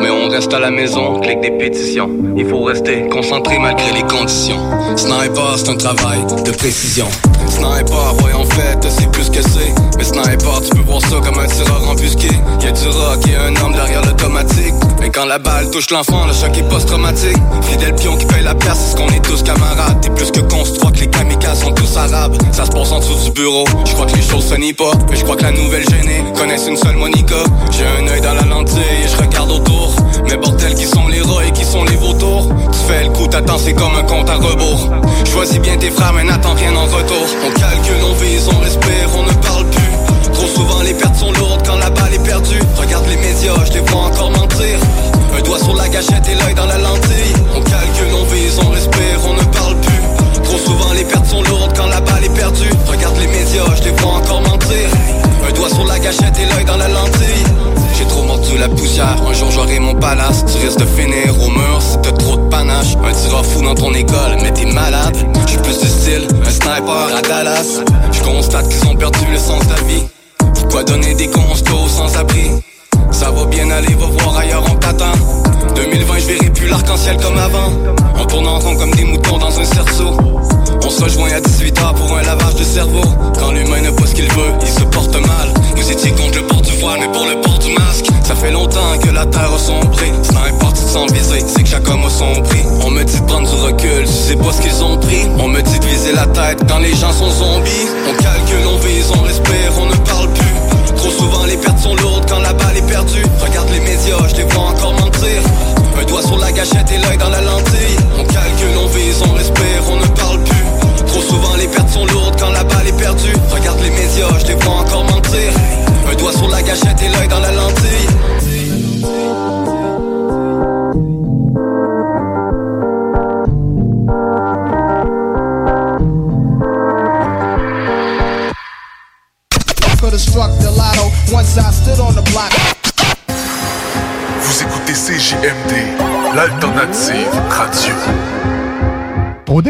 [0.00, 2.08] Mais on reste à la maison, clique des pétitions.
[2.36, 4.60] Il faut rester concentré malgré les conditions.
[4.96, 7.08] Sniper, c'est un travail de précision.
[7.48, 9.74] Sniper, ouais, en fait, c'est plus que c'est.
[9.98, 12.28] Mais sniper, tu peux voir ça comme un tireur embusqué.
[12.62, 14.74] Y'a du rock et un homme derrière l'automatique.
[15.00, 17.36] Mais quand la balle touche l'enfant, le choc est post-traumatique.
[17.62, 20.00] Fidèle pion qui paye la place, c'est ce qu'on est tous camarades.
[20.00, 22.36] T'es plus que con, tu crois que les kamikazes sont tous arabes.
[22.52, 23.64] Ça se passe en dessous du bureau.
[23.84, 24.92] Je crois que les choses se nient pas.
[25.10, 27.39] Mais je crois que la nouvelle gênée connaissent une seule Monica.
[27.70, 29.94] J'ai un œil dans la lentille et je regarde autour.
[30.28, 32.48] Mais bordel, qui sont les rats et qui sont les vautours?
[32.72, 34.90] Tu fais le coup, t'attends, c'est comme un compte à rebours.
[35.24, 37.26] Choisis bien tes frères, mais n'attends rien en retour.
[37.46, 40.32] On calcule, on vise, on respire, on ne parle plus.
[40.32, 42.60] Trop souvent les pertes sont lourdes quand la balle est perdue.
[42.76, 44.78] Regarde les médias, je les vois encore mentir.
[45.36, 47.34] Un doigt sur la gâchette et l'œil dans la lentille.
[47.54, 48.49] On calcule, on vise,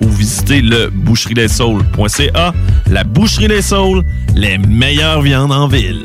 [0.00, 2.52] ou visitez le boucherieslessaules.ca.
[2.90, 4.02] La Boucherie Les Saules,
[4.34, 6.04] les meilleures viandes en ville.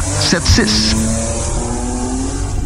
[0.00, 1.61] 4476.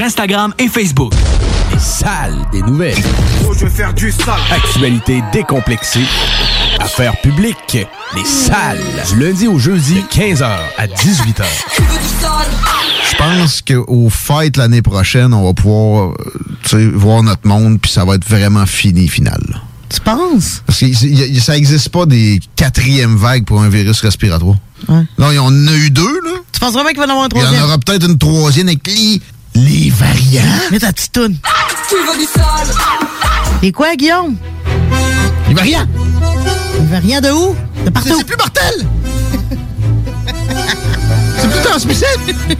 [0.00, 1.12] Instagram et Facebook.
[1.72, 2.96] Les salles des nouvelles.
[3.48, 4.34] Oh, je veux faire du sale.
[4.50, 6.04] Actualité décomplexée.
[6.80, 7.78] Affaires publiques.
[8.14, 8.80] Les salles.
[9.10, 10.44] Du lundi au jeudi, 15h
[10.78, 11.44] à 18h.
[13.10, 16.12] Je pense qu'au fêtes l'année prochaine, on va pouvoir
[16.74, 19.40] euh, voir notre monde, puis ça va être vraiment fini, final.
[19.88, 20.62] Tu penses?
[20.66, 24.56] Parce que y- y- ça n'existe pas des quatrièmes vagues pour un virus respiratoire.
[24.88, 25.02] Ouais.
[25.18, 26.30] Là, on en a eu deux, là.
[26.50, 27.64] Tu penses vraiment qu'il va y en avoir un Il y en troisième?
[27.64, 29.20] aura peut-être une troisième avec les,
[29.54, 30.42] les variants.
[30.70, 31.36] Mets ta petite toune.
[31.88, 32.74] Tu veux du sale
[33.62, 34.36] Et quoi, Guillaume?
[35.48, 35.86] Les variants.
[36.80, 37.56] Les variants de où?
[37.84, 38.14] De partout.
[38.16, 38.86] C'est plus mortel!
[41.38, 42.56] C'est plus transmissible!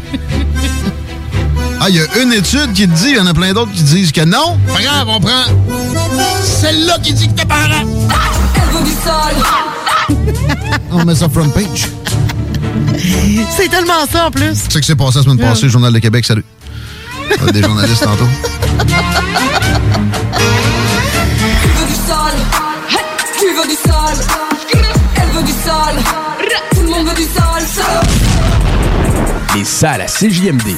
[1.81, 3.73] Ah, il y a une étude qui te dit, il y en a plein d'autres
[3.73, 4.57] qui disent que non.
[4.69, 5.45] Pas grave, on prend
[6.43, 7.85] celle-là qui dit que t'es parent.
[8.55, 9.37] Elle veut du sale
[10.93, 11.89] On met ça front page.
[13.57, 14.55] C'est tellement ça, en plus.
[14.55, 16.45] C'est ce qui s'est passé la semaine passée, le Journal de Québec, salut.
[17.41, 18.29] On a des journalistes tantôt.
[18.79, 18.95] Tu
[21.69, 22.39] veux du sale
[23.39, 24.19] Tu veux du sale
[25.17, 26.03] Elle veut du sale
[26.75, 28.07] Tout le monde veut du sale sale
[29.57, 30.77] Les salles à CJMD.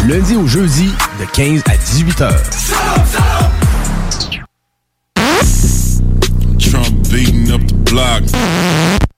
[0.00, 2.32] Du lundi au jeudi, de 15 à 18h.
[6.58, 9.09] Trump beating up the block.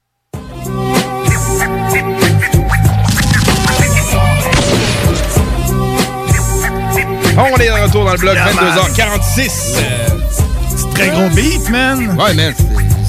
[7.37, 8.77] On est de retour dans le bloc, Yeah, man.
[8.77, 9.49] 22h46.
[10.75, 12.15] C'est très gros beat, man.
[12.19, 12.53] Ouais, man,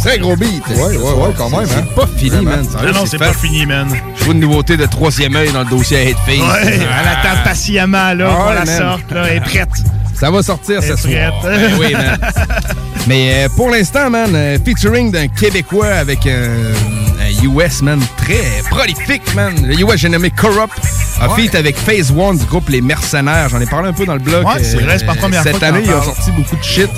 [0.05, 0.62] très gros beat.
[0.68, 1.86] Ouais, ouais, ouais, quand même, C'est hein.
[1.96, 2.66] pas fini, man.
[2.84, 3.88] Non, non, c'est pas fini, man.
[4.18, 6.26] Je vois une nouveauté de troisième œil dans le dossier à Headface.
[6.38, 9.24] Ouais, elle attend patiemment, là, ouais, la sorte, là.
[9.28, 9.68] Elle est prête.
[10.14, 11.40] Ça va sortir Elle ce est soir.
[11.40, 11.61] prête.
[11.61, 12.18] Ben oui, man.
[13.07, 16.72] Mais euh, pour l'instant, man, euh, featuring d'un Québécois avec euh,
[17.20, 19.52] un US, man, très prolifique, man.
[19.66, 20.72] Le US, j'ai nommé Corrupt,
[21.20, 21.42] a Ouais.
[21.42, 23.48] feat avec Phase One du groupe Les Mercenaires.
[23.50, 24.44] J'en ai parlé un peu dans le blog.
[24.46, 26.88] Ouais, c'est vrai, c'est pas première Cette fois année, ils ont sorti beaucoup de shit.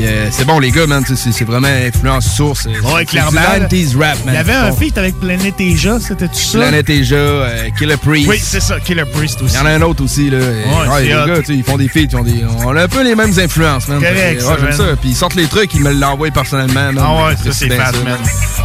[0.00, 1.04] Euh, c'est bon, les gars, man.
[1.06, 2.66] C'est vraiment influence source.
[2.66, 3.40] Ouais, clairement.
[3.68, 4.28] du 90s rap, man.
[4.28, 6.58] Il y avait un feat avec Planet Asia, c'était-tu ça?
[6.58, 8.28] Planet Asia, euh, Killer Priest.
[8.28, 9.54] Oui, c'est ça, Killer Priest aussi.
[9.54, 10.38] Il y en a un autre aussi, là.
[10.38, 11.26] Ouais, les hot.
[11.26, 12.44] gars, ils font des feats, ils ont des.
[12.64, 13.98] On a un peu les mêmes influences, man.
[14.00, 14.84] Correct, ouais, j'aime ça.
[15.00, 16.98] Puis ils sortent les trucs, ils me l'envoient personnellement, man.
[17.04, 18.18] Ah ouais, ça, c'est fat, ça, man.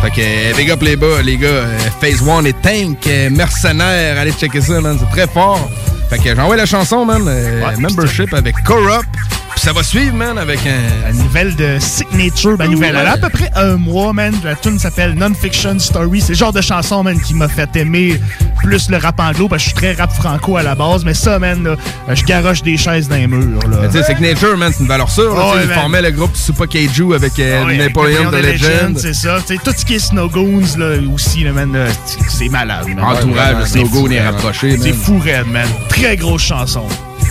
[0.03, 1.47] Fait que, euh, big up les, bas, les gars.
[1.47, 4.19] euh, Phase One et Tank, Mercenaire.
[4.19, 4.97] Allez checker ça, man.
[4.99, 5.69] C'est très fort.
[6.09, 7.23] Fait que j'envoie la chanson, man.
[7.27, 9.07] euh, Ouais, membership avec Corrupt.
[9.53, 11.05] Puis ça va suivre, man, avec un.
[11.05, 12.95] La nouvelle de Signature, ma nouvelle.
[12.99, 14.33] Elle a à peu près un mois, man.
[14.43, 16.21] La tune s'appelle Non-Fiction Story.
[16.21, 18.19] C'est le genre de chanson, man, qui m'a fait aimer
[18.63, 21.03] plus le rap anglo parce que je suis très rap franco à la base.
[21.05, 21.75] Mais ça, man, là,
[22.15, 23.59] je garoche des chaises dans les murs.
[23.69, 23.77] Là.
[23.81, 25.35] Mais tu sais, Signature, man, c'est une valeur sûre.
[25.35, 28.37] là, Ouais, tu sais, ils formaient le groupe Super Kaiju avec euh, Ouais, Napoleon de
[28.37, 28.97] Legend.
[28.97, 29.37] C'est ça.
[29.45, 31.85] Tu sais, tout ce qui est Snow Goons là, aussi, là, man, là,
[32.29, 32.87] c'est- malade.
[32.95, 33.03] man.
[33.03, 35.67] Entourage de Snow fou, Goon est rapproché, C'est fou, Red, man.
[35.89, 36.87] Très grosse chanson.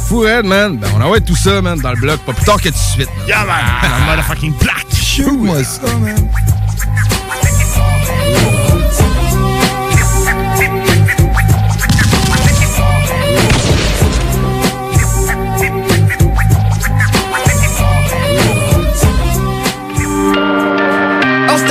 [0.08, 0.76] Fou, Red, man.
[0.78, 2.78] Ben, on envoie tout ça, man, dans le bloc, pas plus tard que tout de
[2.78, 3.08] suite.
[3.18, 3.26] man.
[3.28, 3.56] Yeah, man.
[3.82, 3.86] Ah.
[4.10, 4.86] Motherfucking black.
[4.94, 6.28] Shoot-moi ça, man.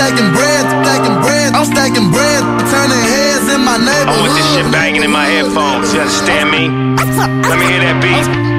[0.02, 2.42] Stacking bread, stacking bread, I'm stacking bread,
[2.74, 4.22] turning heads in my I neighborhood.
[4.22, 5.94] want this shit banging in my headphones.
[5.94, 6.70] You understand me?
[7.46, 8.51] Let me hear that beat.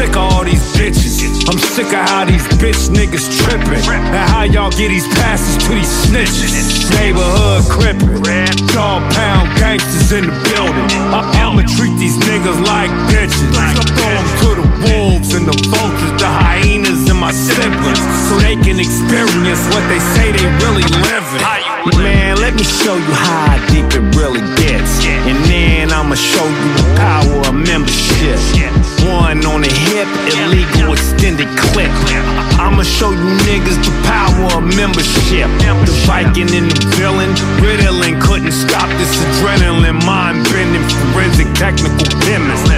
[0.00, 1.20] Sick of all these bitches.
[1.50, 3.84] I'm sick of how these bitch niggas tripping.
[4.16, 6.88] And how y'all get these passes to these snitches.
[6.96, 8.16] Neighborhood crippin'.
[8.72, 10.88] Dog pound gangsters in the building.
[11.12, 13.52] I- I'ma treat these niggas like bitches.
[13.68, 18.00] I throw 'em to the wolves and the vultures, the hyenas and my siblings.
[18.26, 21.42] So they can experience what they say they really living.
[22.02, 24.92] Man, let me show you how deep it really gets.
[25.28, 28.79] And then I'ma show you the power of membership.
[29.06, 31.90] One on the hip, illegal extended clip.
[32.60, 35.48] I'ma show you niggas the power of membership.
[35.86, 37.30] The Viking and the villain,
[37.64, 42.68] Ritalin couldn't stop this adrenaline, mind bending, forensic, technical chemist.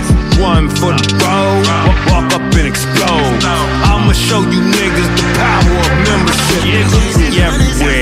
[0.41, 3.43] One for the road, wa- walk up and explode.
[3.91, 6.63] I'ma show you niggas the power of membership.
[7.35, 8.02] Everywhere.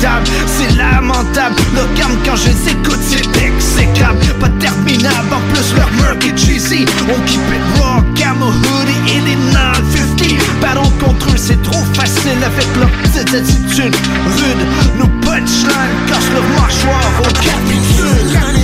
[0.00, 4.18] C'est lamentable, leur gamme quand je les écoute, c'est exécrable.
[4.40, 6.86] Pas terminable, en plus leur murk est cheesy.
[7.08, 10.60] On keep it raw, camo hoodie et les 950.
[10.60, 13.96] Battle contre eux, c'est trop facile avec leur petite attitude
[14.36, 14.98] rude.
[14.98, 18.57] Nos punchlines cassent leur mâchoire au capitule.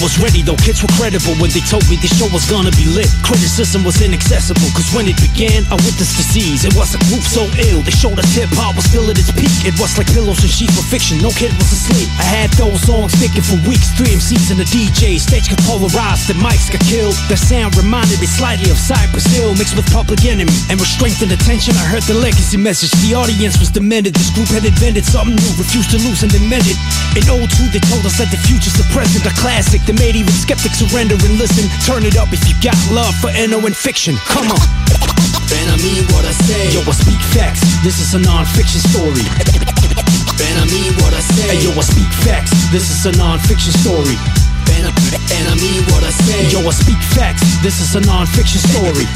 [0.00, 2.88] Was ready though, kids were credible when they told me the show was gonna be
[2.88, 3.08] lit.
[3.20, 6.64] Criticism was inaccessible, cause when it began, I witnessed disease.
[6.64, 9.28] It was a group so ill, they showed us hip hop was still at its
[9.30, 9.52] peak.
[9.68, 12.08] It was like pillows and sheets for fiction, no kid was asleep.
[12.16, 15.20] I had those songs sticking for weeks, three MCs and a DJ.
[15.20, 17.14] Stage got polarized, the mics got killed.
[17.28, 20.52] The sound reminded me slightly of Cypress Hill mixed with Public Enemy.
[20.72, 22.90] And with strength and attention, I heard the legacy message.
[23.04, 24.16] The audience was demented.
[24.16, 26.78] This group had invented something new, refused to lose and it.
[27.16, 31.14] In 02, they told us that the future's the present, a classic even skeptics surrender
[31.14, 31.66] and listen.
[31.82, 34.14] Turn it up if you got love for NO and fiction.
[34.30, 34.62] Come on.
[35.50, 36.70] And I mean what I say.
[36.70, 37.60] Yo, I speak facts.
[37.82, 39.26] This is a non-fiction story.
[40.46, 41.56] And I mean what I say.
[41.56, 42.52] Hey, yo, I speak facts.
[42.70, 44.14] This is a non-fiction story.
[44.78, 44.92] And I,
[45.34, 46.46] and I mean what I say.
[46.54, 47.42] Yo, I speak facts.
[47.62, 49.06] This is a non-fiction story.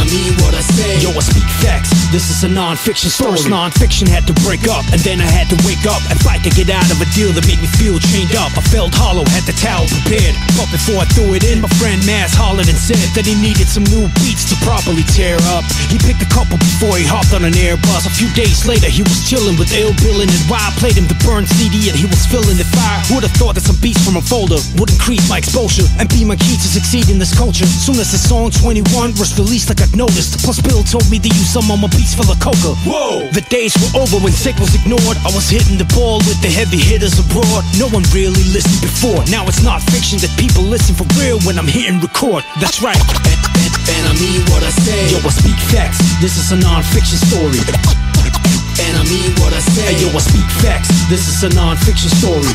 [0.00, 0.96] I mean what I say.
[1.04, 1.92] Yo, I speak facts.
[2.08, 3.36] This is a non-fiction story.
[3.36, 6.40] First non-fiction had to break up, and then I had to wake up and fight
[6.48, 8.48] to get out of a deal that made me feel chained up.
[8.56, 12.00] I felt hollow, had the towel prepared, but before I threw it in, my friend
[12.08, 15.68] Mass hollered and said that he needed some new beats to properly tear up.
[15.92, 18.08] He picked a couple before he hopped on an Airbus.
[18.08, 21.04] A few days later, he was chilling with Ill Billin' and Why I played him
[21.12, 23.04] the burn CD and he was feeling the fire.
[23.12, 26.24] Who'd have thought that some beats from a folder would increase my exposure and be
[26.24, 27.68] my key to succeed in this culture?
[27.68, 30.42] Soon as the song 21 was released, like got noticed.
[30.44, 32.74] Plus, Bill told me to use some on my beats for the coca.
[32.86, 33.26] Whoa!
[33.32, 35.16] The days were over when sick was ignored.
[35.26, 37.64] I was hitting the ball with the heavy hitters abroad.
[37.78, 39.22] No one really listened before.
[39.30, 42.44] Now it's not fiction that people listen for real when I'm hitting record.
[42.60, 42.98] That's right.
[43.26, 45.10] And, and, and I mean what I say.
[45.10, 45.98] Yo, I speak facts.
[46.20, 47.60] This is a non-fiction story.
[48.80, 49.92] And I mean what I say.
[49.92, 50.88] Hey, yo, I speak facts.
[51.08, 52.52] This is a non-fiction story.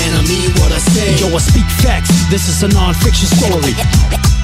[0.00, 1.18] And I mean what I say.
[1.18, 2.10] Yo, I speak facts.
[2.30, 4.39] This is a non-fiction story.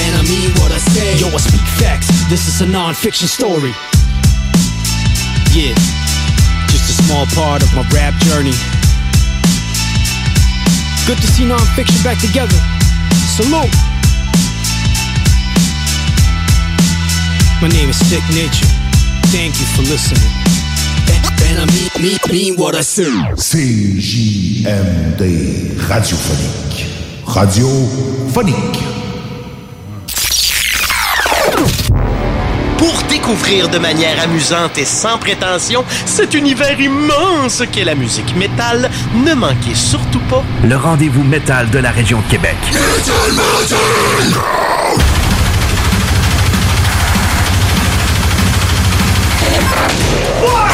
[0.00, 1.18] And I mean what I say.
[1.18, 2.08] Yo, I speak facts.
[2.28, 3.74] This is a non-fiction story.
[5.52, 5.74] Yeah,
[6.70, 8.54] just a small part of my rap journey.
[11.06, 12.56] Good to see non-fiction back together.
[13.34, 13.74] Salute.
[17.60, 18.66] My name is Sick Nature.
[19.34, 20.30] Thank you for listening.
[21.50, 23.10] And I mean, mean, mean what I say.
[23.34, 24.62] CJMD
[25.88, 26.86] radiophonique.
[27.24, 28.99] Radiophonique.
[32.80, 38.90] Pour découvrir de manière amusante et sans prétention cet univers immense qu'est la musique métal,
[39.14, 42.56] ne manquez surtout pas Le rendez-vous métal de la région de Québec.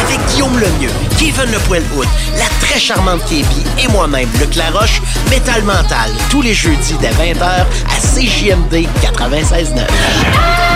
[0.01, 2.07] Avec Guillaume Lemieux, Kevin Le Poilhoud,
[2.39, 7.43] la très charmante Képi et moi-même, Luc Laroche, Métal Mental, tous les jeudis dès 20h
[7.43, 10.76] à CJMD 96.9.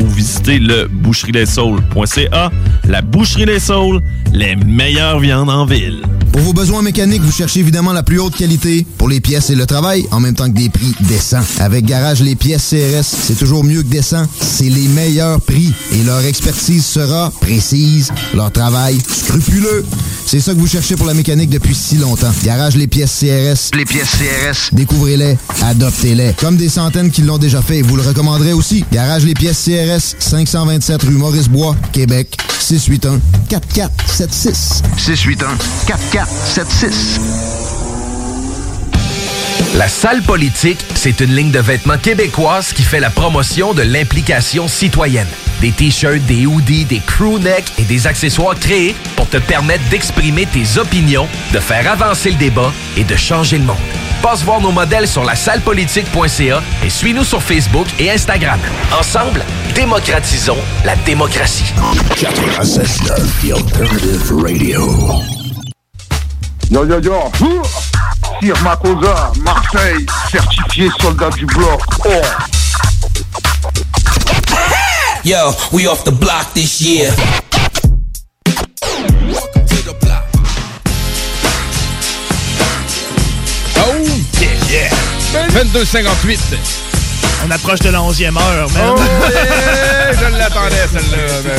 [0.00, 2.50] ou visitez le boucherieslessaules.ca.
[2.88, 4.00] La Boucherie Les Saules,
[4.32, 6.02] les meilleures viandes en ville.
[6.32, 9.56] Pour vos besoins mécaniques, vous cherchez évidemment la plus haute qualité pour les pièces et
[9.56, 11.42] le travail, en même temps que des prix décents.
[11.58, 14.24] Avec Garage Les Pièces CRS, c'est toujours mieux que décent.
[14.40, 19.84] C'est les meilleurs prix et leur expertise sera précise, leur travail scrupuleux.
[20.24, 22.30] C'est ça que vous cherchez pour la mécanique depuis si longtemps.
[22.44, 23.76] Garage les pièces CRS.
[23.76, 24.72] Les pièces CRS.
[24.72, 26.34] Découvrez-les, adoptez-les.
[26.34, 28.84] Comme des centaines qui l'ont déjà fait, vous le recommanderez aussi.
[28.92, 34.82] Garage les pièces CRS, 527 rue Maurice-Bois, Québec, 681 4476.
[34.96, 37.20] 681 4476.
[39.76, 44.66] La salle politique, c'est une ligne de vêtements québécoise qui fait la promotion de l'implication
[44.66, 45.28] citoyenne.
[45.60, 50.46] Des t-shirts, des hoodies, des crew necks et des accessoires créés pour te permettre d'exprimer
[50.46, 53.76] tes opinions, de faire avancer le débat et de changer le monde.
[54.22, 58.60] Passe voir nos modèles sur la sallepolitique.ca et suis-nous sur Facebook et Instagram.
[58.98, 59.42] Ensemble,
[59.74, 61.64] démocratisons la démocratie.
[62.16, 63.08] 96.9
[63.40, 64.86] The Alternative Radio.
[66.70, 67.32] Yo yo yo
[68.42, 71.80] Sir Makosa, Marseille, certifié soldat du bloc.
[72.04, 72.10] Oh
[75.24, 77.12] Yo, we off the block this year.
[87.46, 88.94] On approche de la 11e heure, man.
[88.96, 88.98] Oh,
[89.30, 90.12] yeah!
[90.12, 91.52] je l'attendais, celle-là.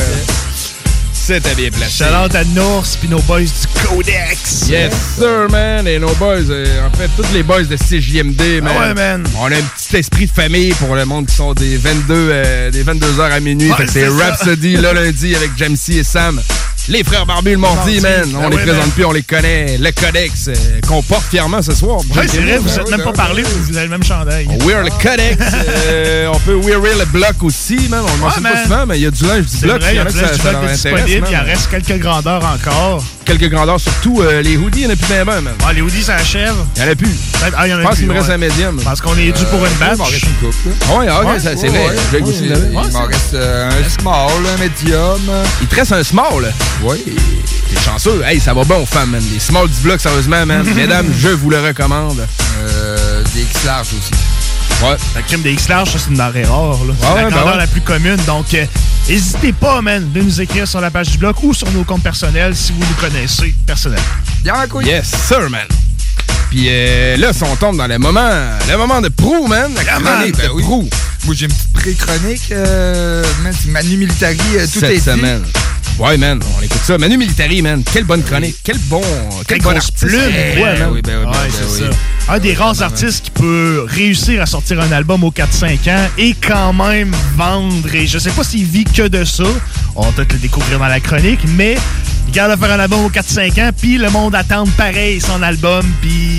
[1.12, 1.98] C'était bien placé.
[1.98, 4.66] Chalante à Nours puis nos boys du Codex.
[4.68, 5.86] Yes, sir, man.
[5.86, 8.76] Et nos boys, euh, en fait, tous les boys de CJMD, ah man.
[8.76, 9.24] Ouais, man.
[9.38, 12.70] On a un petit esprit de famille pour le monde qui sont des 22, euh,
[12.72, 13.70] des 22 heures à minuit.
[13.70, 16.40] Ouais, c'est Rhapsody, le lundi, avec Jamesy et Sam.
[16.88, 18.24] Les frères barbus le mardi, man.
[18.34, 18.90] On Ah les présente man.
[18.90, 19.78] plus, on les connaît.
[19.78, 20.54] Le Codex euh,
[20.86, 21.98] qu'on porte fièrement ce soir.
[22.14, 24.48] Ouais, c'est vrai, vous êtes même pas parlé, vous avez le même chandail.
[24.64, 25.36] We're le Codex.
[25.86, 28.02] euh, on peut wearer le bloc aussi, man.
[28.06, 29.80] On le mentionne pas souvent, mais il y a du linge du bloc.
[29.88, 30.84] il y a en du que linge ça- leur intéresse,
[31.28, 33.04] il en reste quelques grandeurs encore.
[33.24, 35.54] Quelques grandeurs, surtout euh, les hoodies, il n'y en a plus bien, ben, man.
[35.64, 36.54] Ah, les hoodies, ça achève.
[36.76, 37.14] Il n'y en a plus.
[37.56, 38.80] Ah, il y en a Je pense plus, qu'il me reste un médium.
[38.82, 39.92] Parce qu'on est dû pour une batch.
[39.92, 40.54] Il m'en reste une coupe.
[40.90, 41.86] Ah ah, ça- c'est vrai.
[42.10, 42.38] Je vais goûter
[42.72, 45.20] Il m'en reste un small, un medium.
[45.60, 46.52] Il te reste un small?
[46.82, 47.02] Oui.
[47.72, 48.22] T'es chanceux.
[48.24, 49.22] Hey, ça va bon aux femmes, man.
[49.32, 50.64] Les small du bloc, sérieusement, man.
[50.74, 52.26] Mesdames, je vous le recommande.
[52.64, 54.10] Euh, des X large aussi.
[54.84, 54.96] Ouais.
[55.14, 56.72] La crème des X-Large, ça, c'est une denrée rare.
[56.84, 56.94] là.
[57.00, 57.58] C'est Ouais, la ouais, grandeur ben ouais.
[57.58, 58.16] la plus commune.
[58.26, 58.64] Donc, euh,
[59.08, 62.02] n'hésitez pas, man, de nous écrire sur la page du blog ou sur nos comptes
[62.02, 64.02] personnels si vous nous connaissez personnellement.
[64.42, 64.86] Bien couille.
[64.86, 65.66] Yes, sir, man.
[66.50, 68.28] Puis euh, là, si on tombe dans le moment,
[68.68, 69.70] le moment de Prou, man.
[69.74, 70.62] La Ah, chronique ben de oui.
[70.64, 70.88] Prou.
[71.26, 72.48] Moi, j'ai une petite pré-chronique.
[72.50, 75.20] Euh, man, c'est Manu Militari, euh, tout Cette est dit.
[75.98, 76.98] Ouais, man, on écoute ça.
[76.98, 77.82] Manu Militari, man.
[77.92, 78.56] Quelle bonne chronique.
[78.64, 79.02] Quel bon.
[79.46, 79.98] Quel bon artiste.
[79.98, 80.18] plume.
[80.20, 80.88] Ouais, Ouais, man.
[80.92, 81.92] oui, ben oui, ben Ouais, oui, c'est ben
[82.26, 82.32] ça.
[82.34, 86.34] Un des rares artistes qui peut réussir à sortir un album aux 4-5 ans et
[86.34, 87.94] quand même vendre.
[87.94, 89.44] Et je sais pas s'il vit que de ça.
[89.94, 91.76] On va peut-être le découvrir dans la chronique, mais
[92.26, 95.42] il garde à faire un album aux 4-5 ans, puis le monde attend pareil son
[95.42, 96.38] album, puis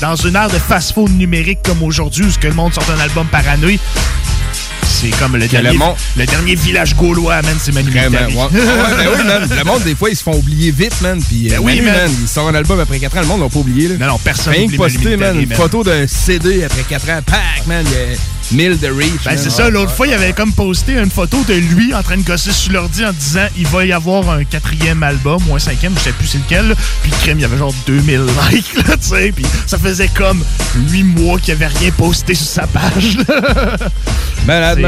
[0.00, 3.00] dans une ère de fast-food numérique comme aujourd'hui, où ce que le monde sort un
[3.00, 3.78] album par année,
[5.12, 8.34] c'est comme le dernier, le monde- le dernier village gaulois, man, c'est Manu Militari.
[8.34, 8.40] ouais.
[8.42, 9.48] Ouais, ben oui, man.
[9.56, 11.20] Le monde, des fois, ils se font oublier vite, man.
[11.28, 12.10] Puis, euh, Ben oui, Manu, man.
[12.22, 13.94] Il sort un album après 4 ans, le monde l'a pas oublié, là.
[13.98, 17.20] Non, non, personne Rien que posté, man, une photo d'un CD après 4 ans.
[17.24, 17.84] Pac, man.
[17.86, 18.16] Il y a
[18.52, 19.24] 1000 de reach.
[19.24, 22.16] Ben, c'est ça, l'autre fois, il avait comme posté une photo de lui en train
[22.16, 25.58] de gosser sur l'ordi en disant il va y avoir un quatrième album ou un
[25.58, 26.68] cinquième, je sais plus c'est lequel.
[26.68, 26.74] là.
[27.02, 28.20] Puis le crime, il y avait genre 2000
[28.50, 29.32] likes, là, tu sais.
[29.34, 30.42] Puis ça faisait comme
[30.90, 33.18] 8 mois qu'il avait rien posté sur sa page.
[34.46, 34.78] Malade,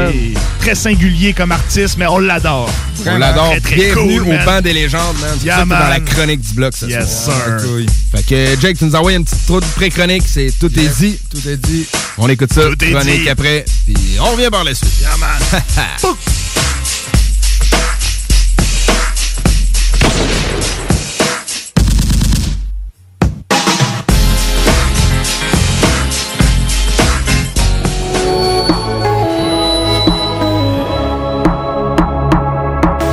[0.59, 2.71] très singulier comme artiste, mais on l'adore.
[3.05, 3.53] On l'adore.
[3.65, 5.31] Bienvenue cool, au banc des légendes, man.
[5.37, 6.85] C'est Yeah, dans la chronique du bloc, ça.
[6.87, 7.35] Yes, soir.
[7.35, 7.57] sir.
[7.67, 7.85] Couille.
[8.15, 10.23] Fait que, Jake, tu nous envoies une petite trou de pré-chronique.
[10.27, 11.19] C'est Tout est dit.
[11.29, 11.85] Tout est dit.
[12.17, 12.61] On écoute ça.
[12.63, 13.29] Tout est chronique dit.
[13.29, 13.48] après.
[13.85, 14.99] Puis on revient par la suite.
[15.01, 15.39] Yeah, man.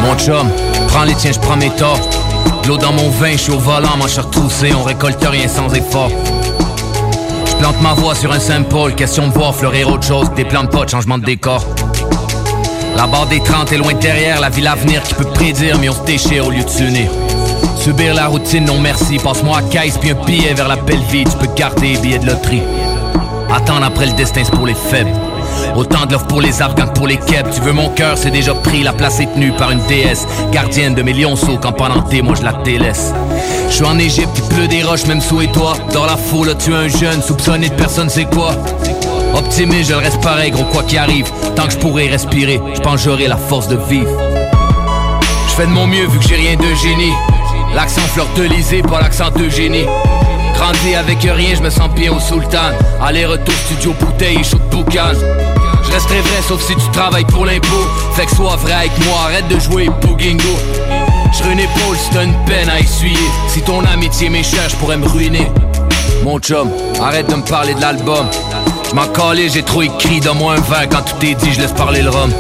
[0.03, 0.51] Mon chum,
[0.89, 1.99] prends les tiens, je prends mes torts.
[2.63, 5.73] De L'eau dans mon vin, je suis au volant, manche retroussée, on récolte rien sans
[5.75, 6.11] effort.
[7.59, 10.65] Plante ma voix sur un simple, question de voir fleurir autre chose que des plans
[10.65, 11.65] de changement de décor.
[12.97, 15.89] La barre des 30 est loin derrière, la ville à venir qui peut prédire, mais
[15.89, 17.11] on se déchire au lieu de s'unir.
[17.79, 21.25] Subir la routine, non merci, passe-moi à caisse puis un billet vers la belle vie,
[21.25, 22.63] tu peux garder les billets de loterie.
[23.55, 25.13] Attendre après le destin, c'est pour les faibles.
[25.77, 27.51] Autant de l'offre pour les argants que pour les kebs.
[27.55, 31.03] Tu veux mon cœur, c'est déjà La place est tenue par une déesse, gardienne de
[31.03, 31.59] mes lionceaux.
[31.61, 33.13] Quand pendant thé, moi je la délaisse.
[33.69, 35.73] Je suis en Égypte, il pleut des roches, même sous et toi.
[35.93, 38.55] Dans la foule, tu un jeune, soupçonné de personne, c'est quoi?
[39.35, 41.27] Optimiste, je le reste pareil, gros, quoi qu'il arrive.
[41.57, 44.11] Tant que je pourrai respirer, je pense j'aurai la force de vivre.
[45.49, 47.15] Je fais de mon mieux vu que j'ai rien de génie.
[47.75, 49.87] L'accent fleur de pas l'accent de génie.
[50.55, 52.71] Grandi avec rien, je me sens bien au sultan.
[53.03, 55.13] Aller-retour studio bouteille, chaud boucan.
[55.87, 57.87] Je resterai vrai sauf si tu travailles pour l'impôt.
[58.15, 60.45] Fait que sois vrai avec moi, arrête de jouer Bougingo.
[61.33, 63.17] Je une épaule, c'est une peine à essuyer.
[63.49, 65.51] Si ton amitié m'échère, je pourrais me ruiner.
[66.25, 66.71] Mon chum,
[67.03, 68.27] arrête de me parler de l'album.
[68.89, 71.61] Je m'en calais, j'ai trop écrit dans moi un verre quand tout est dit, je
[71.61, 72.33] laisse parler le rhum.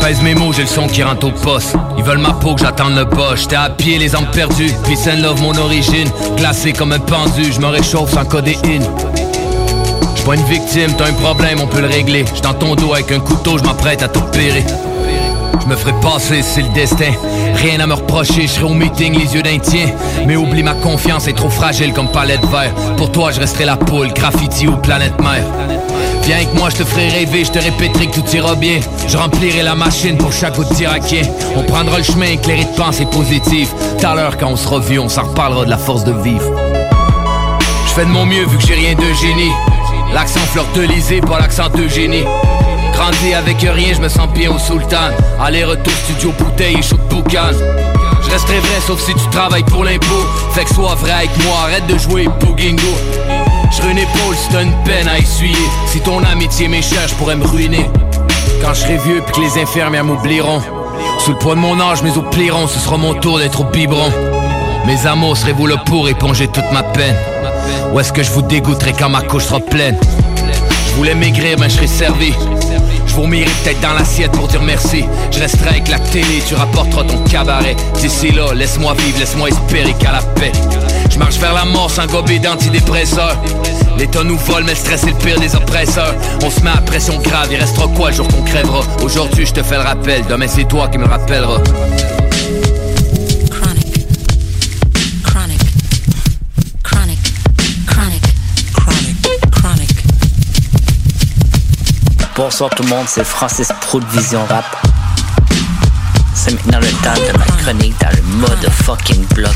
[0.00, 1.76] Pèse mes mots, j'ai le son qui rentre au poste.
[1.96, 3.36] Ils veulent ma peau que j'attende le bas.
[3.36, 4.72] J'étais à pied, les âmes perdues.
[4.84, 6.10] Peace and love, mon origine.
[6.36, 8.84] Glacé comme un pendu, je me réchauffe sans codéine.
[10.24, 12.24] Pas une victime, t'as un problème, on peut le régler.
[12.26, 14.64] J'suis dans ton dos avec un couteau, je m'apprête à t'opérer.
[15.60, 17.12] Je me ferai passer, c'est le destin.
[17.56, 19.86] Rien à me reprocher, je serai au meeting, les yeux d'un tien.
[20.26, 22.74] Mais oublie ma confiance est trop fragile comme palette de verre.
[22.96, 25.44] Pour toi, je resterai la poule, graffiti ou planète mère.
[26.22, 28.80] Viens avec moi, je te ferai rêver, je te répéterai que tout ira bien.
[29.06, 31.22] Je remplirai la machine pour chaque autre tiraquien.
[31.54, 33.68] On prendra le chemin éclairé de pensée positive.
[33.98, 36.50] Tout à l'heure, quand on sera vieux, on s'en reparlera de la force de vivre.
[37.88, 39.52] Je fais de mon mieux vu que j'ai rien de génie.
[40.14, 42.22] L'accent fleur-de-lysée, pas l'accent de génie.
[42.92, 45.10] Grandi avec rien, je me sens bien au sultan.
[45.40, 47.50] Aller-retour studio bouteille et de boucan.
[48.22, 50.24] Je resterai vrai sauf si tu travailles pour l'impôt.
[50.52, 52.94] Fait que sois vrai avec moi, arrête de jouer Boogingo.
[53.72, 55.68] Je une épaule, c'est une peine à essuyer.
[55.88, 57.90] Si ton amitié m'échère, je pourrais me ruiner.
[58.62, 60.62] Quand je serai vieux puis que les infirmières m'oublieront.
[61.18, 63.64] Sous le poids de mon âge, mes os plieront, ce sera mon tour d'être au
[63.64, 64.12] biberon.
[64.86, 67.16] Mes amours, serez-vous là pour éponger toute ma peine?
[67.92, 69.96] Ou est-ce que je vous dégoûterai quand ma couche sera pleine?
[70.88, 72.32] Je voulais maigrir, mais je serai servi.
[73.06, 75.04] Je vom'irai peut-être dans l'assiette pour dire merci.
[75.30, 77.76] Je resterai avec la télé, tu rapporteras ton cabaret.
[78.00, 80.52] D'ici là, laisse-moi vivre, laisse-moi espérer qu'à la paix.
[81.10, 83.36] Je marche vers la mort sans gober d'antidépresseurs.
[83.96, 86.14] L'État nous vole, mais le stress est le pire des oppresseurs.
[86.44, 88.80] On se met à pression grave, il restera quoi le jour qu'on crèvera?
[89.02, 91.60] Aujourd'hui, je te fais le rappel, demain c'est toi qui me le rappelleras.
[102.36, 104.64] Bonsoir tout le monde, c'est Francis Pro de Vision Rap.
[106.34, 109.54] C'est maintenant le temps de ma chronique dans le mode fucking bloc.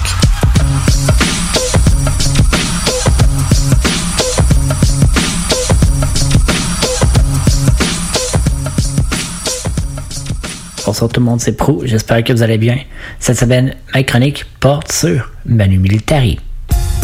[10.87, 11.83] Bonsoir tout le monde, c'est Pro.
[11.85, 12.79] J'espère que vous allez bien.
[13.19, 16.39] Cette semaine, ma chronique porte sur Manu Militari.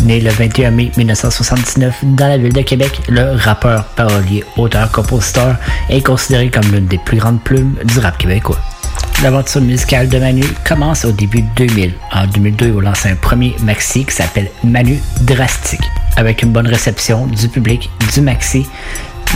[0.05, 5.57] Né le 21 mai 1979 dans la ville de Québec, le rappeur, parolier, auteur, compositeur
[5.89, 8.59] est considéré comme l'une des plus grandes plumes du rap québécois.
[9.23, 11.95] L'aventure musicale de Manu commence au début de 2000.
[12.13, 15.81] En 2002, il a lancé un premier maxi qui s'appelle Manu Drastique.
[16.17, 18.67] Avec une bonne réception du public du maxi,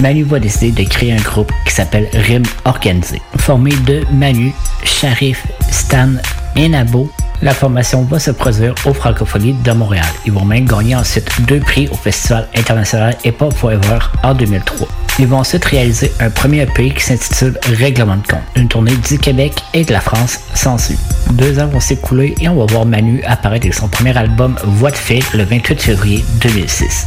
[0.03, 3.23] Manu va décider de créer un groupe qui s'appelle Rime Organisé.
[3.39, 4.53] Formé de Manu,
[4.85, 6.11] Sharif, Stan
[6.57, 7.11] et Nabo,
[7.43, 10.07] la formation va se produire aux Francophonies de Montréal.
[10.27, 14.89] Ils vont même gagner ensuite deux prix au Festival international Hip Hop Forever en 2003.
[15.21, 18.43] Ils vont ensuite réaliser un premier EP qui s'intitule Règlement de compte.
[18.55, 20.99] Une tournée du Québec et de la France s'ensuit.
[21.33, 24.91] Deux ans vont s'écouler et on va voir Manu apparaître avec son premier album Voix
[24.91, 27.07] de fait le 28 février 2006.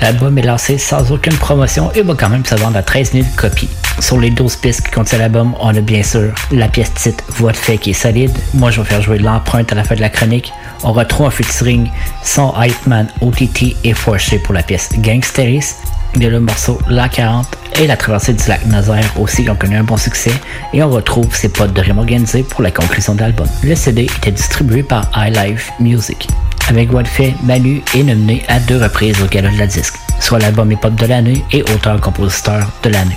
[0.00, 3.24] L'album est lancé sans aucune promotion et va quand même se vendre à 13 000
[3.36, 3.68] copies.
[4.00, 7.52] Sur les 12 pistes qui contiennent l'album, on a bien sûr la pièce titre Voix
[7.52, 8.30] de fait qui est solide.
[8.54, 10.52] Moi, je vais faire jouer l'empreinte à la fin de la chronique.
[10.84, 11.90] On retrouve un featuring
[12.22, 15.74] son Hype Man, OTT et Forché pour la pièce Gangsteris.
[16.14, 17.46] Il y a le morceau La 40
[17.78, 20.32] et la traversée du lac Nazaire aussi ont connu un bon succès.
[20.72, 23.46] Et on retrouve ses potes de Rime Organisé pour la conclusion de l'album.
[23.62, 26.28] Le CD était distribué par iLife Music.
[26.68, 30.70] Avec Fait, Manu est nominé à deux reprises au Gala de la Disque, soit l'album
[30.70, 33.16] hip-hop de l'année et auteur-compositeur de l'année.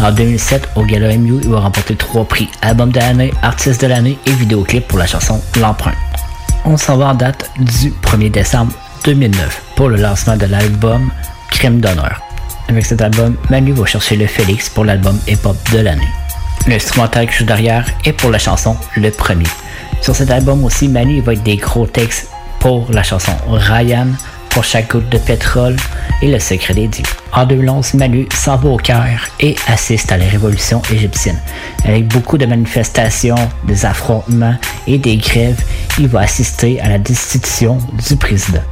[0.00, 3.88] En 2007, au Gala MU, il va remporter trois prix Album de l'année, Artiste de
[3.88, 5.92] l'année et vidéoclip pour la chanson L'Emprunt.
[6.64, 8.72] On s'en va en date du 1er décembre
[9.04, 11.10] 2009 pour le lancement de l'album
[11.50, 12.25] Crime d'honneur.
[12.68, 16.08] Avec cet album, Manu va chercher le Félix pour l'album hip-hop de l'année.
[16.66, 19.46] L'instrumental qui joue derrière est pour la chanson Le Premier.
[20.00, 24.08] Sur cet album aussi, Manu va être des gros textes pour la chanson Ryan,
[24.50, 25.76] pour chaque goutte de pétrole
[26.22, 27.04] et le secret des dieux.
[27.32, 31.38] En 2011, Manu s'en va au Caire et assiste à la révolution égyptienne.
[31.84, 34.56] Avec beaucoup de manifestations, des affrontements
[34.86, 35.62] et des grèves,
[35.98, 38.62] il va assister à la destitution du président.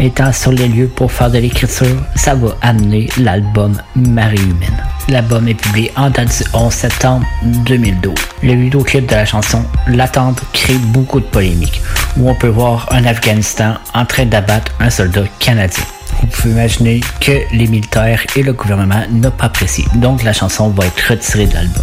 [0.00, 4.82] Étant sur les lieux pour faire de l'écriture, ça va amener l'album Marie humaine.
[5.08, 8.14] L'album est publié en date du 11 septembre 2012.
[8.42, 11.80] Le vidéoclip de la chanson L'attente crée beaucoup de polémiques,
[12.16, 15.84] où on peut voir un Afghanistan en train d'abattre un soldat canadien.
[16.20, 20.70] Vous pouvez imaginer que les militaires et le gouvernement n'ont pas apprécié, donc la chanson
[20.70, 21.82] va être retirée de l'album.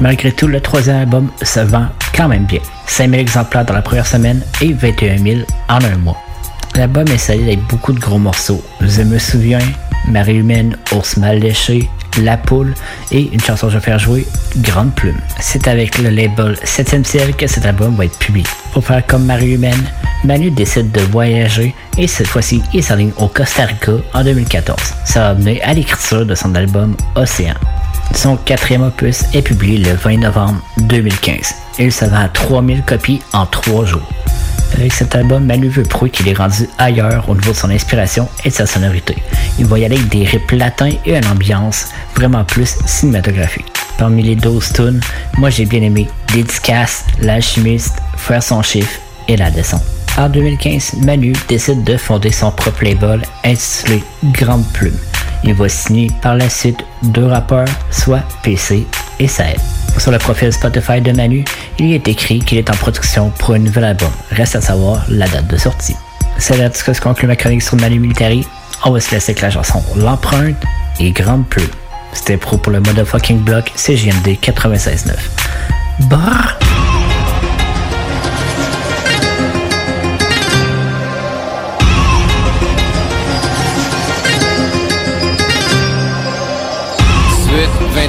[0.00, 2.60] Malgré tout, le troisième album se vend quand même bien.
[2.86, 6.23] 5000 exemplaires dans la première semaine et 21 000 en un mois.
[6.76, 8.62] L'album est solide avec beaucoup de gros morceaux.
[8.80, 9.60] Je me souviens,
[10.08, 11.88] Marie humaine, Ours mal léché,
[12.20, 12.74] La Poule
[13.12, 14.26] et une chanson que je vais faire jouer,
[14.56, 15.20] Grande Plume.
[15.38, 18.46] C'est avec le label 7e ciel que cet album va être publié.
[18.72, 19.84] Pour faire comme Marie Humaine,
[20.24, 24.78] Manu décide de voyager et cette fois-ci il s'aligne au Costa Rica en 2014.
[25.04, 27.54] Ça va mener à l'écriture de son album Océan.
[28.12, 31.54] Son quatrième opus est publié le 20 novembre 2015.
[31.78, 34.08] Il se vend à 3000 copies en 3 jours.
[34.74, 38.28] Avec cet album, Manu veut prouver qu'il est rendu ailleurs au niveau de son inspiration
[38.44, 39.16] et de sa sonorité.
[39.58, 43.66] Il va y aller avec des rips latins et une ambiance vraiment plus cinématographique.
[43.98, 45.00] Parmi les 12 tunes,
[45.38, 48.98] moi j'ai bien aimé Dédicace, L'Alchimiste, Faire son chiffre
[49.28, 49.84] et La Descente.
[50.16, 54.02] En 2015, Manu décide de fonder son propre label intitulé
[54.32, 54.98] Grande Plume.
[55.46, 58.86] Il va signer par la suite deux rappeurs, soit PC
[59.18, 59.60] et Saed.
[59.98, 61.44] Sur le profil Spotify de Manu,
[61.78, 64.10] il y est écrit qu'il est en production pour un nouvel album.
[64.30, 65.96] Reste à savoir la date de sortie.
[66.38, 68.46] C'est là que se conclut ma chronique sur Manu Militari.
[68.84, 70.56] On va se laisser avec la chanson L'empreinte
[70.98, 71.68] et Grande Plume.
[72.12, 75.12] C'était pro pour le motherfucking block CGMD 96.9.
[76.08, 76.73] Brrr!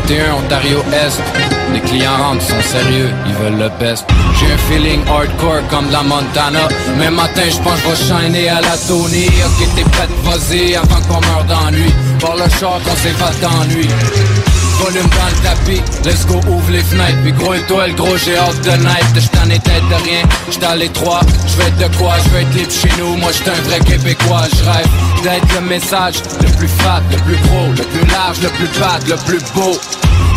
[0.08, 1.20] 21 Ontario Est.
[1.74, 4.06] Les clients rentrent, sont sérieux, ils veulent le best.
[4.40, 6.68] J'ai un feeling hardcore comme la Montana.
[7.00, 9.26] Mais matin, je pense que shiner à la Tony.
[9.26, 11.92] Ok, t'es prête, vas-y, avant qu'on meure d'ennui.
[12.20, 13.88] Par le char, on s'évade d'ennui.
[14.86, 17.18] Volume dans le tapis, let's go, ouvre les fenêtres.
[17.24, 19.16] Puis gros étoile, gros, j'ai hâte de night.
[19.16, 20.22] Je t'en ai tête de rien,
[20.52, 21.22] j'étais à l'étroit.
[21.48, 23.16] Je vais être de quoi, je vais être libre chez nous.
[23.16, 24.88] Moi, j'étais un vrai Québécois, je rêve
[25.24, 29.08] d'être le message le plus fat, le plus gros, le plus large, le plus bad,
[29.08, 29.76] le plus beau.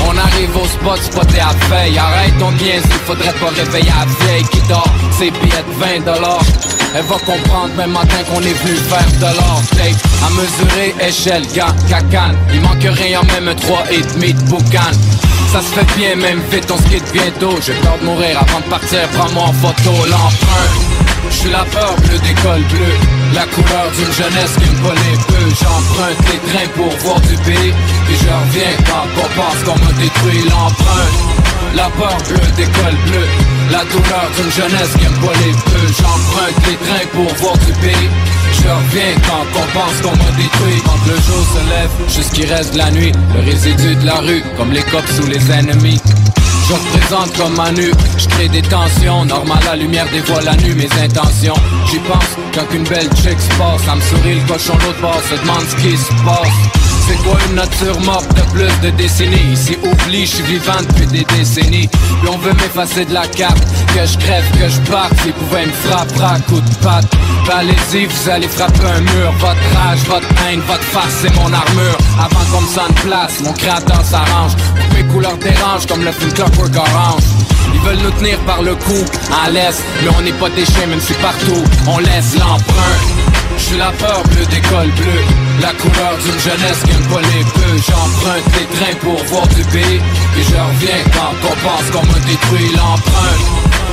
[0.08, 4.24] On arrive au spot, spoté à veille Arrête ton bien, il faudrait pas réveiller à
[4.24, 8.54] vieille qui dort Ses billets de 20 dollars Elle va comprendre même matin qu'on est
[8.64, 12.36] venu faire de l'or Tape à mesurer, échelle, gars, cacane.
[12.52, 14.90] Il manque rien, même un 3 et demi de boucan.
[15.52, 17.54] Ça se fait bien, même vite, on se quitte bientôt.
[17.64, 20.98] J'ai peur de mourir avant de partir, prends-moi en photo l'empreinte
[21.30, 22.96] je suis la peur bleue d'école bleue
[23.34, 27.68] La couleur d'une jeunesse qui me volait peu J'emprunte les trains pour voir du pays.
[27.68, 31.18] Et je reviens quand on pense qu'on me détruit l'empreinte
[31.74, 33.28] La peur bleue d'école bleue
[33.70, 38.08] La douleur d'une jeunesse qui me volait peu J'emprunte les trains pour voir du pays.
[38.52, 40.82] Je reviens quand on pense qu'on m'a détruit.
[40.84, 43.12] Quand le jour se lève, jusqu'il reste la nuit.
[43.34, 46.00] Le résidu de la rue, comme les cops ou les ennemis.
[46.68, 49.24] Je représente comme Manu, je crée des tensions.
[49.24, 51.54] Normal, la lumière dévoile la nuit mes intentions.
[51.90, 55.20] J'y pense quand une belle chick se passe Ça me sourit le cochon l'autre bord
[55.30, 59.52] se demande ce qui se passe c'est quoi une nature morte de plus de décennies?
[59.52, 61.88] Ici oublie, je suis vivant depuis des décennies.
[61.88, 63.62] Puis on veut m'effacer de la carte
[63.94, 65.12] Que je crève, que je parte.
[65.22, 67.06] S'ils pouvaient me frapper à coups de patte.
[67.46, 69.32] Ben allez-y, vous allez frapper un mur.
[69.38, 71.98] Votre rage, votre haine, votre face, c'est mon armure.
[72.18, 74.52] Avant qu'on me sente place, mon créateur s'arrange.
[74.94, 77.22] Mes couleurs dérangent comme le film Clockwork Orange.
[77.72, 79.04] Ils veulent nous tenir par le cou,
[79.44, 79.82] à l'est.
[80.02, 83.27] Mais on n'est pas des chiens, même si partout On laisse l'empreinte
[83.58, 85.22] je suis la peur bleue d'école bleue
[85.60, 90.00] La couleur d'une jeunesse qui pas les peu J'emprunte les trains pour voir du pays
[90.38, 93.46] Et je reviens quand on pense qu'on me détruit l'empreinte.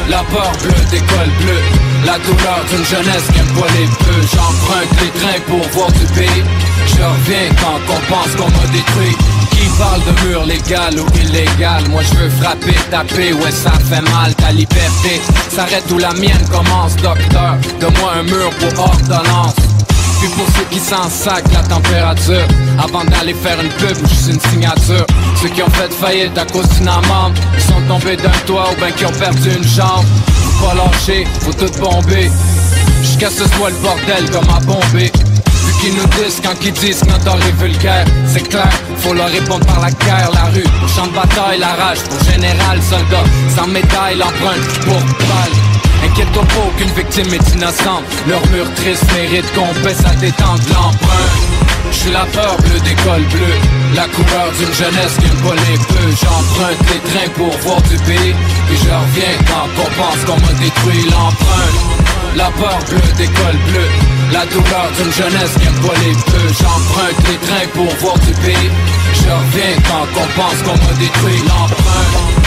[0.10, 1.64] La peur bleue d'école bleue
[2.06, 6.44] La douleur d'une jeunesse qui pas les peu J'emprunte les trains pour voir du pays
[6.88, 9.18] Je reviens quand on pense qu'on me détruit
[9.78, 11.84] parle de mur légal ou illégal.
[11.90, 16.46] Moi je veux frapper, taper, ouais ça fait mal Ta liberté s'arrête où la mienne
[16.52, 19.56] commence Docteur, donne-moi un mur pour ordonnance.
[20.20, 22.48] Puis pour ceux qui s'en sacent la température.
[22.78, 25.06] Avant d'aller faire une pub ou juste une signature.
[25.42, 28.80] Ceux qui ont fait faillite à cause d'une amende Ils sont tombés d'un toit ou
[28.80, 30.06] ben qui ont perdu une jambe.
[30.26, 32.32] Faut pas lâcher, faut tout bomber.
[33.02, 35.12] Jusqu'à ce soit le bordel comme à bomber
[35.82, 39.66] qui nous disent quand ils disent que notre est vulgaire C'est clair, faut leur répondre
[39.66, 43.24] par la guerre, la rue Au champ de bataille, la rage pour général, soldat
[43.56, 45.56] Sans médaille, l'empreinte pour balle
[46.04, 48.04] Inquiète-toi pas, aucune victime est innocente.
[48.28, 50.62] Leur mur triste mérite qu'on baisse à détente.
[50.70, 51.56] L'empreinte
[51.92, 53.56] je suis la peur bleue d'école bleue
[53.96, 58.36] La couleur d'une jeunesse qui pas les peu J'emprunte les trains pour voir du pays.
[58.72, 61.06] Et je reviens quand on pense qu'on m'a détruit.
[61.06, 67.28] L'empreinte La peur bleue d'école bleue La douleur d'une jeunesse qui pas les peu J'emprunte
[67.30, 68.72] les trains pour voir du pays.
[69.14, 71.42] Je reviens quand on pense qu'on m'a détruit.
[71.48, 72.45] L'empreinte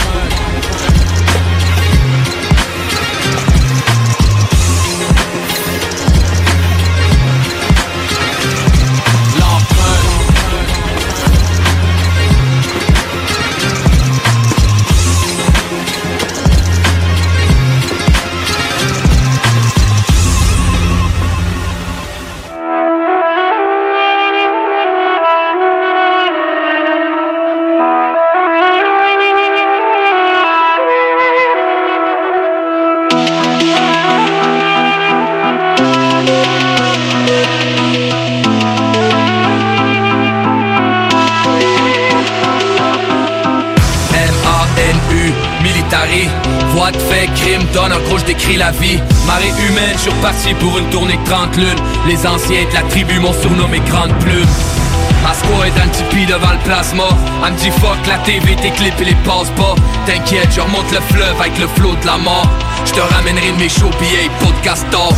[47.73, 48.99] donne un gros, décris la vie.
[49.27, 50.09] Marée humaine, je
[50.41, 51.79] suis pour une tournée de 30 lunes.
[52.07, 54.47] Les anciens de la tribu m'ont surnommé Grande Plume.
[55.29, 57.03] Asco est un tipi devant le plasma
[57.45, 59.75] Elle me dit fuck la TV, tes clips et les passe pas
[60.05, 62.49] T'inquiète, je remonte le fleuve avec le flot de la mort
[62.85, 64.29] Je te ramènerai de mes shows billets,
[64.63, 65.13] castor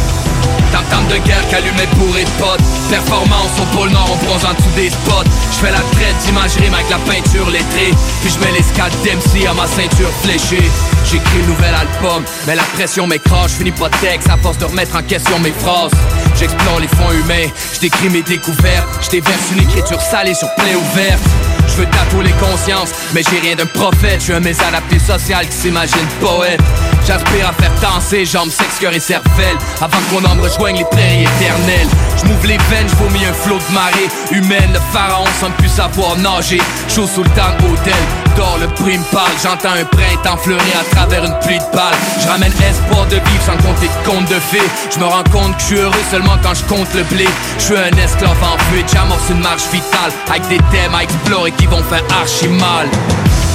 [0.89, 4.75] Tam de guerre qu'allumait bourré de potes Performance au pôle nord, on bronze en dessous
[4.75, 8.61] des spots Je fais la traite d'imagerie avec la peinture lettrée Puis je mets les
[8.61, 10.69] d'MC à ma ceinture fléchée
[11.09, 14.65] J'écris nouvel album, mais la pression m'écrase, je finis pas de texte à force de
[14.65, 15.91] remettre en question mes phrases.
[16.39, 20.75] J'explore les fonds humains, je décris mes découvertes, je déverse une écriture salée sur plaie
[20.75, 21.21] ouverte.
[21.67, 24.19] Je veux tatouer les consciences, mais j'ai rien d'un prophète.
[24.19, 26.61] Je suis un mésadapté social qui s'imagine poète.
[27.05, 31.23] J'aspire à faire danser jambes, sexe, cœur et cervelle Avant mon âme rejoigne les prairies
[31.23, 31.87] éternelles.
[32.17, 36.61] Je les veines, je un flot de marée Humaine, le pharaon sans plus savoir nager.
[36.87, 37.93] Chaud sous le temps hôtel,
[38.35, 41.95] dors le prix me parle J'entends un printemps fleurir à travers une pluie de balles.
[42.21, 44.69] Je ramène espoir de vivre sans compter de contes de fées.
[44.93, 47.27] Je me rends compte que je suis heureux seulement quand je compte le blé.
[47.57, 51.51] Je suis un esclave en fuite, j'amorce une marche vitale Avec des thèmes à explorer
[51.51, 52.87] qui vont faire archi mal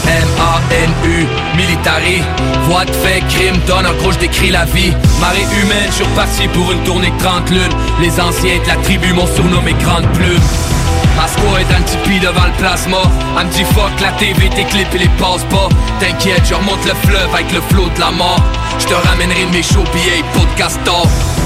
[0.07, 1.27] M-A-N-U,
[1.57, 2.23] militari.
[2.69, 4.93] Voix de fait, crime, donne en gros je décris la vie.
[5.21, 7.77] Marée humaine, je suis reparti pour une tournée de 30 lunes.
[8.01, 10.41] Les anciens de la tribu m'ont surnommé Grande Plume.
[11.23, 12.99] Asco est un tipi devant le plasma
[13.41, 15.69] Elle me fuck la TV, tes clips et les passe pas.
[15.99, 18.43] T'inquiète, je remonte le fleuve avec le flot de la mort.
[18.79, 21.46] Je te ramènerai mes shows billets, de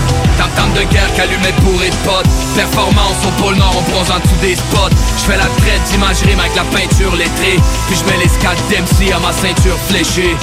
[0.56, 2.28] Tam de guerre qu'allumait bourré de potes.
[2.54, 4.94] Performance au pôle nord, on bronze en dessous des spots.
[5.18, 7.58] Je fais la traite d'imagerie avec la peinture lettrée.
[7.88, 10.36] Puis je mets les scats d'MC à ma ceinture fléchée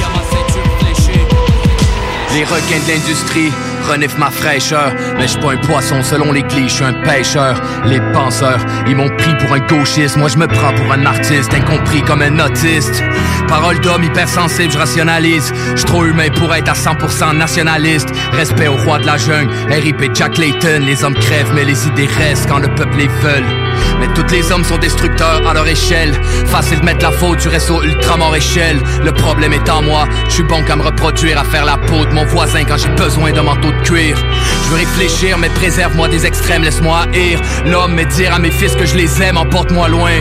[2.33, 3.51] les requins de l'industrie
[3.87, 7.61] reniflent ma fraîcheur Mais je pas un poisson selon les clichés, je suis un pêcheur.
[7.85, 10.17] Les penseurs, ils m'ont pris pour un gauchiste.
[10.17, 13.03] Moi je me prends pour un artiste, incompris comme un autiste.
[13.47, 15.53] Parole d'homme hypersensible, je rationalise.
[15.75, 18.09] Je trop humain pour être à 100% nationaliste.
[18.33, 20.81] Respect au roi de la jungle, RIP Jack Layton.
[20.81, 23.66] Les hommes crèvent mais les idées restent quand le peuple les veut
[23.99, 26.13] mais tous les hommes sont destructeurs à leur échelle.
[26.45, 28.79] Facile de mettre la faute du réseau ultramort échelle.
[29.03, 32.05] Le problème est en moi, je suis bon qu'à me reproduire À faire la peau
[32.05, 34.17] de mon voisin quand j'ai besoin d'un manteau de cuir.
[34.63, 36.63] Je veux réfléchir mais préserve-moi des extrêmes.
[36.63, 37.39] Laisse-moi haïr.
[37.65, 39.37] L'homme mais dire à mes fils que je les aime.
[39.37, 40.11] Emporte-moi loin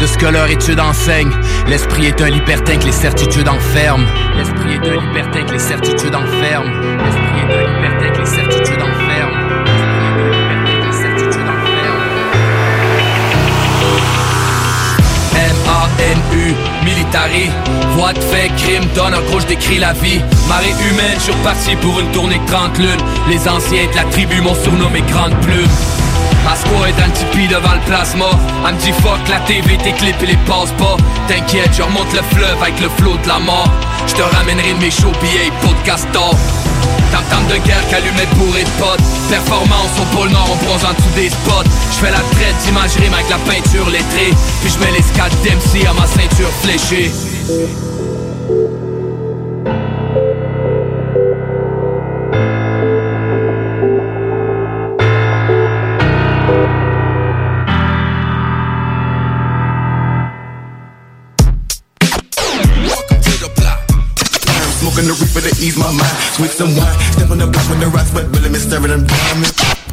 [0.00, 1.30] de ce que leur étude enseigne.
[1.66, 4.06] L'esprit est un libertin que les certitudes enferment.
[4.36, 6.70] L'esprit est un libertin que les certitudes enferment
[17.96, 20.20] Voix de fait, crime, donne en gros je décris la vie.
[20.46, 23.00] Marée humaine, je suis pour une tournée de 30 lunes.
[23.28, 25.68] Les anciens de la tribu m'ont surnommé Grande Plume.
[26.46, 28.26] Asco est un tipi devant le plasma
[28.68, 30.96] Elle fuck la TV, tes clips et les passe pas.
[31.26, 33.70] T'inquiète, je remonte le fleuve avec le flot de la mort.
[34.06, 36.63] Je te ramènerai mes shows billets, pot de
[37.10, 39.00] castor Tam de guerre qu'allumait bourré de potes.
[39.28, 41.70] Performance au pôle nord, on bronze en dessous des spots.
[41.92, 44.32] Je fais la traite d'imagerie avec la peinture lettrée.
[44.62, 47.10] Puis je mets les scats d'MC à ma ceinture fléchée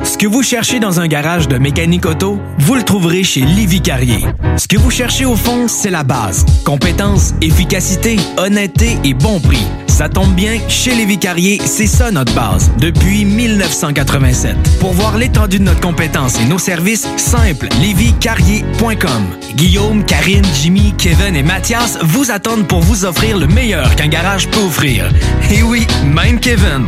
[0.03, 3.81] Ce que vous cherchez dans un garage de mécanique auto, vous le trouverez chez Livy
[3.81, 4.23] Carrier.
[4.57, 6.45] Ce que vous cherchez au fond, c'est la base.
[6.63, 9.65] Compétence, efficacité, honnêteté et bon prix.
[9.91, 14.55] Ça tombe bien, chez Lévi Carrier, c'est ça notre base, depuis 1987.
[14.79, 19.27] Pour voir l'étendue de notre compétence et nos services, simple, lévicarrier.com.
[19.55, 24.47] Guillaume, Karine, Jimmy, Kevin et Mathias vous attendent pour vous offrir le meilleur qu'un garage
[24.47, 25.11] peut offrir.
[25.49, 26.87] Et oui, même Kevin.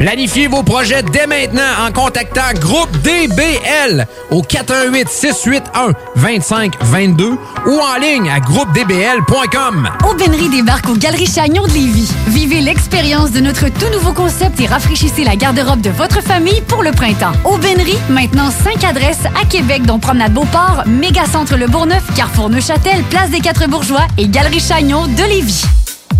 [0.00, 7.36] Planifiez vos projets dès maintenant en contactant Groupe DBL au 418 681 2522
[7.66, 9.90] ou en ligne à groupedbl.com.
[10.08, 12.10] Aubainerie débarque aux Galeries Chagnon de Lévis.
[12.28, 16.82] Vivez l'expérience de notre tout nouveau concept et rafraîchissez la garde-robe de votre famille pour
[16.82, 17.32] le printemps.
[17.44, 23.28] Aubainerie, maintenant 5 adresses à Québec, dont Promenade Beauport, Mégacentre Le Bourgneuf, Carrefour Neuchâtel, Place
[23.28, 25.66] des Quatre Bourgeois et Galerie Chagnon de Lévis.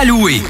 [0.00, 0.04] À.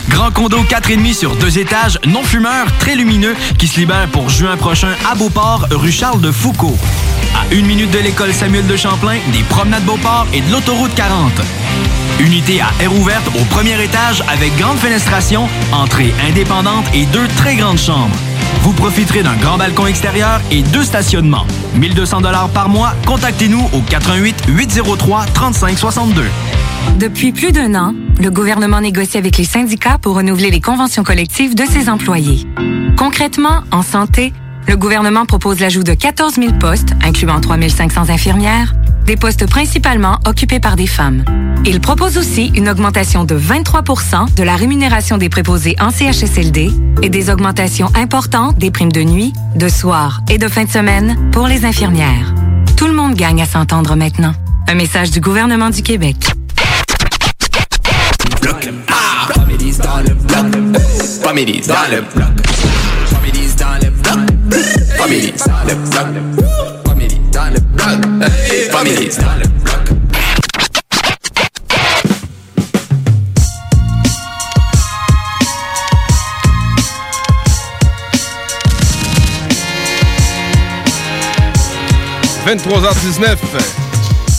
[0.08, 4.56] Grand condo 4,5 sur deux étages, non fumeur, très lumineux, qui se libère pour juin
[4.56, 6.78] prochain à Beauport, rue Charles de Foucault.
[7.34, 11.32] À une minute de l'école Samuel de Champlain, des promenades Beauport et de l'autoroute 40.
[12.20, 17.56] Unité à air ouverte au premier étage avec grande fenestration, entrée indépendante et deux très
[17.56, 18.14] grandes chambres.
[18.62, 21.46] Vous profiterez d'un grand balcon extérieur et deux stationnements.
[21.74, 22.92] 1200 dollars par mois.
[23.06, 26.24] Contactez-nous au 88 803 3562.
[26.98, 31.54] Depuis plus d'un an, le gouvernement négocie avec les syndicats pour renouveler les conventions collectives
[31.54, 32.46] de ses employés.
[32.98, 34.32] Concrètement, en santé,
[34.66, 38.74] le gouvernement propose l'ajout de 14 000 postes, incluant 3 500 infirmières,
[39.06, 41.24] des postes principalement occupés par des femmes.
[41.64, 46.70] Il propose aussi une augmentation de 23% de la rémunération des préposés en CHSLD
[47.02, 51.30] et des augmentations importantes des primes de nuit, de soir et de fin de semaine
[51.32, 52.34] pour les infirmières.
[52.76, 54.32] Tout le monde gagne à s'entendre maintenant.
[54.68, 56.16] Un message du gouvernement du Québec.
[62.14, 62.49] Bloc.
[64.96, 66.46] Families dans le bloc.
[66.86, 67.88] Families dans le bloc.
[68.70, 69.76] Families dans le bloc.
[82.46, 83.36] «23h19,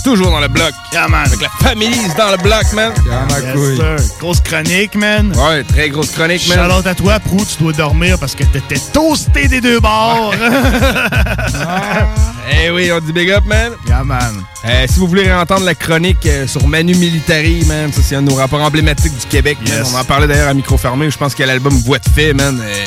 [0.03, 0.71] toujours dans le bloc.
[0.95, 2.91] Avec la famille dans le bloc, man.
[3.05, 3.95] Yes, sir.
[4.19, 5.33] Grosse chronique, man.
[5.35, 6.57] Ouais, très grosse chronique, man.
[6.57, 10.33] Charlotte à toi, Prou, tu dois dormir parce que t'étais toasté des deux bords.
[12.63, 13.71] Eh oui, on dit big up, man.
[13.87, 14.43] Yeah, man.
[14.65, 18.21] Euh, si vous voulez entendre la chronique euh, sur Manu Militari, man, ça c'est un
[18.23, 19.57] de nos rapports emblématiques du Québec.
[19.67, 19.77] man.
[19.79, 19.91] Yes.
[19.93, 21.09] On en parlait d'ailleurs à micro fermé.
[21.09, 22.59] Je pense qu'il y a l'album Voix de fait, man.
[22.61, 22.85] Euh,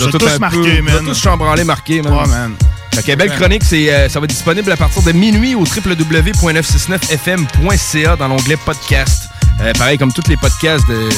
[0.00, 1.04] Nous a tout tous marqué, peu- nous a man.
[1.04, 2.12] tous chambranlé marqué, man.
[2.12, 2.54] Ouais, man.
[3.02, 8.16] Fait belle chronique, c'est, euh, ça va être disponible à partir de minuit au www.969fm.ca
[8.16, 9.24] dans l'onglet podcast.
[9.58, 11.08] Euh, pareil comme tous les podcasts de-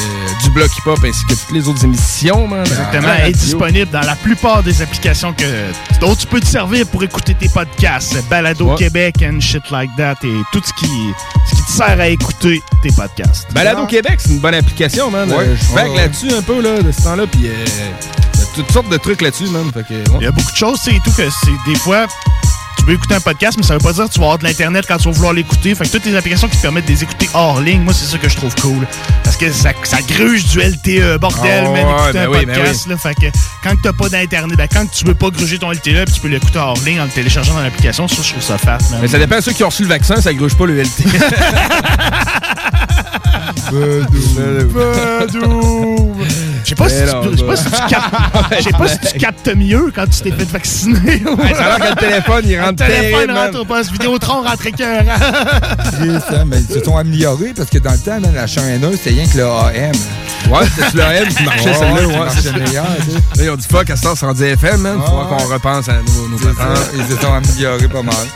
[0.45, 2.61] du Bloc Hip Hop ainsi que toutes les autres émissions, man.
[2.61, 5.43] Exactement, la est disponible dans la plupart des applications que
[6.01, 8.77] dont tu peux te servir pour écouter tes podcasts, Balado Ouais.
[8.77, 10.87] Québec and shit like that et tout ce qui,
[11.51, 13.53] ce qui te sert à écouter tes podcasts.
[13.53, 15.29] Balado Québec, c'est une bonne application, man.
[15.33, 15.39] Ouais.
[15.39, 15.97] Euh, je vague Ouais, ouais.
[16.03, 17.49] là-dessus un peu là, de ce temps-là, puis
[18.63, 19.71] toutes sortes de trucs là-dessus, man.
[19.73, 20.19] Fait que, ouais.
[20.21, 22.07] Il y a beaucoup de choses, et tout, que c'est des fois,
[22.79, 24.45] tu peux écouter un podcast, mais ça veut pas dire que tu vas avoir de
[24.45, 25.75] l'Internet quand tu vas vouloir l'écouter.
[25.75, 28.07] Fait que toutes les applications qui te permettent de les écouter hors ligne, moi, c'est
[28.07, 28.87] ça que je trouve cool.
[29.23, 32.57] Parce que ça, ça gruge du LTE, bordel, man, ouais, écouter ben un oui, ben
[32.57, 32.97] podcast, là.
[32.97, 33.27] Fait que
[33.63, 36.29] quand t'as pas d'Internet, ben quand tu veux pas gruger ton LTE, puis tu peux
[36.29, 39.01] l'écouter hors ligne en le téléchargeant dans l'application, ça, je trouve ça fat, man.
[39.03, 41.05] Mais ça dépend de ceux qui ont reçu le vaccin, ça gruge pas le LT.
[46.69, 46.97] Je sais pas, si
[47.39, 48.15] tu- pas si captes,
[48.59, 51.23] je sais pas si tu captes mieux quand tu t'es fait vacciner.
[51.25, 53.91] Ouais, ça a l'air que le téléphone, il rentre Le téléphone rentre au poste.
[53.93, 55.05] Vidéotron rentre écœurant.
[55.09, 59.27] Hein, mais ils se sont améliorés parce que dans le temps, la chaîneuse, c'était rien
[59.27, 59.93] que le AM.
[60.51, 62.29] Ouais, c'était le AM qui marchait celle-là, ouais.
[62.35, 62.53] c'est ça.
[62.53, 62.87] meilleur.
[63.39, 65.01] Là, ils ont dit fuck, à ce temps, c'est rendu FM, man.
[65.01, 66.91] Faut qu'on repense à nos, nos patentes.
[66.95, 68.27] Ils se sont améliorés pas mal.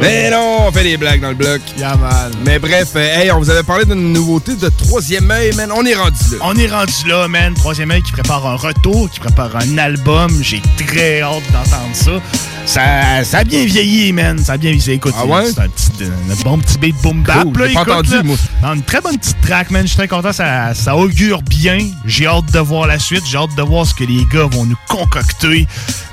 [0.00, 1.62] Mais non, on fait des blagues dans le bloc.
[1.78, 2.30] Yeah, man.
[2.44, 5.72] Mais bref, euh, hey, on vous avait parlé d'une nouveauté de troisième œil, man.
[5.74, 6.38] On est rendu là.
[6.42, 7.54] On est rendu là, man.
[7.54, 10.30] Troisième œil qui prépare un retour, qui prépare un album.
[10.42, 12.20] J'ai très hâte d'entendre ça.
[12.66, 13.24] Ça.
[13.24, 14.38] Ça a bien vieilli, man.
[14.38, 14.92] Ça a bien vieilli.
[14.96, 15.46] Écoute, Ah ouais?
[15.52, 17.42] c'est un, petit, un bon petit beat boom bap.
[17.44, 18.22] Cool, là, j'ai pas écoute, entendu, là.
[18.22, 18.36] moi.
[18.62, 19.82] Non, Une très bonne petite track, man.
[19.82, 20.32] Je suis très content.
[20.32, 21.78] Ça, ça augure bien.
[22.04, 23.22] J'ai hâte de voir la suite.
[23.26, 25.66] J'ai hâte de voir ce que les gars vont nous concocter.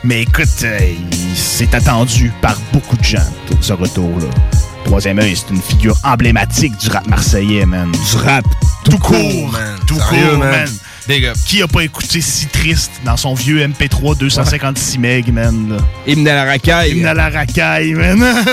[0.04, 0.80] Mais écoute, euh,
[1.36, 4.28] c'est attendu par beaucoup de gens, tout ce retour-là.
[4.86, 7.90] Troisième œil, c'est une figure emblématique du rap marseillais, man.
[7.92, 8.44] Du rap
[8.84, 9.78] tout, court, man.
[9.88, 10.52] Tout Sérieux, court, man.
[10.52, 10.70] man.
[11.08, 11.36] Big up.
[11.46, 15.70] Qui a pas écouté si triste dans son vieux MP3 256 meg, man?
[15.70, 15.78] Là?
[16.08, 16.92] Hymne à la racaille.
[16.92, 18.24] Hymne à la racaille, man.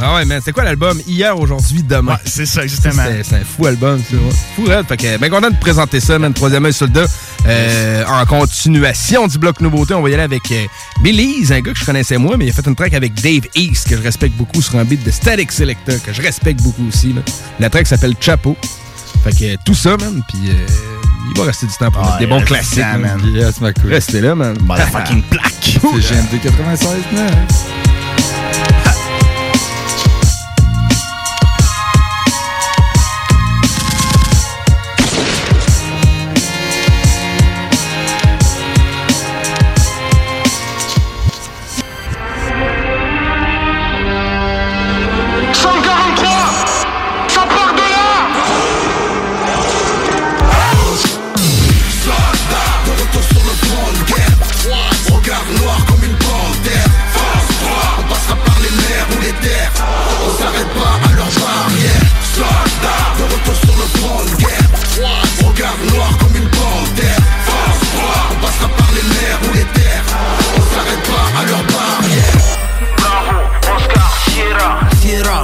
[0.00, 0.40] Ah ouais, man.
[0.42, 1.00] C'est quoi l'album?
[1.06, 2.12] Hier, aujourd'hui, demain?
[2.14, 3.02] Ouais, c'est ça, justement.
[3.22, 4.16] C'est un fou album, ça.
[4.16, 4.32] ouais.
[4.56, 4.86] Fou raide.
[4.88, 6.32] Fait que, ben content de te présenter ça, man.
[6.32, 7.04] Troisième œil soldat.
[7.46, 10.64] Euh, en continuation du bloc nouveauté, on va y aller avec euh,
[11.02, 13.42] Belize, un gars que je connaissais moi, mais il a fait une track avec Dave
[13.54, 16.88] East, que je respecte beaucoup sur un beat de Static Selector, que je respecte beaucoup
[16.88, 17.14] aussi.
[17.60, 18.56] La track s'appelle Chapeau.
[19.24, 20.22] Fait que, euh, tout ça, man.
[20.28, 20.66] Puis, euh,
[21.30, 23.20] il va rester du temps pour Ah, mettre des bons classiques, man.
[23.34, 23.70] Yes, ma.
[23.88, 24.56] Restez là, man.
[24.62, 25.54] Motherfucking plaque.
[25.62, 27.46] C'est GMD 96, man.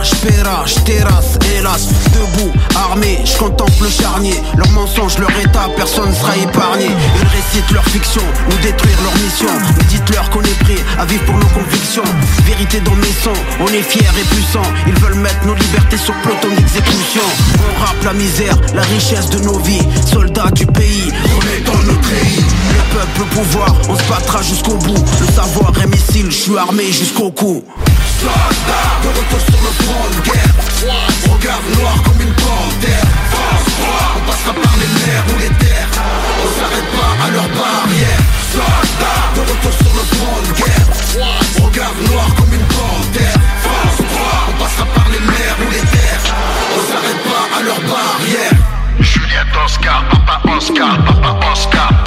[0.09, 1.89] J'péra, j'terrasse, hélas.
[2.13, 4.35] Debout, armé, je contemple le charnier.
[4.57, 6.87] Leurs mensonges, leur état, personne ne sera épargné.
[6.87, 11.25] Ils récitent leur fiction ou détruire leur mission Mais dites-leur qu'on est prêt à vivre
[11.25, 12.05] pour nos convictions.
[12.47, 16.15] Vérité dans mes sons, on est fiers et puissants Ils veulent mettre nos libertés sur
[16.23, 17.23] peloton d'exécution.
[17.59, 19.87] On rappe la misère, la richesse de nos vies.
[20.07, 22.45] Soldats du pays, on est dans notre pays.
[22.71, 25.05] Le peuple, le pouvoir, on se battra jusqu'au bout.
[25.21, 27.63] Le savoir est missile, je suis armé jusqu'au cou.
[28.21, 30.55] Soldats de retour sur le front de guerre
[31.33, 33.73] Regard noir comme une panthère Force
[34.17, 35.89] on passera par les mers ou les terres
[36.45, 38.23] On s'arrête pas à leurs barrières
[38.53, 40.87] Soldats de retour sur le front de guerre
[41.65, 44.01] Regard noir comme une panthère Force
[44.49, 46.25] on passera par les mers ou les terres
[46.77, 48.59] On s'arrête pas à leurs barrières
[49.01, 51.98] Julien Oscar, papa Oscar, papa Oscar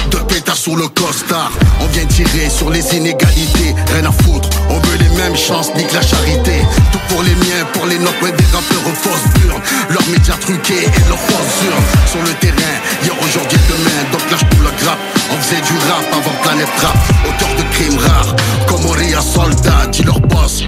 [0.54, 1.50] Sur le costard
[1.80, 3.74] On vient tirer sur les inégalités.
[3.94, 6.60] Rien à foutre, on veut les mêmes chances, nique la charité.
[6.92, 10.36] Tout pour les miens, pour les nôtres, ouais, des rappeurs aux fausses burnes Leurs médias
[10.36, 14.10] truqués et leurs fausses urnes Sur le terrain, hier, aujourd'hui demain.
[14.12, 14.98] Donc lâche pour le grappe,
[15.32, 16.96] on faisait du rap avant Planète Rap.
[17.28, 20.64] Auteur de crimes rares, comme Auria Soldat, dit leur boss.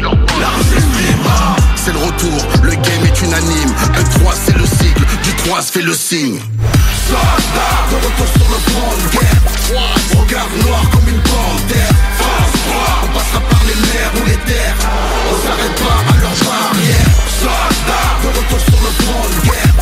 [1.77, 3.75] C'est le retour, le game est unanime.
[3.99, 6.41] Un 3 c'est le sigle, du 3 se fait le signe
[7.09, 9.41] Soldats de retour sur le front de guerre
[10.19, 12.57] Regard noir comme une panthère Force
[13.05, 14.77] on passera par les mers ou les terres
[15.31, 19.75] On s'arrête pas à leurs barrières Soldats de retour sur le front de guerre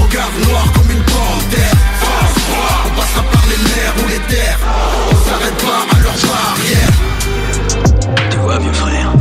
[0.00, 4.58] Regard noir comme une panthère Force froid, on passera par les mers ou les terres
[5.10, 6.94] On s'arrête pas à leurs barrières
[8.30, 9.12] Tu vois, vieux frère,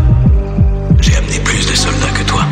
[1.01, 2.45] j'ai amené plus de soldats que toi.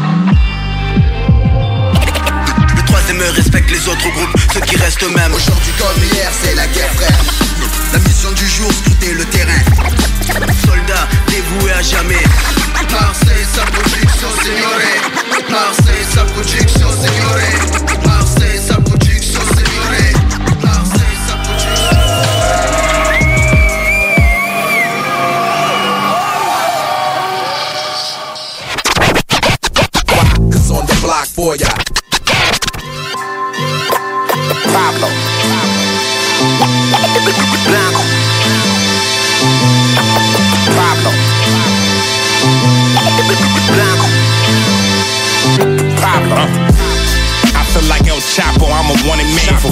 [3.22, 6.66] Le troisième respecte les autres groupes, ceux qui restent eux-mêmes Aujourd'hui comme hier, c'est la
[6.68, 7.20] guerre frère.
[7.94, 9.62] La mission du jour, scruter le terrain.
[10.66, 12.24] Soldats dévoués à jamais.
[12.90, 14.72] Marseille, sa production, signore.
[15.52, 18.04] Marseille, sa production, signore.
[18.04, 19.62] Marseille, sa production, signore.
[31.36, 31.81] For ya.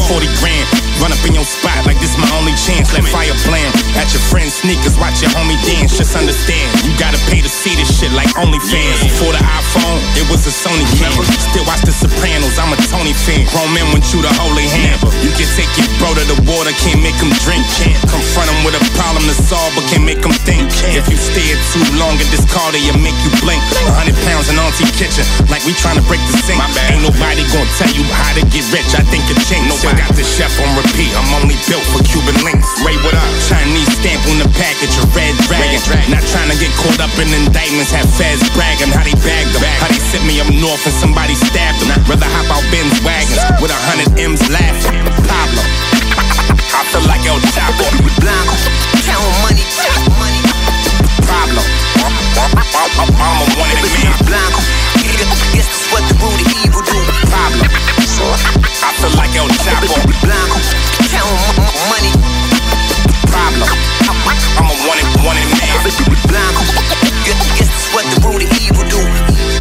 [0.10, 0.65] 40 grand.
[0.98, 2.90] Run up in your spot like this my only chance.
[2.98, 3.69] Let fire blam.
[3.94, 5.94] At your friend's sneakers, watch your homie dance.
[5.95, 7.89] Just understand, you gotta pay to see this
[8.19, 8.99] like OnlyFans.
[8.99, 11.23] Before the iPhone, it was a Sony camera.
[11.39, 13.47] Still watch The Sopranos, I'm a Tony fan.
[13.55, 14.99] Grown men want you to hold a hand.
[15.23, 17.63] You can take your bro to the water, can't make him drink.
[17.79, 20.67] Can't confront him with a problem to solve, but can't make him think.
[20.91, 23.63] If you stay here too long in this car, they'll make you blink.
[23.87, 26.59] A hundred pounds in auntie kitchen, like we tryna break the sink.
[26.91, 28.91] Ain't nobody gonna tell you how to get rich.
[28.99, 29.63] I think a chink.
[29.79, 31.15] Still got the chef on repeat.
[31.15, 32.67] I'm only built for Cuban links.
[32.83, 33.31] Ray, what up?
[33.47, 35.79] Chinese stamp on the package, a red dragon.
[36.11, 37.95] Not trying to get caught up in indictments.
[37.95, 39.64] Have feds bragging how they bagged them.
[39.81, 41.99] How they sent me up north and somebody stabbed them.
[42.10, 44.95] Rather hop out Ben's wagons with a hundred M's laughing.
[45.27, 45.64] Pablo.
[46.80, 47.86] I feel like El Chapo.
[48.22, 48.56] Blanco,
[49.03, 49.65] count money,
[50.18, 50.41] money
[51.27, 51.64] Pablo.
[51.99, 54.14] I'm a one in man.
[54.26, 54.61] Blanco,
[55.53, 57.65] guess that's what the root of evil do Pablo.
[57.65, 59.98] I feel like El Chapo.
[60.23, 60.60] Blanco,
[61.11, 61.48] count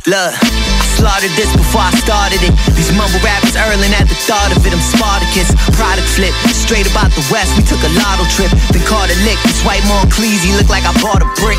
[0.09, 0.57] Look, I
[0.99, 2.51] slaughtered this before I started it.
[2.75, 4.75] These mumble rappers earling at the thought of it.
[4.75, 6.35] I'm Spartacus, product flip.
[6.51, 8.51] Straight about the west, we took a lotto trip.
[8.75, 9.39] Then caught a lick.
[9.47, 11.59] This white Moncleese, look like I bought a brick.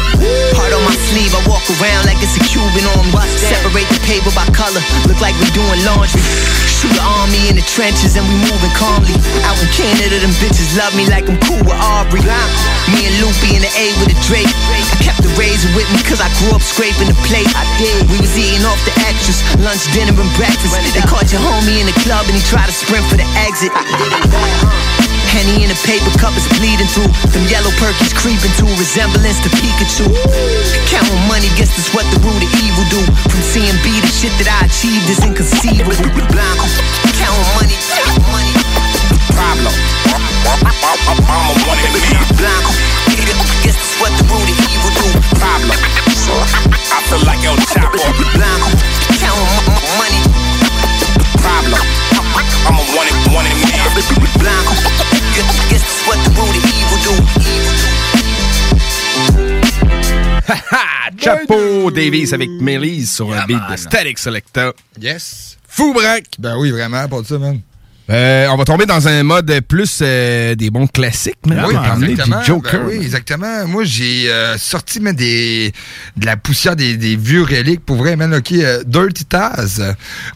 [0.60, 3.16] Heart on my sleeve, I walk around like it's a Cuban on me.
[3.40, 6.20] Separate the paper by color, look like we're doing laundry.
[6.80, 9.12] Shoot the army in the trenches and we moving calmly.
[9.44, 12.24] Out in Canada, them bitches love me like I'm cool with Aubrey.
[12.92, 14.48] Me and Loopy in the A with a Drake.
[14.48, 17.52] I kept the razor with me cause I grew up scraping the plate.
[17.52, 18.08] I did.
[18.08, 18.96] We was eating off the
[19.30, 20.74] extras, lunch, dinner, and breakfast.
[20.94, 23.72] They caught your homie in the club and he tried to sprint for the exit.
[25.30, 27.10] Henny in a paper cup is bleeding through.
[27.30, 30.10] Them yellow perkies creeping to resemblance to Pikachu.
[30.90, 33.02] Counting money, guess that's what the root of evil do.
[33.30, 36.29] From CMB, the shit that I achieved is inconceivable.
[61.50, 64.72] Chapeau Davis avec Melise sur un beat de Static Selecta.
[65.02, 65.58] Yes.
[65.68, 66.28] Fou braque!
[66.38, 67.60] Ben oui, vraiment, pas de ça, man.
[68.10, 72.12] Euh, on va tomber dans un mode plus euh, des bons classiques, mais oui, du
[72.12, 72.44] exactement.
[72.44, 72.80] Joker.
[72.82, 73.68] Ben oui, exactement.
[73.68, 75.72] Moi, j'ai euh, sorti mais, des,
[76.18, 77.86] de la poussière des, des vieux reliques.
[77.86, 79.84] Pour vrai, man, OK, euh, Dirty Taz,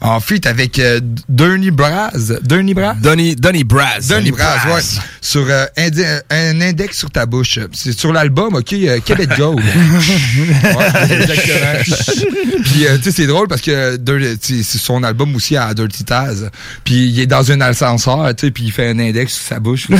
[0.01, 2.39] en feat avec euh, Donny Braz.
[2.43, 2.95] Donny Braz?
[3.01, 4.07] Donny, Donny Braz.
[4.07, 4.75] Donny Braz, Braz.
[4.75, 4.81] ouais.
[5.21, 7.57] Sur euh, indi- un index sur ta bouche.
[7.73, 9.59] C'est sur l'album, OK, euh, Québec Gold.
[9.59, 11.97] ouais, exactement.
[12.65, 13.97] Puis, euh, tu sais, c'est drôle parce que
[14.41, 16.49] c'est son album aussi à Dirty Taz.
[16.83, 19.59] Puis, il est dans un ascenseur, tu sais, puis il fait un index sur sa
[19.59, 19.87] bouche.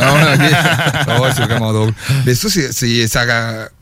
[0.00, 0.54] Ah ouais, ok.
[1.08, 1.92] Ah ouais, c'est vraiment drôle.
[2.26, 3.20] Mais ça, c'est, ça,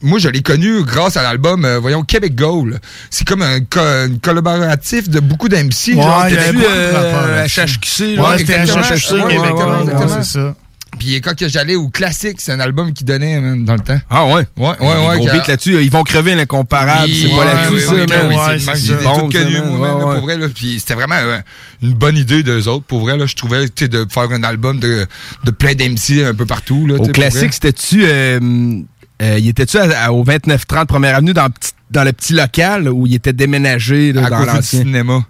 [0.02, 2.80] moi, je l'ai connu grâce à l'album, euh, voyons, Québec Gold.
[3.10, 5.94] C'est comme un, co- un collaboratif de beaucoup d'MC.
[5.94, 7.48] Ouais, il y avait.
[7.48, 8.64] HHQC, Ouais, c'était.
[8.64, 10.08] HHQC, Québec exactement.
[10.22, 10.54] c'est ça.
[11.00, 13.98] Puis quand que j'allais au classique, c'est un album qui donnait man, dans le temps.
[14.10, 14.46] Ah ouais?
[14.58, 15.16] Ouais, ouais, Des ouais.
[15.16, 17.04] gros là-dessus, ils vont crever l'incomparable.
[17.06, 20.24] Oui, c'est pas ouais, là-dessus, ça, oui, Ouais, c'est tout Bon, connu, moi, ouais, pour
[20.26, 20.46] vrai, là.
[20.54, 21.38] Puis c'était vraiment euh,
[21.82, 23.24] une bonne idée d'eux autres, pour vrai, là.
[23.24, 25.06] Je trouvais, tu de faire un album de,
[25.44, 26.96] de plein d'MC un peu partout, là.
[26.96, 28.04] Au classique, c'était-tu.
[28.04, 28.38] Euh,
[29.22, 32.34] euh, il était-tu à- à- au 29-30 première avenue dans, le petit- dans le petit
[32.34, 34.80] local où il était déménagé là, À dans du l'ancien?
[34.80, 35.24] cinéma.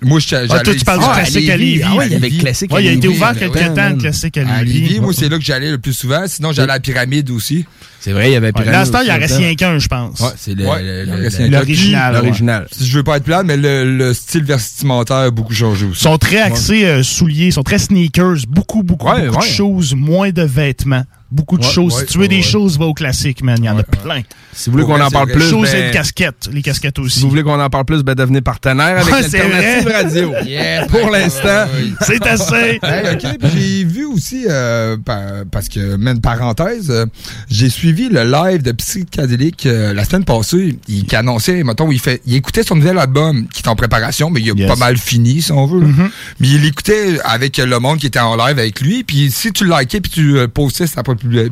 [0.00, 1.82] Moi, je Ah, toi, tu parles du classique à Lévis.
[1.84, 3.16] Ah ouais, il y avait classique Ouais, à il a été Lévis.
[3.16, 4.80] ouvert quelque ouais, temps, le classique à À Lévis.
[4.80, 6.22] Lévis, moi, c'est là que j'allais le plus souvent.
[6.26, 7.64] Sinon, j'allais à la pyramide aussi.
[8.00, 9.78] C'est vrai, il y avait Pyramide Là, à ce temps, il en reste rien qu'un,
[9.80, 10.20] je pense.
[10.20, 12.14] Ouais, c'est l'original.
[12.14, 12.66] L'original.
[12.70, 16.00] Si je veux pas être plate, mais le, le style vestimentaire a beaucoup changé aussi.
[16.00, 20.30] Ils sont très axés euh, souliers, ils sont très sneakers, beaucoup, beaucoup, de choses, moins
[20.30, 21.04] de vêtements.
[21.30, 21.94] Beaucoup de Ouais, choses.
[21.94, 22.42] ouais, si tu veux ouais, des ouais.
[22.42, 23.56] choses, va au classique, man.
[23.58, 24.22] Il y en a plein.
[24.54, 26.48] Si vous voulez qu'on en parle plus, Choses et ben, de casquettes.
[26.52, 27.18] Les casquettes aussi.
[27.18, 29.80] si vous voulez qu'on en parle plus, ben devenez partenaire avec vrai.
[29.92, 30.32] Radio.
[30.88, 31.66] Pour l'instant.
[32.00, 32.80] C'est assez.
[32.88, 37.06] Hey, puis j'ai vu aussi, euh, pa- parce que, même parenthèse, euh,
[37.50, 42.00] j'ai suivi le live de Psychadélique euh, la semaine passée, il, qui annonçait, mettons, il,
[42.00, 44.66] fait, il écoutait son nouvel album qui est en préparation, mais il a Yes.
[44.68, 45.80] pas mal fini, si on veut.
[45.86, 46.10] Mhm.
[46.40, 49.64] Mais il écoutait avec le monde qui était en live avec lui, puis si tu
[49.64, 51.02] le likais puis tu euh, postais sa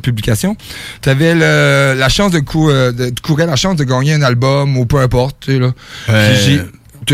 [0.03, 0.57] publication,
[1.03, 4.23] tu avais la chance de, cou euh, de, de courir la chance de gagner un
[4.23, 5.73] album ou peu importe, tu sais, là.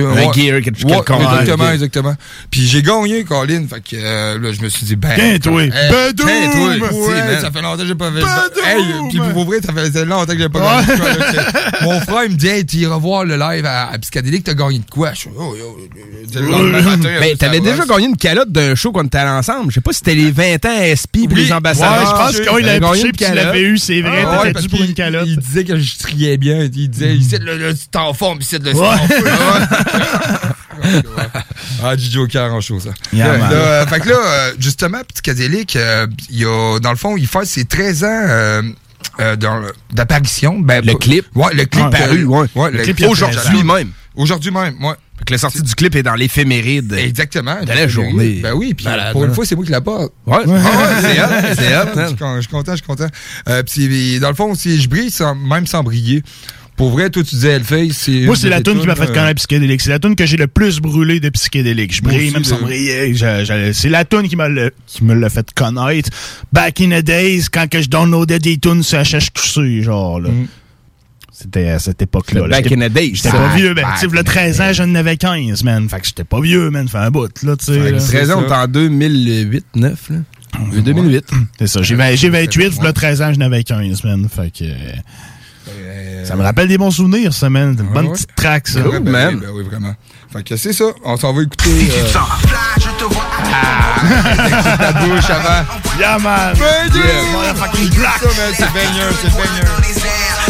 [0.01, 0.23] Un ouais.
[0.35, 1.21] gear, quelque- Ouais, quelconque.
[1.23, 2.15] exactement, exactement.
[2.51, 3.65] Puis j'ai gagné, Colin.
[3.69, 5.11] Fait que euh, là, je me suis dit, ben.
[5.17, 5.69] Bedoum!
[5.69, 8.21] tiens-toi, Ouais, si, man, ça fait longtemps que j'ai pas fait.
[8.65, 11.85] Hey, puis pour vrai, ça fait longtemps que j'ai pas gagné de quoi, là, que-
[11.85, 14.55] Mon frère, il me dit, hey, tu iras voir le live à, à Psychadélique, t'as
[14.55, 15.13] gagné de quoi?
[15.15, 15.79] Je suis, oh, yo,
[16.33, 17.71] Ben, t'avais va.
[17.71, 19.71] déjà gagné une calotte d'un show qu'on était allés ensemble.
[19.71, 22.07] Je sais pas si c'était les 20 ans SP pour les ambassadeurs.
[22.07, 24.25] je pense qu'il l'avait gagné eu, c'est vrai.
[24.27, 25.25] Ah T'étais dû pour une calotte.
[25.27, 26.69] Il disait que je triais bien.
[26.73, 29.25] Il disait, ici, le, le, c'est en forme, ici, le, en feu.
[31.83, 32.91] Ah, du Joker en show, ça.
[33.13, 33.51] Yeah, Là, man.
[33.51, 36.97] là, euh, fait que là, euh, justement, Petit Cadélique, euh, il y a, dans le
[36.97, 38.63] fond, il fait ses 13 ans euh,
[39.21, 39.37] euh,
[39.93, 40.59] d'apparition.
[40.61, 41.27] Ben, Le clip.
[41.35, 41.85] Ouais, le clip.
[41.87, 42.47] Ah, paru, ouais.
[42.55, 43.91] ouais Le le clip, aujourd'hui même.
[44.15, 44.95] Aujourd'hui même, ouais.
[45.19, 46.93] Fait que la sortie du clip est dans l'éphéméride.
[46.95, 47.63] Exactement.
[47.63, 48.41] De la journée.
[48.43, 49.27] Ben oui, puis Malade, pour hein.
[49.29, 50.13] une fois, c'est moi qui l'apporte.
[50.27, 50.39] Ouais.
[50.47, 53.07] Ah ouais, c'est hot, c'est hot, Je suis con- je suis content, je suis content.
[53.49, 56.23] Euh, puis dans le fond, si je brille, sans, même sans briller.
[56.77, 58.21] Pour vrai, toi, tu disais Elface, c'est.
[58.23, 59.81] Moi, c'est la tune qui m'a fait euh, connaître Psychédélique.
[59.83, 61.95] C'est la tune que j'ai le plus brûlé de Psychédélique.
[61.95, 63.15] Je brille même sans briller.
[63.75, 64.37] C'est la tune qui
[64.87, 66.11] qui me l'a fait connaître.
[66.53, 70.31] Back in the days, quand que je downloadais des tunes sur HHQC, genre, là.
[71.31, 72.47] C'était à cette époque-là.
[72.47, 74.73] Back in the days, J'étais pas vieux, ben, tu sais, le in the 13 ans,
[74.73, 75.89] j'en avais 15, man.
[75.89, 76.89] Fait que j'étais pas vieux, man.
[76.89, 77.91] Fait un bout, là, tu sais.
[77.91, 77.99] là.
[77.99, 80.17] 13 ans, on est en 2008, 9, là.
[80.83, 81.25] 2008.
[81.59, 81.83] C'est ça.
[81.83, 84.27] J'ai vingt- j'ai 28, le 13 ans, j'en avais 15, man.
[84.29, 84.65] Fait que.
[85.83, 87.77] Euh, Ça me rappelle des bons souvenirs, ça, man.
[87.79, 88.13] Une bonne ouais.
[88.13, 88.81] petite track, ça.
[88.81, 89.95] Ouais, ben, oui, ben oui, vraiment.
[90.33, 90.85] Fait que c'est ça.
[91.05, 91.89] On s'en va écouter.
[91.91, 92.03] euh,
[94.39, 95.65] avec ta bouche avant.
[95.99, 96.55] Yeah, man.
[96.59, 98.21] Ben, Yeah, motherfucking black.
[98.23, 99.81] Ça, man, c'est baigneur, c'est baigneur.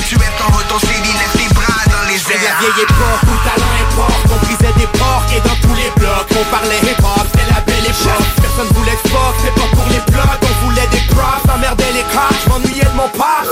[0.09, 0.20] Tu es en
[0.56, 1.02] retour, c'est
[1.38, 2.42] tes bras dans les airs.
[2.42, 6.30] La vieille époque où talent importe, on brisait des porcs et dans tous les blocs,
[6.30, 8.26] on parlait hip-hop, c'était la belle époque.
[8.40, 12.36] Personne voulait Xbox, c'est pas pour les blocs, on voulait des props, emmerdait les cops,
[12.44, 13.46] je m'ennuyais de mon père.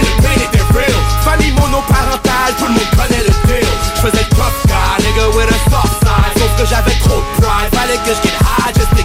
[0.00, 0.94] Mais le pain était real,
[1.24, 3.68] famille monoparentale, tout le monde connaît le deal.
[3.96, 7.42] Je faisais le tough guy, nigga with a soft side, sauf que j'avais trop de
[7.42, 8.99] pride, fallait que je high just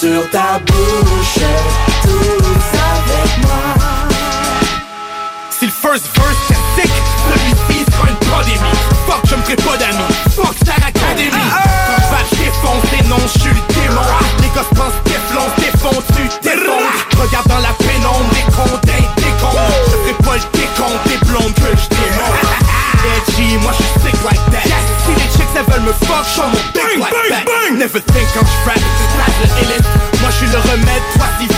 [0.00, 1.42] sur ta bouche,
[2.02, 3.74] tous avec moi.
[5.50, 6.92] Si le first verse c'est sick,
[7.26, 8.78] celui-ci sera une pandémie.
[9.08, 10.14] Fuck, je me ferai pas d'amis.
[10.36, 11.30] Fuck Star Academy.
[11.34, 11.68] Ah, ah.
[11.88, 14.02] Quand va défoncer, non, je suis le démon.
[14.40, 16.94] Les gosses pensent déflon, défon, tu t'effondres.
[17.20, 19.58] Regarde dans la pénombre, des cons, des décomptes.
[19.90, 22.38] Je ferai pas le décompte, des blondes que je démonte.
[22.46, 22.78] Ah,
[23.16, 24.62] edgy, moi je suis sick like that.
[25.04, 27.44] Si les chicks elles veulent me fuck, je mon dick like that.
[27.74, 29.77] Never think I'm strapped, c'est pas le
[30.38, 31.57] suis le remède, toi si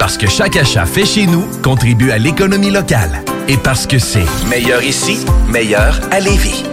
[0.00, 3.22] Parce que chaque achat fait chez nous contribue à l'économie locale.
[3.48, 6.64] Et parce que c'est meilleur ici, meilleur à Lévis.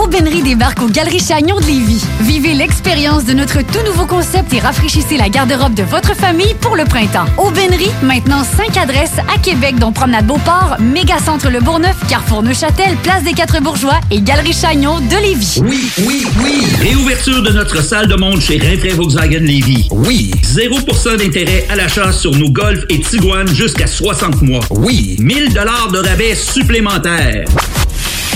[0.00, 2.04] Aubainerie débarque aux Galeries Chagnon de Lévis.
[2.20, 6.76] Vivez l'expérience de notre tout nouveau concept et rafraîchissez la garde-robe de votre famille pour
[6.76, 7.26] le printemps.
[7.38, 13.22] Aubainerie, maintenant 5 adresses à Québec, dont Promenade Beauport, Mégacentre Le Bourgneuf, Carrefour Neuchâtel, Place
[13.22, 15.60] des Quatre Bourgeois et Galerie Chagnon de Lévis.
[15.62, 16.66] Oui, oui, oui.
[16.80, 19.88] Réouverture de notre salle de monde chez Rinfrae Volkswagen Lévis.
[19.90, 20.30] Oui.
[20.42, 24.64] 0% d'intérêt à l'achat sur nos Golf et Tiguan jusqu'à 60 mois.
[24.70, 25.16] Oui.
[25.20, 27.44] 1000 dollars de rabais supplémentaires.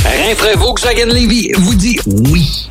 [0.05, 2.69] Rinfrae Volkswagen Lévis vous dit oui.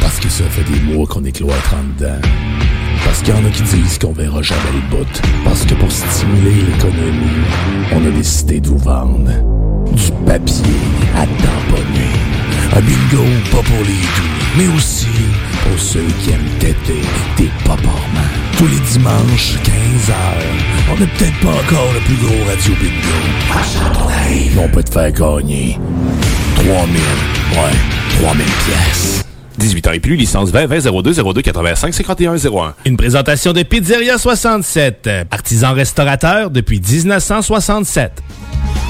[0.00, 2.20] Parce que ça fait des mois qu'on est cloître en dedans.
[3.04, 5.22] Parce qu'il y en a qui disent qu'on verra jamais le bout.
[5.44, 7.44] Parce que pour stimuler l'économie,
[7.92, 9.30] on a décidé de vous vendre
[9.92, 10.64] du papier
[11.16, 12.12] à tamponner.
[12.76, 15.06] Un bingo pas pour les doux, mais aussi
[15.68, 17.02] pour ceux qui aiment têter
[17.36, 18.47] des paparmans.
[18.58, 20.14] Tous les dimanches, 15h,
[20.90, 24.08] on n'est peut-être pas encore le plus gros radio bingo.
[24.08, 25.78] Rêve, on peut te faire gagner
[26.56, 27.00] 3000,
[27.52, 29.27] ouais, 3000 pièces.
[29.58, 32.74] 18 ans et plus, licence 20 20 02 02 85 51 01.
[32.84, 38.22] Une présentation de Pizzeria 67, artisan restaurateur depuis 1967.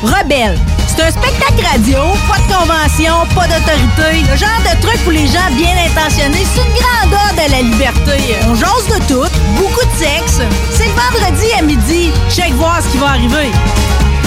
[0.03, 5.12] Rebelle, c'est un spectacle radio, pas de convention, pas d'autorité, le genre de truc pour
[5.12, 8.36] les gens bien intentionnés, c'est une grande ode à la liberté.
[8.49, 10.40] On jase de tout, beaucoup de sexe.
[10.70, 13.51] C'est le vendredi à midi, check voir ce qui va arriver.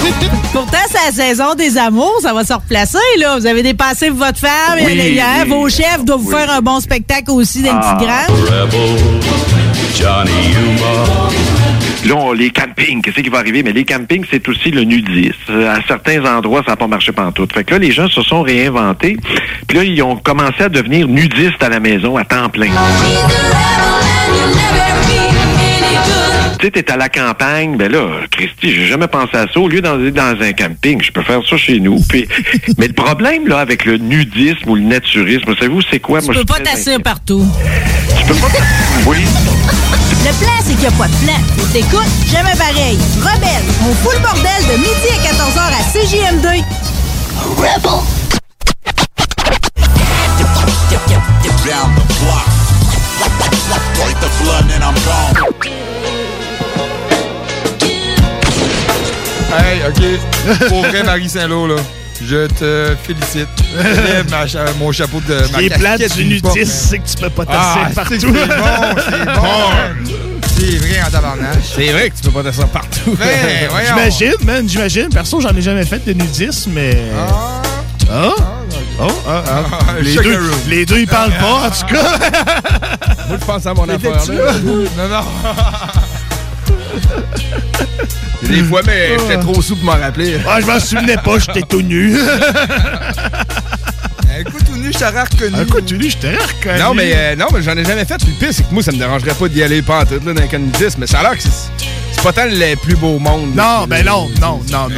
[0.52, 3.36] Pourtant, c'est la saison des amours, ça va se replacer, là.
[3.38, 6.80] Vous avez dépassé votre femme Oui, hier, oui, vos chefs doivent vous faire un bon
[6.80, 7.96] spectacle aussi d'un Ah.
[7.98, 8.36] petit grand.
[9.98, 10.54] Johnny
[12.04, 13.62] Là, on- les campings, qu'est-ce qui va arriver?
[13.62, 15.34] Mais les campings, c'est aussi le nudisme.
[15.70, 17.52] À certains endroits, ça n'a pas marché pantoute.
[17.52, 19.16] Fait que là, les gens se sont réinventés.
[19.68, 22.66] Puis là, ils ont commencé à devenir nudistes à la maison à temps plein.
[26.62, 29.58] Tu sais, t'es à la campagne, ben là, Christy, j'ai jamais pensé à ça.
[29.58, 31.98] Au lieu d'aller dans un camping, je peux faire ça chez nous.
[32.08, 32.28] Puis,
[32.78, 36.20] mais le problème, là, avec le nudisme ou le naturisme, savez-vous, c'est quoi?
[36.20, 37.44] Tu Moi, peux je pas t'asseoir partout.
[38.16, 38.46] Tu peux pas...
[39.06, 39.24] Oui.
[40.22, 41.40] Le plan, c'est qu'il n'y a pas de plan.
[41.58, 42.96] Et t'écoutes, jamais pareil.
[43.18, 46.62] Rebelle, on fout le bordel de midi à 14h à CJM2.
[47.56, 48.06] Rebel.
[51.64, 52.46] Down the block.
[53.96, 56.11] Break the blood and I'm gone.
[59.58, 60.68] Hey, OK.
[60.68, 61.76] Pour vrai, Marie Saint-Lô, là,
[62.24, 63.48] je te félicite.
[63.76, 67.08] Lève ma cha- mon chapeau de ma qui est plate casquette du nudiste, c'est que
[67.08, 68.16] tu peux pas Ah, tasser c'est partout.
[68.20, 70.18] C'est bon, c'est bon.
[70.58, 71.58] C'est vrai en tabarnak.
[71.76, 73.16] C'est vrai que tu peux pas tasser partout.
[73.18, 73.68] Ben.
[73.86, 75.08] J'imagine, man, j'imagine.
[75.08, 76.96] Perso, j'en ai jamais fait de nudisme, mais.
[78.10, 78.30] Ah?
[79.00, 79.62] Oh, ah, ah.
[80.00, 82.18] Les, Sugar deux, les deux, ils parlent pas, en tout cas.
[83.28, 84.52] Moi, je pense à mon affaire, là?
[84.62, 85.24] Non, non.
[88.42, 90.38] Des fois, mais j'étais trop sous pour m'en rappeler.
[90.48, 92.16] Ah, je m'en souvenais pas, j'étais tout nu.
[94.34, 95.56] Un coup tout nu, je t'aurais reconnu.
[95.56, 96.78] Un coup tout nu, je t'aurais reconnu.
[96.80, 98.16] Non, mais, euh, non, mais j'en ai jamais fait.
[98.16, 100.20] Puis le pire, c'est que moi, ça me dérangerait pas d'y aller pas en tout,
[100.24, 101.00] là, dans un nudisme.
[101.00, 101.70] Mais ça a l'air que c'est
[102.22, 103.52] c'est pas tant le plus beau monde.
[103.54, 104.94] Non, ben non, non, non, non.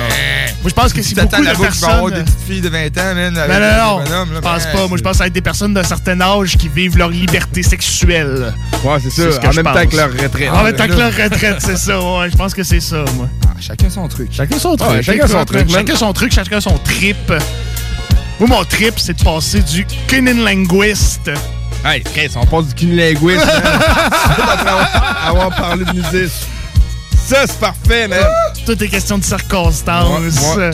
[0.60, 2.10] Moi, je pense que si beaucoup de personnes...
[2.10, 3.34] des petites filles de 20 ans, man.
[3.34, 4.88] Ben non, non, là, je pense ben, pas.
[4.88, 8.52] Moi, je pense à être des personnes d'un certain âge qui vivent leur liberté sexuelle.
[8.84, 9.38] Ouais, c'est ça.
[9.38, 10.50] que En même temps que leur retraite.
[10.50, 12.30] En même temps que leur retraite, c'est ça, ouais.
[12.30, 13.28] Je pense que c'est ça, moi.
[13.58, 14.28] Chacun son truc.
[14.30, 15.02] Chacun son truc.
[15.02, 15.70] Chacun son truc.
[15.70, 17.32] Chacun son truc, chacun son trip.
[18.38, 21.30] Moi, mon trip, c'est de passer du Linguist.
[21.84, 23.62] Hey, Chris, on passe du cunilinguiste, man.
[23.62, 26.32] Après avoir- avoir parlé de musique.
[27.26, 28.20] Ça, c'est parfait, man.
[28.66, 30.56] Tout est question de circonstances.
[30.56, 30.70] Ouais, ouais.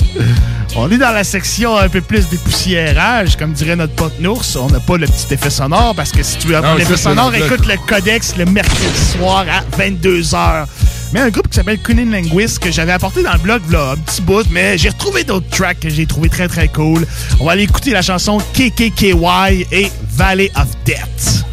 [0.77, 4.45] On est dans la section un peu plus dépoussiérage, comme dirait notre pote Nours.
[4.57, 7.35] On n'a pas le petit effet sonore parce que si tu veux avoir l'effet sonore,
[7.35, 10.67] écoute le codex le mercredi soir à 22h.
[11.13, 13.97] Mais un groupe qui s'appelle Kunin Linguist que j'avais apporté dans le blog là, un
[13.97, 17.07] petit bout, mais j'ai retrouvé d'autres tracks que j'ai trouvé très très cool.
[17.41, 21.45] On va aller écouter la chanson KKKY et Valley of Death.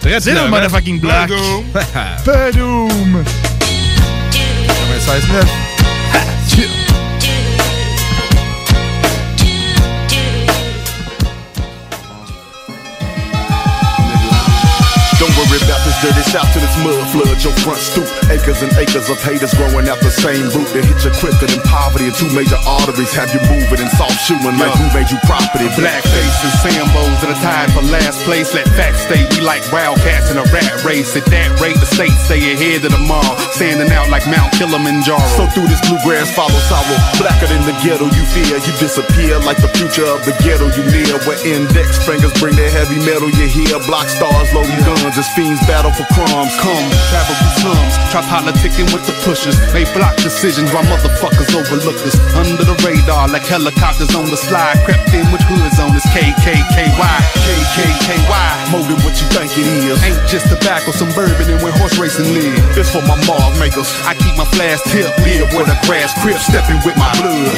[0.00, 0.56] C'est le finalement.
[0.56, 1.30] motherfucking black.
[4.96, 5.26] Padoom.
[5.26, 5.65] 96 Don't
[16.14, 18.06] this shout to this mud flood your front stoop.
[18.30, 20.68] Acres and acres of haters growing out the same root.
[20.70, 24.14] They hit you quicker than poverty and two major arteries have you moving and soft
[24.22, 25.66] shoeing like who made you property.
[25.74, 28.54] Black faces, Sambos that are tied for last place.
[28.54, 29.26] Let facts stay.
[29.34, 31.18] We like wildcats in a rat race.
[31.18, 33.34] At that rate, the state stay ahead of the mall.
[33.50, 35.26] Standing out like Mount Kilimanjaro.
[35.34, 36.98] So through this bluegrass follow sorrow.
[37.18, 38.62] Blacker than the ghetto you fear.
[38.62, 41.18] You disappear like the future of the ghetto you near.
[41.26, 43.80] Where index fingers bring their heavy metal you hear.
[43.90, 46.52] Block stars loading guns as fiends battle for crumbs.
[46.60, 47.94] Come, travel through slums.
[48.12, 49.56] Try politicking with the pushers.
[49.72, 52.14] They block decisions while motherfuckers overlook us.
[52.36, 54.76] Under the radar like helicopters on the slide.
[54.84, 57.16] Crept in with hoods on this KKKY.
[57.48, 58.46] KKKY.
[58.70, 59.96] More than what you think it is.
[60.04, 62.60] Ain't just tobacco, some bourbon and where horse racing live.
[62.76, 63.88] It's for my mark makers.
[64.04, 65.08] I keep my flash tip.
[65.24, 67.56] Live where the grass crib stepping with my blood.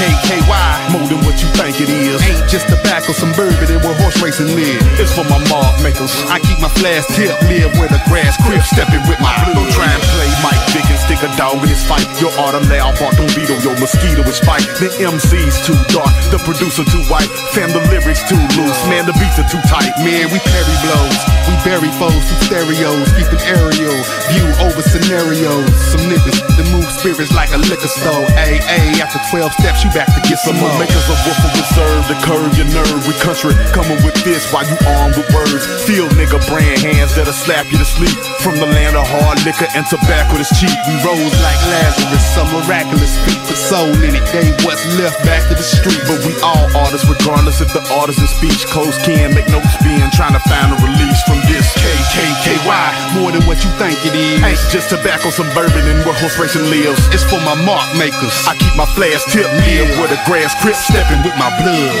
[0.00, 0.96] KKKY.
[0.96, 2.16] More than what you think it is.
[2.24, 4.80] Ain't just tobacco, some bourbon and where horse racing live.
[4.96, 6.14] It's for my mark makers.
[6.32, 7.36] I keep my flash tip.
[7.50, 9.56] Live where the grass crib stepping with my blood.
[9.56, 10.66] Don't try and play Mike
[10.96, 12.04] and stick a dog in his fight.
[12.20, 14.64] Your autumn loud bark don't beat on your mosquito is fight.
[14.80, 17.28] The MC's too dark, the producer too white.
[17.52, 18.80] Fam, the lyrics too loose.
[18.88, 19.92] Man, the beats are too tight.
[20.04, 21.20] Man, we parry blows.
[21.48, 23.08] We bury foes through stereos.
[23.16, 23.96] Keep an aerial
[24.32, 25.68] view over scenarios.
[25.92, 28.26] Some niggas that move spirits like a liquor store.
[28.36, 28.60] Ay,
[29.00, 30.72] after 12 steps, you back to get some more.
[30.72, 33.00] more makers of Wolf of Reserve to curve your nerve.
[33.04, 35.64] We country coming with this while you armed with words.
[35.84, 38.18] Feel nigga brand hands that'll slap you to sleep.
[38.42, 40.74] From the land of hard liquor and tobacco that's cheap.
[40.90, 44.26] We rose like Lazarus, some miraculous feet for soul in it.
[44.34, 46.02] They what's left back to the street.
[46.10, 50.02] But we all artists, regardless if the artist in speech close can make no spin,
[50.10, 51.70] trying to find a release from this
[52.16, 54.40] KKKY, more than what you think it is.
[54.40, 56.96] Ain't just tobacco, some bourbon, and where horse racing lives.
[57.12, 58.32] It's for my mark makers.
[58.48, 61.92] I keep my flash tip live where the grass crip stepping with my blood.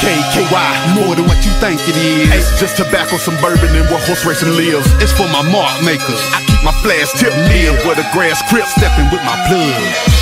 [0.00, 2.32] KKKY, more than what you think it is.
[2.32, 4.88] Ain't just tobacco, some bourbon, and where horse racing lives.
[5.04, 6.24] It's for my mark makers.
[6.32, 10.19] I keep my flash tip live where the grass crip stepping with my blood.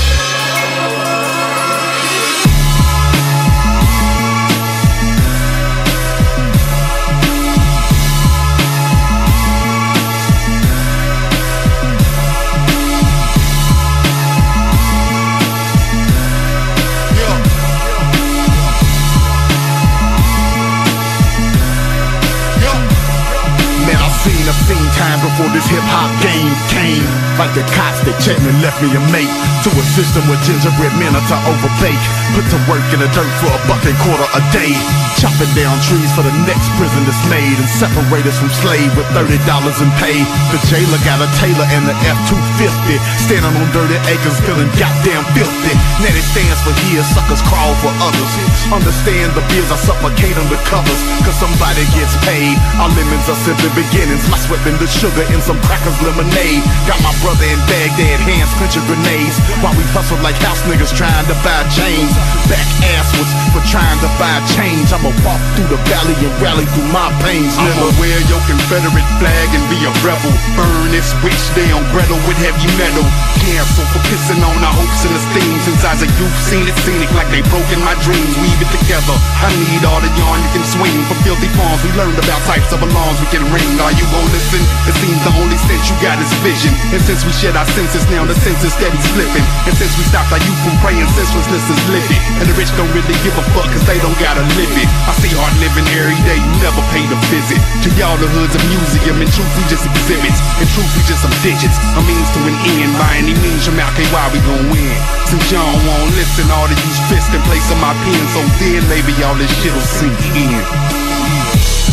[25.23, 27.07] Before this hip hop game came.
[27.39, 29.31] Like the cops that checked me, left me a mate.
[29.67, 32.05] To a system with gingerbread men to overbake.
[32.35, 34.75] Put to work in the dirt for a buck and quarter a day.
[35.19, 37.57] Chopping down trees for the next prison that's made.
[37.59, 40.19] And separate us from slave with $30 in pay.
[40.55, 42.99] The jailer got a tailor and the F-250.
[43.27, 45.75] Standing on dirty acres feeling goddamn filthy.
[46.03, 48.33] Now it stands for here, suckers crawl for others.
[48.71, 51.01] Understand the bills, I suffocate under covers.
[51.27, 52.55] Cause somebody gets paid.
[52.79, 54.27] Our lemons are simply beginnings.
[54.31, 56.61] My sweat been the sugar in some crackers lemonade.
[56.85, 59.41] Got my brother in Baghdad, hands clenching grenades.
[59.65, 62.13] While we hustle like house niggas trying to buy chains.
[62.53, 64.93] Back ass was for trying to buy change.
[64.93, 67.57] I'ma walk through the valley and rally through my pains.
[67.57, 70.33] I'ma wear your Confederate flag and be a rebel.
[70.61, 73.07] Burn this witch down, Gretel with heavy metal.
[73.41, 75.57] Cancel for pissing on our hopes and esteem.
[75.65, 78.35] Since I was a youth, seen it scenic like they broke in my dreams.
[78.45, 79.17] Weave it together.
[79.41, 80.97] I need all the yarn you can swing.
[81.09, 83.73] From filthy farms, we learned about types of alarms we can ring.
[83.81, 84.61] Are you gon' listen.
[84.91, 86.75] It seems the only sense you got is vision.
[86.91, 89.47] And since we shared our senses, now the senses steady flipping.
[89.67, 92.21] And since we stopped our youth from praying, senselessness is living.
[92.43, 94.89] And the rich don't really give a fuck cause they don't gotta live it.
[95.07, 97.59] I see hard living every day, you never pay to visit.
[97.87, 100.41] To y'all, the hood's a museum, and truth we just exhibits.
[100.59, 101.79] And truth we just some digits.
[101.95, 102.91] A means to an end.
[102.99, 104.95] By any means, your mouth why we gon' win.
[105.27, 108.23] Since y'all won't listen, all to use fist in place of my pen.
[108.35, 111.28] So then maybe all this shit'll sink in.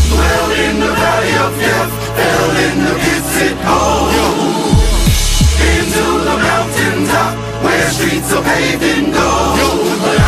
[0.09, 1.91] Dwell in the valley of death,
[2.67, 4.11] in the pits it hole.
[5.71, 6.35] Into the
[7.63, 10.24] where streets are paved in gold.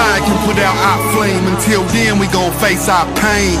[0.00, 1.46] God can put out our flame.
[1.46, 3.58] Until then, we gon' face our pain.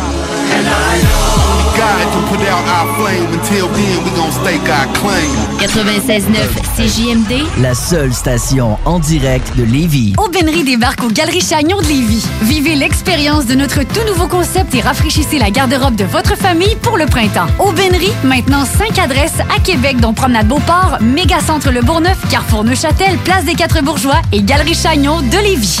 [0.56, 3.26] And I know Only God can put out our flame.
[3.38, 5.28] Until then, we gon' stake our claim.
[5.58, 7.44] 96.9 CJMD.
[7.60, 10.14] La seule station en direct de Lévis.
[10.16, 12.26] Aubainerie débarque aux Galeries Chagnon de Lévis.
[12.40, 16.96] Vivez l'expérience de notre tout nouveau concept et rafraîchissez la garde-robe de votre famille pour
[16.96, 17.48] le printemps.
[17.58, 23.44] Aubainerie, maintenant 5 adresses à Québec, dont Promenade Beauport, Mégacentre Le Bourgneuf, Carrefour Neuchâtel, Place
[23.44, 25.80] des Quatre Bourgeois et Galerie Chagnon de Lévis.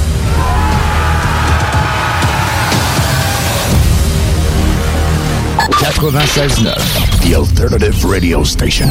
[5.93, 8.89] The alternative radio station.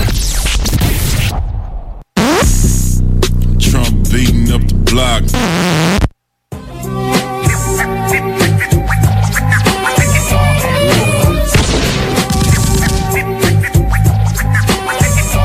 [3.59, 5.23] Trump beating up the block.«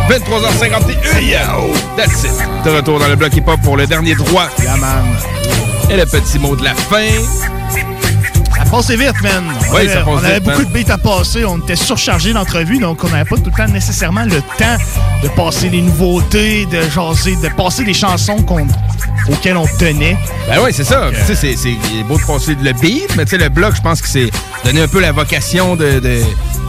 [0.08, 1.96] 23h51.
[1.98, 2.32] That's it.
[2.64, 4.48] De retour dans le bloc hip-hop pour le dernier droit.
[5.90, 7.08] Et le petit mot de la fin.
[8.72, 9.44] Passait vite, man.
[9.70, 10.68] On Oui, avait, ça on avait vite, beaucoup man.
[10.68, 11.46] de beats à passer.
[11.46, 14.76] On était surchargé d'entrevues, donc on n'avait pas tout le temps nécessairement le temps
[15.24, 18.68] de passer les nouveautés, de jaser, de passer les chansons qu'on-
[19.30, 20.18] auxquelles on tenait.
[20.50, 21.10] Ben oui, c'est ça.
[21.28, 24.02] Tu sais, c'est- beau de passer le beat, mais tu sais, le bloc, je pense
[24.02, 24.30] que c'est
[24.66, 26.20] donner un peu la vocation de, de,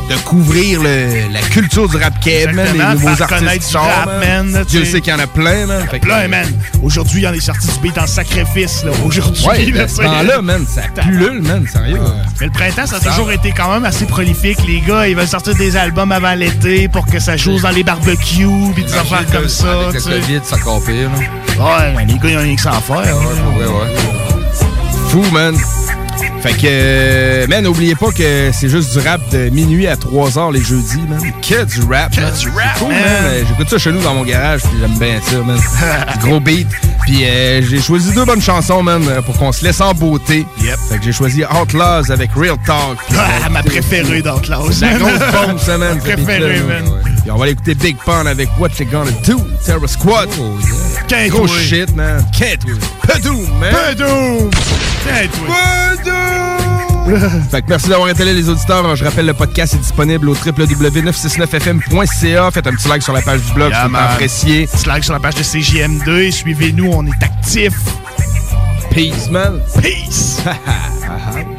[0.08, 4.52] de couvrir le- la culture du rap keb, man, les nouveaux artistes du rap, man,
[4.52, 5.84] là, Dieu sait qu'il y en a plein, man.
[6.00, 6.46] Plein, man.
[6.82, 8.92] Aujourd'hui, il y en est sorti du beat en sacrifice, là.
[9.04, 11.98] Aujourd'hui, Ouais, là, ce temps-là, man, ça pullule, man, sérieux.
[12.40, 13.10] Mais le printemps, ça a Ça.
[13.10, 14.58] toujours été quand même assez prolifique.
[14.66, 17.82] Les gars, ils veulent sortir des albums avant l'été pour que ça joue dans les
[17.82, 19.66] barbecues puis des affaires comme ça.
[19.88, 20.00] Avec le.
[20.20, 21.10] COVID, c'est encore pire.
[21.58, 21.64] là.
[21.96, 22.96] Ouais, les gars, ils ont rien que ça à faire.
[22.96, 23.04] Ouais,
[23.58, 23.96] ouais, ouais.
[25.08, 25.56] Fou, man.
[26.46, 30.38] Fait que, euh, man, n'oubliez pas que c'est juste du rap de minuit à 3
[30.38, 31.20] heures les jeudis, man.
[31.42, 32.32] Que du rap, Que man.
[32.38, 33.00] du rap, cool, man.
[33.00, 33.44] man.
[33.48, 35.58] J'écoute ça chez nous dans mon garage, puis j'aime bien ça, man.
[36.20, 36.68] gros beat.
[37.04, 40.46] Puis euh, j'ai choisi deux bonnes chansons, man, euh, pour qu'on se laisse en beauté.
[40.62, 40.78] Yep.
[40.88, 42.98] Fait que j'ai choisi Outlaws avec Real Talk.
[43.18, 44.70] Ah, ma préférée d'Outlaws.
[44.82, 45.96] La grosse bombe, ça, man.
[46.06, 46.84] Ma préférée, man.
[47.22, 50.28] Puis on va aller écouter Big Pun avec What You Gonna Do, Terror Squad.
[51.08, 52.24] Can't Gros shit, man.
[52.38, 52.78] Can't wait.
[53.04, 53.72] Padoum, man.
[53.72, 54.50] Padoum.
[57.50, 58.96] Fait que merci d'avoir été là, les auditeurs.
[58.96, 62.50] Je rappelle, le podcast est disponible au www.969fm.ca.
[62.50, 64.66] Faites un petit like sur la page du blog, Yeah, c'est apprécié.
[64.66, 66.32] Petit like sur la page de CJM2.
[66.32, 67.78] Suivez-nous, on est actifs.
[68.90, 69.60] Peace, man.
[69.80, 70.40] Peace.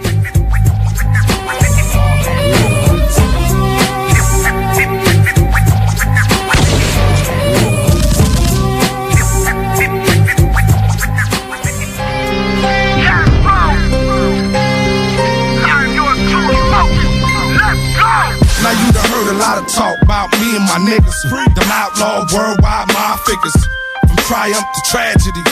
[19.17, 21.17] heard a lot of talk about me and my niggas.
[21.25, 23.57] Them outlaw worldwide my figures.
[24.05, 25.43] From triumph to tragedy.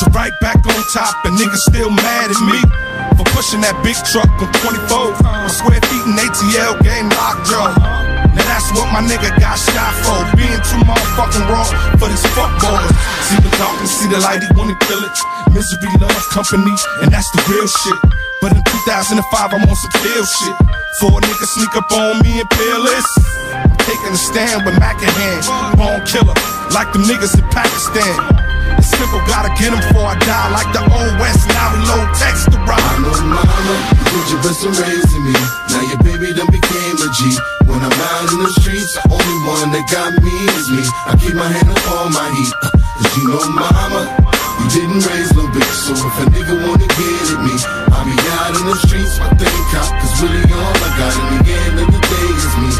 [0.00, 2.60] To right back on top and niggas still mad at me.
[3.16, 5.12] For pushing that big truck on 24.
[5.44, 7.76] With square feet and ATL game lockjaw.
[8.32, 10.20] Now that's what my nigga got shot for.
[10.32, 11.68] Being too motherfucking raw
[12.00, 12.92] for these fuckboys.
[13.28, 15.16] See the darkness, see the light, he wanna kill it.
[15.52, 16.72] Misery loves company,
[17.04, 18.21] and that's the real shit.
[18.84, 20.56] But in 2005, I'm on some kill shit.
[20.98, 23.06] For a nigga sneak up on me and peerless.
[23.86, 25.42] Taking a stand with Mac in hand.
[25.78, 26.34] Born killer,
[26.74, 28.14] like them niggas in Pakistan.
[28.78, 30.48] It's simple, gotta get 'em before I die.
[30.50, 32.82] Like the old West, now we low text to ride.
[32.82, 33.74] I know mama,
[34.10, 35.34] put your best in raising me.
[35.70, 37.38] Now your baby done became a G.
[37.66, 40.82] When I'm out in the streets, the only one that got me is me.
[41.06, 42.52] I keep my hand up on my heat.
[42.62, 45.76] uh, Cause you know mama, you didn't raise no bitch.
[45.86, 47.54] So if a nigga wanna get at me,
[47.90, 49.88] I'll be out in the streets, my thing cop.
[49.98, 52.70] Cause really all I got in the end of the day is me.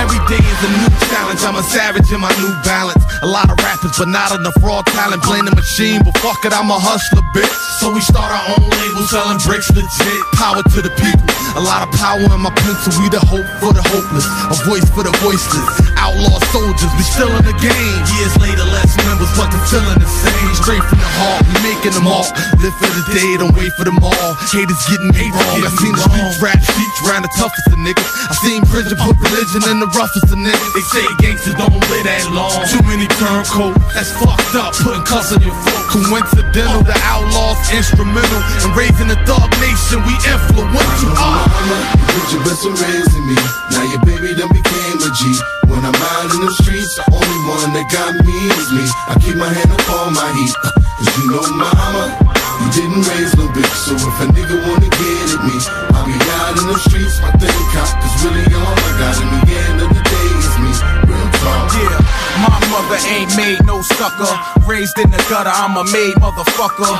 [0.00, 1.40] Every day is a new challenge.
[1.44, 3.04] I'm a savage in my new balance.
[3.22, 5.22] A lot of rappers, but not enough raw talent.
[5.22, 7.52] Blame the machine, but fuck it, I'm a hustler, bitch.
[7.80, 10.22] So we start our own label, selling bricks legit.
[10.34, 11.28] Power to the people.
[11.56, 12.96] A lot of power in my pencil.
[13.00, 15.93] We the hope for the hopeless, a voice for the voiceless.
[16.04, 18.00] Outlaw soldiers, we still in the game.
[18.20, 20.52] Years later, less members, but the feeling the same.
[20.52, 22.28] Straight from the heart, we making them all.
[22.60, 24.30] Live for the day, don't wait for them all.
[24.52, 25.64] Haters getting me wrong.
[25.64, 28.04] I seen the streets rap sheets round the toughest of niggas.
[28.04, 30.70] I seen prison put religion in the roughest of niggas.
[30.76, 32.52] They say gangsters don't live that long.
[32.68, 34.76] Too many turncoats, that's fucked up.
[34.76, 35.88] Putting cuss on your foot.
[35.88, 40.04] Coincidental, the outlaws instrumental And raising the dog nation.
[40.04, 41.16] We influential.
[41.16, 41.48] Ah.
[41.48, 43.36] Mama, you put your best in raising me.
[43.72, 45.63] Now your baby done became a G.
[45.74, 48.86] When I'm out in the streets, the only one that got me is me.
[49.10, 50.54] I keep my hand up on my heat.
[50.62, 52.14] uh, Cause you know mama,
[52.62, 53.74] you didn't raise no bitch.
[53.82, 55.56] So if a nigga wanna get at me,
[55.90, 57.90] I'll be out in the streets, my thing cop.
[57.90, 60.70] Cause really all I got in the end of the day is me.
[61.10, 61.74] Real talk.
[61.74, 61.98] Yeah,
[62.46, 64.30] my mother ain't made no sucker.
[64.70, 66.94] Raised in the gutter, I'm a made motherfucker.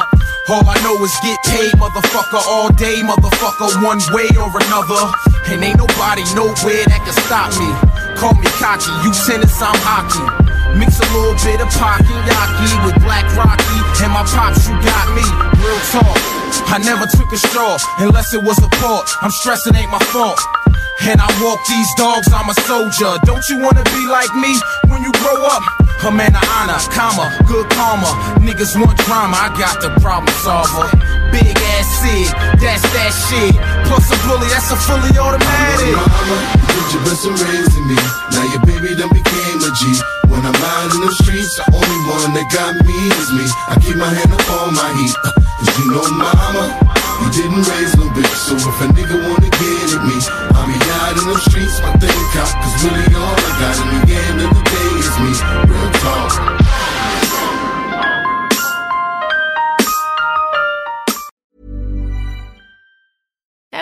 [0.51, 5.15] All I know is get paid, motherfucker, all day, motherfucker, one way or another.
[5.47, 7.94] And ain't nobody nowhere that can stop me.
[8.17, 10.23] Call me cocky, you tennis, I'm hockey.
[10.79, 15.07] Mix a little bit of pocky yaki with black rocky, and my pops, you got
[15.15, 15.27] me.
[15.63, 16.19] Real talk,
[16.71, 19.07] I never took a straw unless it was a port.
[19.23, 20.41] I'm stressing, ain't my fault.
[21.07, 23.19] And I walk these dogs, I'm a soldier.
[23.25, 24.57] Don't you wanna be like me
[24.89, 25.63] when you grow up?
[26.05, 28.11] A man of honor, comma, good karma.
[28.41, 31.14] Niggas want drama, I got the problem solver.
[31.35, 32.31] Big ass sig,
[32.63, 33.59] that's that shit.
[33.91, 35.91] Plus a bully, that's a fully automatic.
[35.99, 36.39] Mama,
[36.95, 37.19] you put
[37.91, 37.99] me.
[38.31, 39.83] Now your baby done became a G.
[40.31, 43.47] When I'm out in the streets, the only one that got me is me.
[43.67, 45.15] I keep my hand up on my heat.
[45.27, 46.65] uh, Cause you know mama,
[47.23, 48.35] you didn't raise no bitch.
[48.47, 50.17] So if a nigga wanna get at me,
[50.55, 52.47] I'll be out in the streets, my thing cop.
[52.63, 55.33] Cause really all I got in the end of the day is me.
[55.67, 56.31] Real talk.